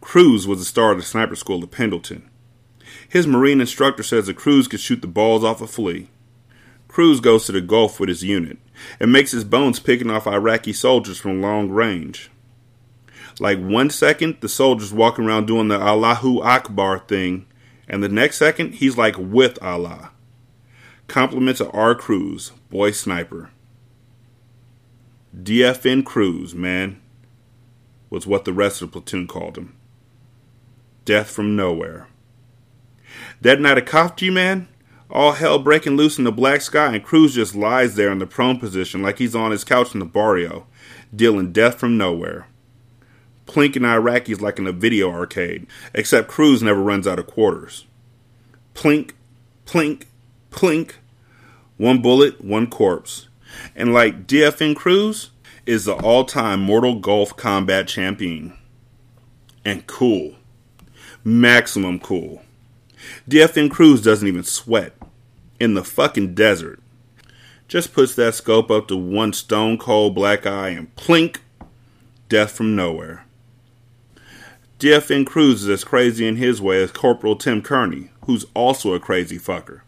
Cruz 0.01 0.47
was 0.47 0.61
the 0.61 0.65
star 0.65 0.93
of 0.93 0.99
the 0.99 1.05
sniper 1.05 1.35
school 1.35 1.63
at 1.63 1.71
Pendleton. 1.71 2.29
His 3.09 3.27
Marine 3.27 3.61
instructor 3.61 4.03
says 4.03 4.27
that 4.27 4.37
Cruz 4.37 4.69
could 4.69 4.81
shoot 4.81 5.01
the 5.01 5.09
balls 5.09 5.43
off 5.43 5.61
a 5.61 5.67
flea. 5.67 6.09
Cruz 6.99 7.21
goes 7.21 7.47
to 7.47 7.53
the 7.53 7.61
Gulf 7.61 8.01
with 8.01 8.09
his 8.09 8.25
unit 8.25 8.59
and 8.99 9.13
makes 9.13 9.31
his 9.31 9.45
bones 9.45 9.79
picking 9.79 10.11
off 10.11 10.27
Iraqi 10.27 10.73
soldiers 10.73 11.17
from 11.17 11.41
long 11.41 11.71
range. 11.71 12.29
Like 13.39 13.61
one 13.61 13.89
second, 13.89 14.39
the 14.41 14.49
soldier's 14.49 14.93
walking 14.93 15.25
around 15.25 15.47
doing 15.47 15.69
the 15.69 15.79
Allahu 15.79 16.43
Akbar 16.43 16.99
thing, 16.99 17.47
and 17.87 18.03
the 18.03 18.09
next 18.09 18.39
second, 18.39 18.75
he's 18.75 18.97
like 18.97 19.15
with 19.17 19.63
Allah. 19.63 20.11
Compliments 21.07 21.61
of 21.61 21.73
R. 21.73 21.95
Cruz, 21.95 22.51
boy 22.69 22.91
sniper. 22.91 23.51
DFN 25.41 26.05
Cruz, 26.05 26.53
man, 26.53 27.01
was 28.11 28.27
what 28.27 28.45
the 28.45 28.53
rest 28.53 28.83
of 28.83 28.91
the 28.91 29.01
platoon 29.01 29.29
called 29.29 29.57
him. 29.57 29.77
Death 31.05 31.31
from 31.31 31.55
nowhere. 31.55 32.09
That 33.41 33.61
night 33.61 33.79
of 33.79 33.85
Khafji, 33.85 34.33
man, 34.33 34.67
all 35.11 35.33
hell 35.33 35.59
breaking 35.59 35.97
loose 35.97 36.19
in 36.19 36.25
the 36.25 36.33
black 36.33 36.61
sky, 36.61 36.95
and 36.95 37.05
Cruz 37.05 37.35
just 37.35 37.55
lies 37.55 37.95
there 37.95 38.11
in 38.11 38.19
the 38.19 38.27
prone 38.27 38.59
position 38.59 39.03
like 39.03 39.19
he's 39.19 39.35
on 39.35 39.51
his 39.51 39.65
couch 39.65 39.95
in 39.95 40.01
the 40.01 40.07
barrio, 40.07 40.67
dealing 41.15 41.53
death 41.53 41.77
from 41.79 41.97
nowhere. 41.97 42.47
Plinking 43.47 43.83
Iraqis 43.83 44.41
like 44.41 44.59
in 44.59 44.67
a 44.67 44.73
video 44.73 45.11
arcade, 45.11 45.67
except 45.95 46.29
Cruz 46.29 46.63
never 46.63 46.83
runs 46.83 47.07
out 47.07 47.19
of 47.19 47.27
quarters. 47.27 47.87
Plink, 48.75 49.13
plink, 49.65 50.05
plink. 50.51 50.93
One 51.79 52.03
bullet, 52.03 52.45
one 52.45 52.69
corpse. 52.69 53.29
And 53.75 53.95
like 53.95 54.27
DFN 54.27 54.77
Cruz, 54.77 55.31
is 55.69 55.85
the 55.85 55.93
all 55.93 56.25
time 56.25 56.61
Mortal 56.61 56.95
Gulf 56.95 57.37
combat 57.37 57.87
champion. 57.87 58.55
And 59.67 59.87
cool. 59.87 60.35
Maximum 61.23 62.01
cool. 62.01 62.43
DFN 63.29 63.71
Cruz 63.71 64.01
doesn't 64.01 64.27
even 64.27 64.45
sweat. 64.45 64.98
In 65.61 65.75
the 65.75 65.85
fucking 65.85 66.35
desert. 66.35 66.81
Just 67.67 67.93
puts 67.93 68.15
that 68.15 68.35
scope 68.35 68.71
up 68.71 68.89
to 68.89 68.97
one 68.97 69.33
stone 69.33 69.77
cold 69.77 70.15
black 70.15 70.47
eye 70.47 70.71
and 70.71 70.95
plink, 70.97 71.39
death 72.29 72.53
from 72.53 72.77
nowhere. 72.77 73.25
DFN 74.79 75.27
Cruz 75.27 75.65
is 75.65 75.69
as 75.69 75.83
crazy 75.85 76.27
in 76.27 76.37
his 76.37 76.63
way 76.63 76.81
as 76.81 76.93
Corporal 76.93 77.35
Tim 77.35 77.61
Kearney, 77.61 78.11
who's 78.27 78.47
also 78.55 78.95
a 78.95 79.01
crazy 79.01 79.39
fucker. 79.39 79.81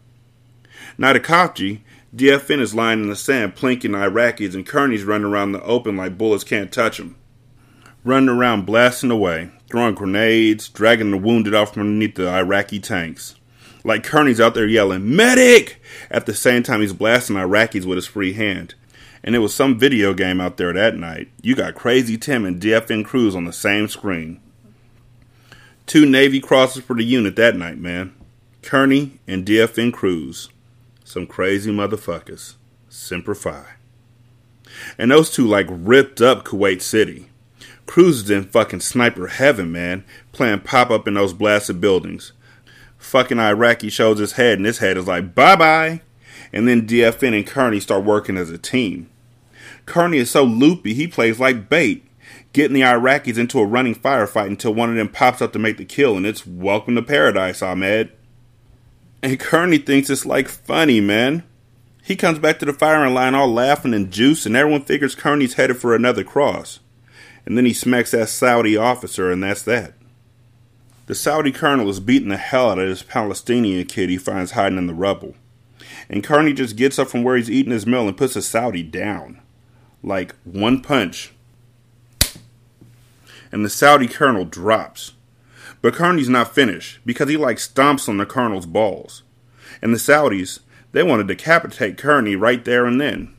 Now 0.97 1.13
to 1.13 1.19
Khafji, 1.19 1.79
DFN 2.13 2.59
is 2.59 2.75
lying 2.75 3.03
in 3.03 3.09
the 3.09 3.15
sand 3.15 3.55
plinking 3.55 3.95
Iraqis 3.95 4.53
and 4.53 4.65
Kearney's 4.65 5.05
running 5.05 5.27
around 5.27 5.53
the 5.53 5.63
open 5.63 5.95
like 5.95 6.17
bullets 6.17 6.43
can't 6.43 6.71
touch 6.71 6.99
him. 6.99 7.15
Running 8.03 8.27
around 8.29 8.65
blasting 8.65 9.11
away, 9.11 9.51
throwing 9.69 9.95
grenades, 9.95 10.67
dragging 10.67 11.11
the 11.11 11.17
wounded 11.17 11.55
off 11.55 11.73
from 11.73 11.83
underneath 11.83 12.15
the 12.15 12.27
Iraqi 12.27 12.79
tanks. 12.79 13.35
Like 13.83 14.03
Kearney's 14.03 14.39
out 14.39 14.53
there 14.53 14.67
yelling, 14.67 15.15
Medic! 15.15 15.81
At 16.09 16.25
the 16.25 16.33
same 16.33 16.63
time, 16.63 16.81
he's 16.81 16.93
blasting 16.93 17.35
Iraqis 17.35 17.85
with 17.85 17.97
his 17.97 18.07
free 18.07 18.33
hand. 18.33 18.75
And 19.23 19.35
it 19.35 19.39
was 19.39 19.53
some 19.53 19.77
video 19.77 20.13
game 20.13 20.41
out 20.41 20.57
there 20.57 20.73
that 20.73 20.95
night. 20.95 21.29
You 21.41 21.55
got 21.55 21.75
Crazy 21.75 22.17
Tim 22.17 22.45
and 22.45 22.61
DFN 22.61 23.05
Cruz 23.05 23.35
on 23.35 23.45
the 23.45 23.53
same 23.53 23.87
screen. 23.87 24.39
Two 25.85 26.05
Navy 26.05 26.39
crosses 26.39 26.83
for 26.83 26.95
the 26.95 27.03
unit 27.03 27.35
that 27.35 27.55
night, 27.55 27.77
man. 27.77 28.13
Kearney 28.61 29.19
and 29.27 29.45
DFN 29.45 29.93
Cruz. 29.93 30.49
Some 31.03 31.27
crazy 31.27 31.71
motherfuckers. 31.71 32.55
Semper. 32.89 33.77
And 34.97 35.11
those 35.11 35.31
two 35.31 35.47
like 35.47 35.67
ripped 35.69 36.21
up 36.21 36.45
Kuwait 36.45 36.81
City. 36.81 37.29
Cruz 37.85 38.23
is 38.23 38.29
in 38.29 38.45
fucking 38.45 38.79
sniper 38.79 39.27
heaven, 39.27 39.71
man, 39.71 40.05
playing 40.31 40.61
pop 40.61 40.89
up 40.91 41.07
in 41.07 41.15
those 41.15 41.33
blasted 41.33 41.81
buildings. 41.81 42.31
Fucking 43.01 43.39
Iraqi 43.39 43.89
shows 43.89 44.19
his 44.19 44.33
head, 44.33 44.57
and 44.57 44.65
his 44.65 44.77
head 44.77 44.97
is 44.97 45.07
like, 45.07 45.35
bye 45.35 45.55
bye. 45.55 46.01
And 46.53 46.67
then 46.67 46.87
DFN 46.87 47.35
and 47.35 47.47
Kearney 47.47 47.79
start 47.79 48.03
working 48.03 48.37
as 48.37 48.49
a 48.49 48.57
team. 48.57 49.09
Kearney 49.85 50.17
is 50.17 50.31
so 50.31 50.43
loopy, 50.43 50.93
he 50.93 51.07
plays 51.07 51.39
like 51.39 51.69
bait, 51.69 52.05
getting 52.53 52.73
the 52.73 52.81
Iraqis 52.81 53.37
into 53.37 53.59
a 53.59 53.65
running 53.65 53.95
firefight 53.95 54.47
until 54.47 54.73
one 54.73 54.89
of 54.89 54.95
them 54.95 55.09
pops 55.09 55.41
up 55.41 55.53
to 55.53 55.59
make 55.59 55.77
the 55.77 55.85
kill, 55.85 56.15
and 56.15 56.25
it's 56.25 56.47
welcome 56.47 56.95
to 56.95 57.01
paradise, 57.01 57.61
Ahmed. 57.61 58.11
And 59.21 59.39
Kearney 59.39 59.77
thinks 59.77 60.09
it's 60.09 60.25
like 60.25 60.47
funny, 60.47 61.01
man. 61.01 61.43
He 62.03 62.15
comes 62.15 62.39
back 62.39 62.59
to 62.59 62.65
the 62.65 62.73
firing 62.73 63.13
line 63.13 63.35
all 63.35 63.51
laughing 63.51 63.93
and 63.93 64.11
juice, 64.11 64.45
and 64.45 64.55
everyone 64.55 64.83
figures 64.83 65.15
Kearney's 65.15 65.55
headed 65.55 65.77
for 65.77 65.93
another 65.93 66.23
cross 66.23 66.79
and 67.45 67.57
then 67.57 67.65
he 67.65 67.73
smacks 67.73 68.11
that 68.11 68.29
Saudi 68.29 68.77
officer, 68.77 69.31
and 69.31 69.43
that's 69.43 69.63
that. 69.63 69.93
The 71.11 71.15
Saudi 71.15 71.51
colonel 71.51 71.89
is 71.89 71.99
beating 71.99 72.29
the 72.29 72.37
hell 72.37 72.69
out 72.69 72.79
of 72.79 72.87
this 72.87 73.03
Palestinian 73.03 73.85
kid 73.85 74.09
he 74.09 74.17
finds 74.17 74.51
hiding 74.51 74.77
in 74.77 74.87
the 74.87 74.93
rubble. 74.93 75.35
And 76.07 76.23
Kearney 76.23 76.53
just 76.53 76.77
gets 76.77 76.97
up 76.97 77.09
from 77.09 77.21
where 77.21 77.35
he's 77.35 77.51
eating 77.51 77.73
his 77.73 77.85
meal 77.85 78.07
and 78.07 78.15
puts 78.15 78.35
the 78.35 78.41
Saudi 78.41 78.81
down. 78.81 79.41
Like 80.01 80.33
one 80.45 80.79
punch. 80.79 81.33
And 83.51 83.65
the 83.65 83.69
Saudi 83.69 84.07
colonel 84.07 84.45
drops. 84.45 85.11
But 85.81 85.95
Kearney's 85.95 86.29
not 86.29 86.55
finished 86.55 86.99
because 87.05 87.27
he 87.27 87.35
like 87.35 87.57
stomps 87.57 88.07
on 88.07 88.15
the 88.15 88.25
colonel's 88.25 88.65
balls. 88.65 89.23
And 89.81 89.93
the 89.93 89.97
Saudis, 89.97 90.59
they 90.93 91.03
want 91.03 91.19
to 91.19 91.27
decapitate 91.27 91.97
Kearney 91.97 92.37
right 92.37 92.63
there 92.63 92.85
and 92.85 93.01
then. 93.01 93.35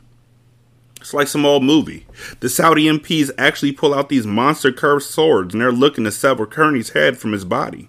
It's 1.03 1.13
like 1.13 1.27
some 1.27 1.45
old 1.45 1.65
movie. 1.65 2.07
The 2.39 2.49
Saudi 2.49 2.85
MPs 2.85 3.33
actually 3.37 3.73
pull 3.73 3.93
out 3.93 4.09
these 4.09 4.25
monster 4.25 4.71
curved 4.71 5.05
swords 5.05 5.53
and 5.53 5.61
they're 5.61 5.73
looking 5.73 6.05
to 6.05 6.13
sever 6.13 6.47
Kearney's 6.47 6.91
head 6.91 7.19
from 7.19 7.33
his 7.33 7.45
body. 7.45 7.89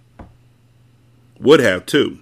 Would 1.40 1.60
have 1.60 1.86
too. 1.86 2.18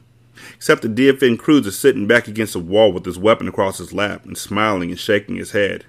Except 0.54 0.82
the 0.82 0.90
DFN 0.90 1.40
Cruz 1.40 1.66
is 1.66 1.80
sitting 1.80 2.08
back 2.08 2.28
against 2.28 2.56
a 2.56 2.60
wall 2.60 2.92
with 2.92 3.06
his 3.06 3.18
weapon 3.18 3.48
across 3.48 3.78
his 3.78 3.94
lap 3.94 4.26
and 4.26 4.38
smiling 4.38 4.90
and 4.90 5.00
shaking 5.00 5.38
his 5.38 5.52
head. 5.52 5.86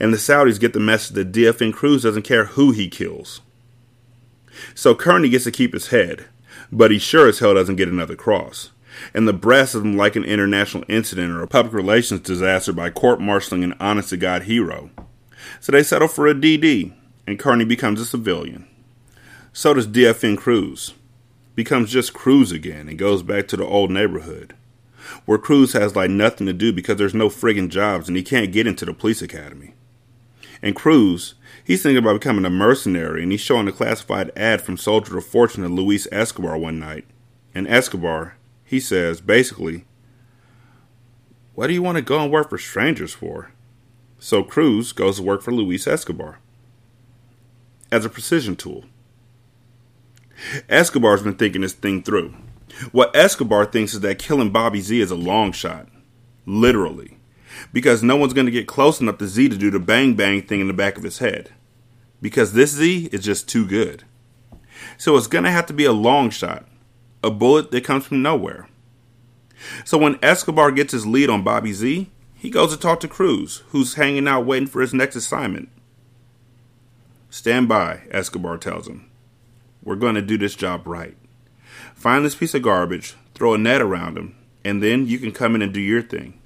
And 0.00 0.12
the 0.12 0.18
Saudis 0.18 0.58
get 0.58 0.72
the 0.72 0.80
message 0.80 1.14
that 1.14 1.30
DFN 1.30 1.72
Cruz 1.72 2.02
doesn't 2.02 2.22
care 2.22 2.46
who 2.46 2.72
he 2.72 2.88
kills. 2.88 3.40
So 4.74 4.96
Kearney 4.96 5.28
gets 5.28 5.44
to 5.44 5.52
keep 5.52 5.74
his 5.74 5.88
head, 5.88 6.26
but 6.72 6.90
he 6.90 6.98
sure 6.98 7.28
as 7.28 7.38
hell 7.38 7.54
doesn't 7.54 7.76
get 7.76 7.88
another 7.88 8.16
cross. 8.16 8.72
And 9.12 9.26
the 9.26 9.32
breast 9.32 9.74
of 9.74 9.82
them 9.82 9.96
like 9.96 10.16
an 10.16 10.24
international 10.24 10.84
incident 10.88 11.32
or 11.32 11.42
a 11.42 11.48
public 11.48 11.74
relations 11.74 12.20
disaster 12.20 12.72
by 12.72 12.90
court 12.90 13.20
martialing 13.20 13.64
an 13.64 13.74
honest 13.80 14.10
to 14.10 14.16
God 14.16 14.44
hero. 14.44 14.90
So 15.60 15.72
they 15.72 15.82
settle 15.82 16.08
for 16.08 16.26
a 16.26 16.34
DD, 16.34 16.92
and 17.26 17.38
Kearney 17.38 17.64
becomes 17.64 18.00
a 18.00 18.06
civilian. 18.06 18.66
So 19.52 19.74
does 19.74 19.86
DFN 19.86 20.36
Cruz. 20.36 20.94
Becomes 21.54 21.92
just 21.92 22.12
Cruz 22.12 22.50
again 22.50 22.88
and 22.88 22.98
goes 22.98 23.22
back 23.22 23.46
to 23.48 23.56
the 23.56 23.64
old 23.64 23.90
neighborhood. 23.90 24.54
Where 25.26 25.38
Cruz 25.38 25.72
has 25.74 25.94
like 25.94 26.10
nothing 26.10 26.46
to 26.46 26.52
do 26.52 26.72
because 26.72 26.96
there's 26.96 27.14
no 27.14 27.28
friggin' 27.28 27.68
jobs 27.68 28.08
and 28.08 28.16
he 28.16 28.22
can't 28.22 28.52
get 28.52 28.66
into 28.66 28.84
the 28.84 28.92
police 28.92 29.22
academy. 29.22 29.74
And 30.60 30.74
Cruz, 30.74 31.34
he's 31.62 31.82
thinking 31.82 31.98
about 31.98 32.14
becoming 32.14 32.44
a 32.44 32.50
mercenary 32.50 33.22
and 33.22 33.30
he's 33.30 33.40
showing 33.40 33.68
a 33.68 33.72
classified 33.72 34.32
ad 34.34 34.62
from 34.62 34.76
Soldier 34.76 35.18
of 35.18 35.26
Fortune 35.26 35.62
to 35.62 35.68
Luis 35.68 36.08
Escobar 36.10 36.58
one 36.58 36.78
night. 36.78 37.04
And 37.54 37.68
Escobar, 37.68 38.36
he 38.74 38.80
says, 38.80 39.20
basically, 39.20 39.84
What 41.54 41.68
do 41.68 41.74
you 41.74 41.82
want 41.82 41.96
to 41.96 42.02
go 42.02 42.20
and 42.20 42.32
work 42.32 42.50
for 42.50 42.58
strangers 42.58 43.14
for? 43.14 43.52
So 44.18 44.42
Cruz 44.42 44.92
goes 44.92 45.18
to 45.18 45.22
work 45.22 45.42
for 45.42 45.52
Luis 45.52 45.86
Escobar 45.86 46.40
as 47.92 48.04
a 48.04 48.08
precision 48.08 48.56
tool. 48.56 48.84
Escobar's 50.68 51.22
been 51.22 51.36
thinking 51.36 51.60
this 51.62 51.72
thing 51.72 52.02
through. 52.02 52.34
What 52.90 53.14
Escobar 53.14 53.66
thinks 53.66 53.94
is 53.94 54.00
that 54.00 54.18
killing 54.18 54.50
Bobby 54.50 54.80
Z 54.80 55.00
is 55.00 55.12
a 55.12 55.16
long 55.16 55.52
shot. 55.52 55.88
Literally. 56.46 57.18
Because 57.72 58.02
no 58.02 58.16
one's 58.16 58.32
going 58.32 58.46
to 58.46 58.52
get 58.52 58.66
close 58.66 59.00
enough 59.00 59.18
to 59.18 59.28
Z 59.28 59.50
to 59.50 59.56
do 59.56 59.70
the 59.70 59.78
bang 59.78 60.14
bang 60.14 60.42
thing 60.42 60.60
in 60.60 60.66
the 60.66 60.72
back 60.74 60.96
of 60.96 61.04
his 61.04 61.18
head. 61.18 61.52
Because 62.20 62.54
this 62.54 62.72
Z 62.72 63.10
is 63.12 63.24
just 63.24 63.48
too 63.48 63.66
good. 63.66 64.02
So 64.98 65.16
it's 65.16 65.28
going 65.28 65.44
to 65.44 65.52
have 65.52 65.66
to 65.66 65.72
be 65.72 65.84
a 65.84 65.92
long 65.92 66.30
shot. 66.30 66.66
A 67.24 67.30
bullet 67.30 67.70
that 67.70 67.84
comes 67.84 68.04
from 68.04 68.20
nowhere. 68.20 68.68
So 69.86 69.96
when 69.96 70.18
Escobar 70.22 70.70
gets 70.70 70.92
his 70.92 71.06
lead 71.06 71.30
on 71.30 71.42
Bobby 71.42 71.72
Z, 71.72 72.10
he 72.34 72.50
goes 72.50 72.70
to 72.70 72.78
talk 72.78 73.00
to 73.00 73.08
Cruz, 73.08 73.62
who's 73.68 73.94
hanging 73.94 74.28
out 74.28 74.44
waiting 74.44 74.68
for 74.68 74.82
his 74.82 74.92
next 74.92 75.16
assignment. 75.16 75.70
Stand 77.30 77.66
by, 77.66 78.02
Escobar 78.10 78.58
tells 78.58 78.86
him. 78.86 79.10
We're 79.82 79.96
going 79.96 80.16
to 80.16 80.20
do 80.20 80.36
this 80.36 80.54
job 80.54 80.86
right. 80.86 81.16
Find 81.94 82.26
this 82.26 82.34
piece 82.34 82.52
of 82.52 82.60
garbage, 82.60 83.14
throw 83.34 83.54
a 83.54 83.58
net 83.58 83.80
around 83.80 84.18
him, 84.18 84.36
and 84.62 84.82
then 84.82 85.06
you 85.06 85.18
can 85.18 85.32
come 85.32 85.54
in 85.54 85.62
and 85.62 85.72
do 85.72 85.80
your 85.80 86.02
thing. 86.02 86.38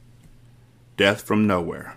Death 0.96 1.22
from 1.22 1.48
nowhere. 1.48 1.96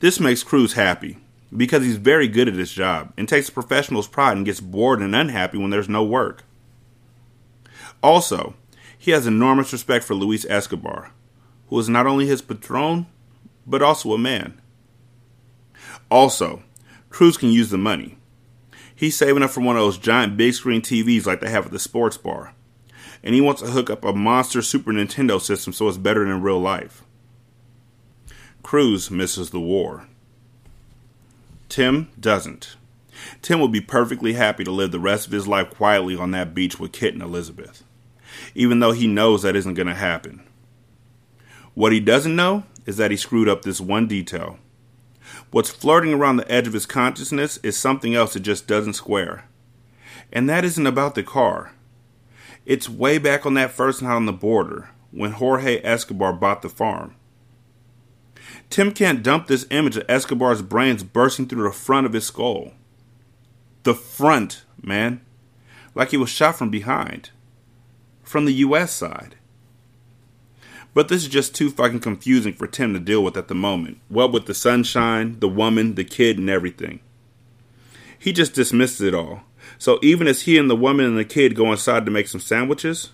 This 0.00 0.20
makes 0.20 0.42
Cruz 0.42 0.74
happy 0.74 1.16
because 1.56 1.82
he's 1.82 1.96
very 1.96 2.28
good 2.28 2.46
at 2.46 2.56
his 2.56 2.70
job 2.70 3.14
and 3.16 3.26
takes 3.26 3.48
a 3.48 3.52
professional's 3.52 4.06
pride 4.06 4.36
and 4.36 4.44
gets 4.44 4.60
bored 4.60 5.00
and 5.00 5.16
unhappy 5.16 5.56
when 5.56 5.70
there's 5.70 5.88
no 5.88 6.04
work. 6.04 6.44
Also, 8.02 8.54
he 8.98 9.10
has 9.10 9.26
enormous 9.26 9.72
respect 9.72 10.04
for 10.04 10.14
Luis 10.14 10.44
Escobar, 10.48 11.12
who 11.68 11.78
is 11.78 11.88
not 11.88 12.06
only 12.06 12.26
his 12.26 12.42
patron, 12.42 13.06
but 13.66 13.82
also 13.82 14.12
a 14.12 14.18
man. 14.18 14.60
Also, 16.10 16.62
Cruz 17.08 17.36
can 17.36 17.50
use 17.50 17.70
the 17.70 17.78
money. 17.78 18.16
He's 18.94 19.16
saving 19.16 19.42
up 19.42 19.50
for 19.50 19.60
one 19.60 19.76
of 19.76 19.82
those 19.82 19.98
giant 19.98 20.36
big 20.36 20.54
screen 20.54 20.82
TVs 20.82 21.26
like 21.26 21.40
they 21.40 21.50
have 21.50 21.66
at 21.66 21.72
the 21.72 21.78
sports 21.78 22.16
bar. 22.16 22.54
And 23.22 23.34
he 23.34 23.40
wants 23.40 23.62
to 23.62 23.68
hook 23.68 23.90
up 23.90 24.04
a 24.04 24.12
monster 24.12 24.62
Super 24.62 24.92
Nintendo 24.92 25.40
system 25.40 25.72
so 25.72 25.88
it's 25.88 25.98
better 25.98 26.26
than 26.26 26.42
real 26.42 26.60
life. 26.60 27.02
Cruz 28.62 29.10
misses 29.10 29.50
the 29.50 29.60
war. 29.60 30.06
Tim 31.68 32.10
doesn't. 32.18 32.76
Tim 33.42 33.60
will 33.60 33.68
be 33.68 33.80
perfectly 33.80 34.34
happy 34.34 34.64
to 34.64 34.70
live 34.70 34.90
the 34.90 35.00
rest 35.00 35.26
of 35.26 35.32
his 35.32 35.48
life 35.48 35.70
quietly 35.70 36.16
on 36.16 36.30
that 36.32 36.54
beach 36.54 36.78
with 36.78 36.92
Kit 36.92 37.14
and 37.14 37.22
Elizabeth, 37.22 37.84
even 38.54 38.80
though 38.80 38.92
he 38.92 39.06
knows 39.06 39.42
that 39.42 39.56
isn't 39.56 39.74
going 39.74 39.86
to 39.86 39.94
happen. 39.94 40.42
What 41.74 41.92
he 41.92 42.00
doesn't 42.00 42.36
know 42.36 42.64
is 42.86 42.96
that 42.96 43.10
he 43.10 43.16
screwed 43.16 43.48
up 43.48 43.62
this 43.62 43.80
one 43.80 44.06
detail. 44.06 44.58
What's 45.50 45.70
flirting 45.70 46.14
around 46.14 46.36
the 46.36 46.50
edge 46.50 46.66
of 46.66 46.72
his 46.72 46.86
consciousness 46.86 47.58
is 47.58 47.76
something 47.76 48.14
else 48.14 48.34
that 48.34 48.40
just 48.40 48.66
doesn't 48.66 48.94
square. 48.94 49.44
And 50.32 50.48
that 50.48 50.64
isn't 50.64 50.86
about 50.86 51.14
the 51.14 51.22
car. 51.22 51.72
It's 52.66 52.88
way 52.88 53.18
back 53.18 53.46
on 53.46 53.54
that 53.54 53.72
first 53.72 54.02
night 54.02 54.14
on 54.14 54.26
the 54.26 54.32
border 54.32 54.90
when 55.10 55.32
Jorge 55.32 55.80
Escobar 55.82 56.32
bought 56.32 56.62
the 56.62 56.68
farm. 56.68 57.16
Tim 58.68 58.92
can't 58.92 59.22
dump 59.22 59.46
this 59.46 59.66
image 59.70 59.96
of 59.96 60.04
Escobar's 60.08 60.62
brains 60.62 61.02
bursting 61.02 61.48
through 61.48 61.64
the 61.64 61.72
front 61.72 62.06
of 62.06 62.12
his 62.12 62.26
skull. 62.26 62.72
The 63.82 63.94
front, 63.94 64.64
man. 64.80 65.20
Like 65.94 66.10
he 66.10 66.16
was 66.16 66.30
shot 66.30 66.56
from 66.56 66.70
behind. 66.70 67.30
From 68.30 68.44
the 68.44 68.52
US 68.52 68.94
side. 68.94 69.34
But 70.94 71.08
this 71.08 71.24
is 71.24 71.28
just 71.28 71.52
too 71.52 71.68
fucking 71.68 71.98
confusing 71.98 72.52
for 72.52 72.68
Tim 72.68 72.94
to 72.94 73.00
deal 73.00 73.24
with 73.24 73.36
at 73.36 73.48
the 73.48 73.56
moment. 73.56 73.98
What 74.08 74.30
with 74.30 74.46
the 74.46 74.54
sunshine, 74.54 75.40
the 75.40 75.48
woman, 75.48 75.96
the 75.96 76.04
kid, 76.04 76.38
and 76.38 76.48
everything. 76.48 77.00
He 78.16 78.32
just 78.32 78.54
dismisses 78.54 79.00
it 79.00 79.16
all. 79.16 79.40
So 79.78 79.98
even 80.00 80.28
as 80.28 80.42
he 80.42 80.56
and 80.58 80.70
the 80.70 80.76
woman 80.76 81.06
and 81.06 81.18
the 81.18 81.24
kid 81.24 81.56
go 81.56 81.72
inside 81.72 82.04
to 82.04 82.12
make 82.12 82.28
some 82.28 82.40
sandwiches, 82.40 83.10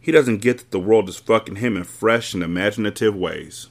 he 0.00 0.10
doesn't 0.10 0.38
get 0.38 0.58
that 0.58 0.72
the 0.72 0.80
world 0.80 1.08
is 1.08 1.16
fucking 1.16 1.56
him 1.56 1.76
in 1.76 1.84
fresh 1.84 2.34
and 2.34 2.42
imaginative 2.42 3.14
ways. 3.14 3.68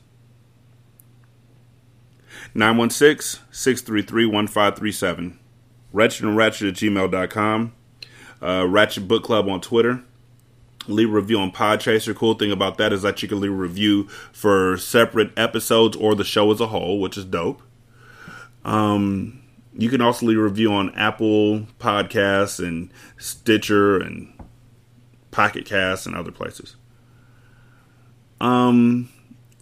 916 2.55 3.43
633 3.51 4.27
1537. 4.27 5.39
Ratchet 5.91 6.23
and 6.23 6.37
Ratchet 6.37 6.69
at 6.69 6.75
gmail.com. 6.75 7.73
Uh, 8.41 8.65
Ratchet 8.65 9.09
Book 9.09 9.25
Club 9.25 9.49
on 9.49 9.59
Twitter 9.59 10.05
leave 10.87 11.09
a 11.09 11.13
review 11.13 11.39
on 11.39 11.51
Podchaser. 11.51 12.15
Cool 12.15 12.33
thing 12.33 12.51
about 12.51 12.77
that 12.77 12.93
is 12.93 13.01
that 13.01 13.21
you 13.21 13.27
can 13.27 13.39
leave 13.39 13.51
a 13.51 13.55
review 13.55 14.07
for 14.31 14.77
separate 14.77 15.31
episodes 15.37 15.95
or 15.97 16.15
the 16.15 16.23
show 16.23 16.51
as 16.51 16.59
a 16.59 16.67
whole, 16.67 16.99
which 16.99 17.17
is 17.17 17.25
dope. 17.25 17.61
Um, 18.65 19.41
you 19.75 19.89
can 19.89 20.01
also 20.01 20.25
leave 20.25 20.37
a 20.37 20.43
review 20.43 20.71
on 20.71 20.93
Apple 20.95 21.67
Podcasts 21.79 22.65
and 22.65 22.91
Stitcher 23.17 23.97
and 23.99 24.33
Pocket 25.31 25.65
Casts 25.65 26.05
and 26.05 26.15
other 26.15 26.31
places. 26.31 26.75
Um, 28.39 29.09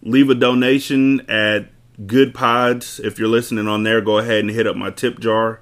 leave 0.01 0.29
a 0.29 0.35
donation 0.35 1.21
at 1.29 1.69
Good 2.05 2.33
Pods. 2.33 2.99
If 2.99 3.19
you're 3.19 3.27
listening 3.27 3.67
on 3.67 3.83
there, 3.83 4.01
go 4.01 4.17
ahead 4.17 4.39
and 4.39 4.49
hit 4.49 4.67
up 4.67 4.75
my 4.75 4.89
tip 4.89 5.19
jar. 5.19 5.61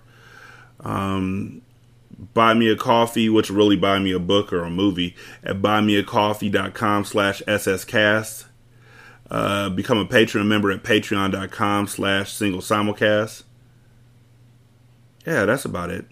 Um, 0.80 1.62
buy 2.34 2.54
me 2.54 2.70
a 2.70 2.76
coffee, 2.76 3.30
which 3.30 3.50
really 3.50 3.76
buy 3.76 4.00
me 4.00 4.12
a 4.12 4.20
book 4.20 4.52
or 4.52 4.64
a 4.64 4.70
movie 4.70 5.16
at 5.44 5.62
buymeacoffee.com 5.62 7.06
slash 7.06 7.42
sscast. 7.48 8.46
Uh, 9.30 9.70
become 9.70 9.98
a 9.98 10.06
Patreon 10.06 10.48
member 10.48 10.72
at 10.72 10.84
patreon.com 10.84 11.88
slash 11.88 12.34
single 12.34 12.62
simulcast. 12.62 13.44
Yeah, 15.26 15.46
that's 15.46 15.66
about 15.66 15.92
it. 15.92 16.06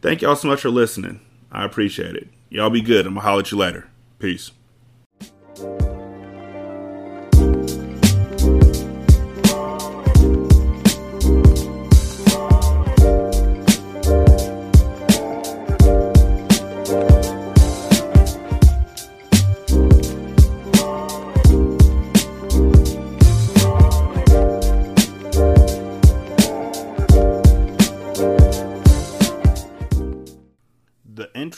Thank 0.00 0.22
y'all 0.22 0.36
so 0.36 0.48
much 0.48 0.62
for 0.62 0.70
listening. 0.70 1.20
I 1.50 1.64
appreciate 1.64 2.16
it. 2.16 2.28
Y'all 2.48 2.70
be 2.70 2.80
good. 2.80 3.06
I'm 3.06 3.14
going 3.14 3.22
to 3.22 3.28
holler 3.28 3.40
at 3.40 3.52
you 3.52 3.58
later. 3.58 3.88
Peace. 4.18 4.50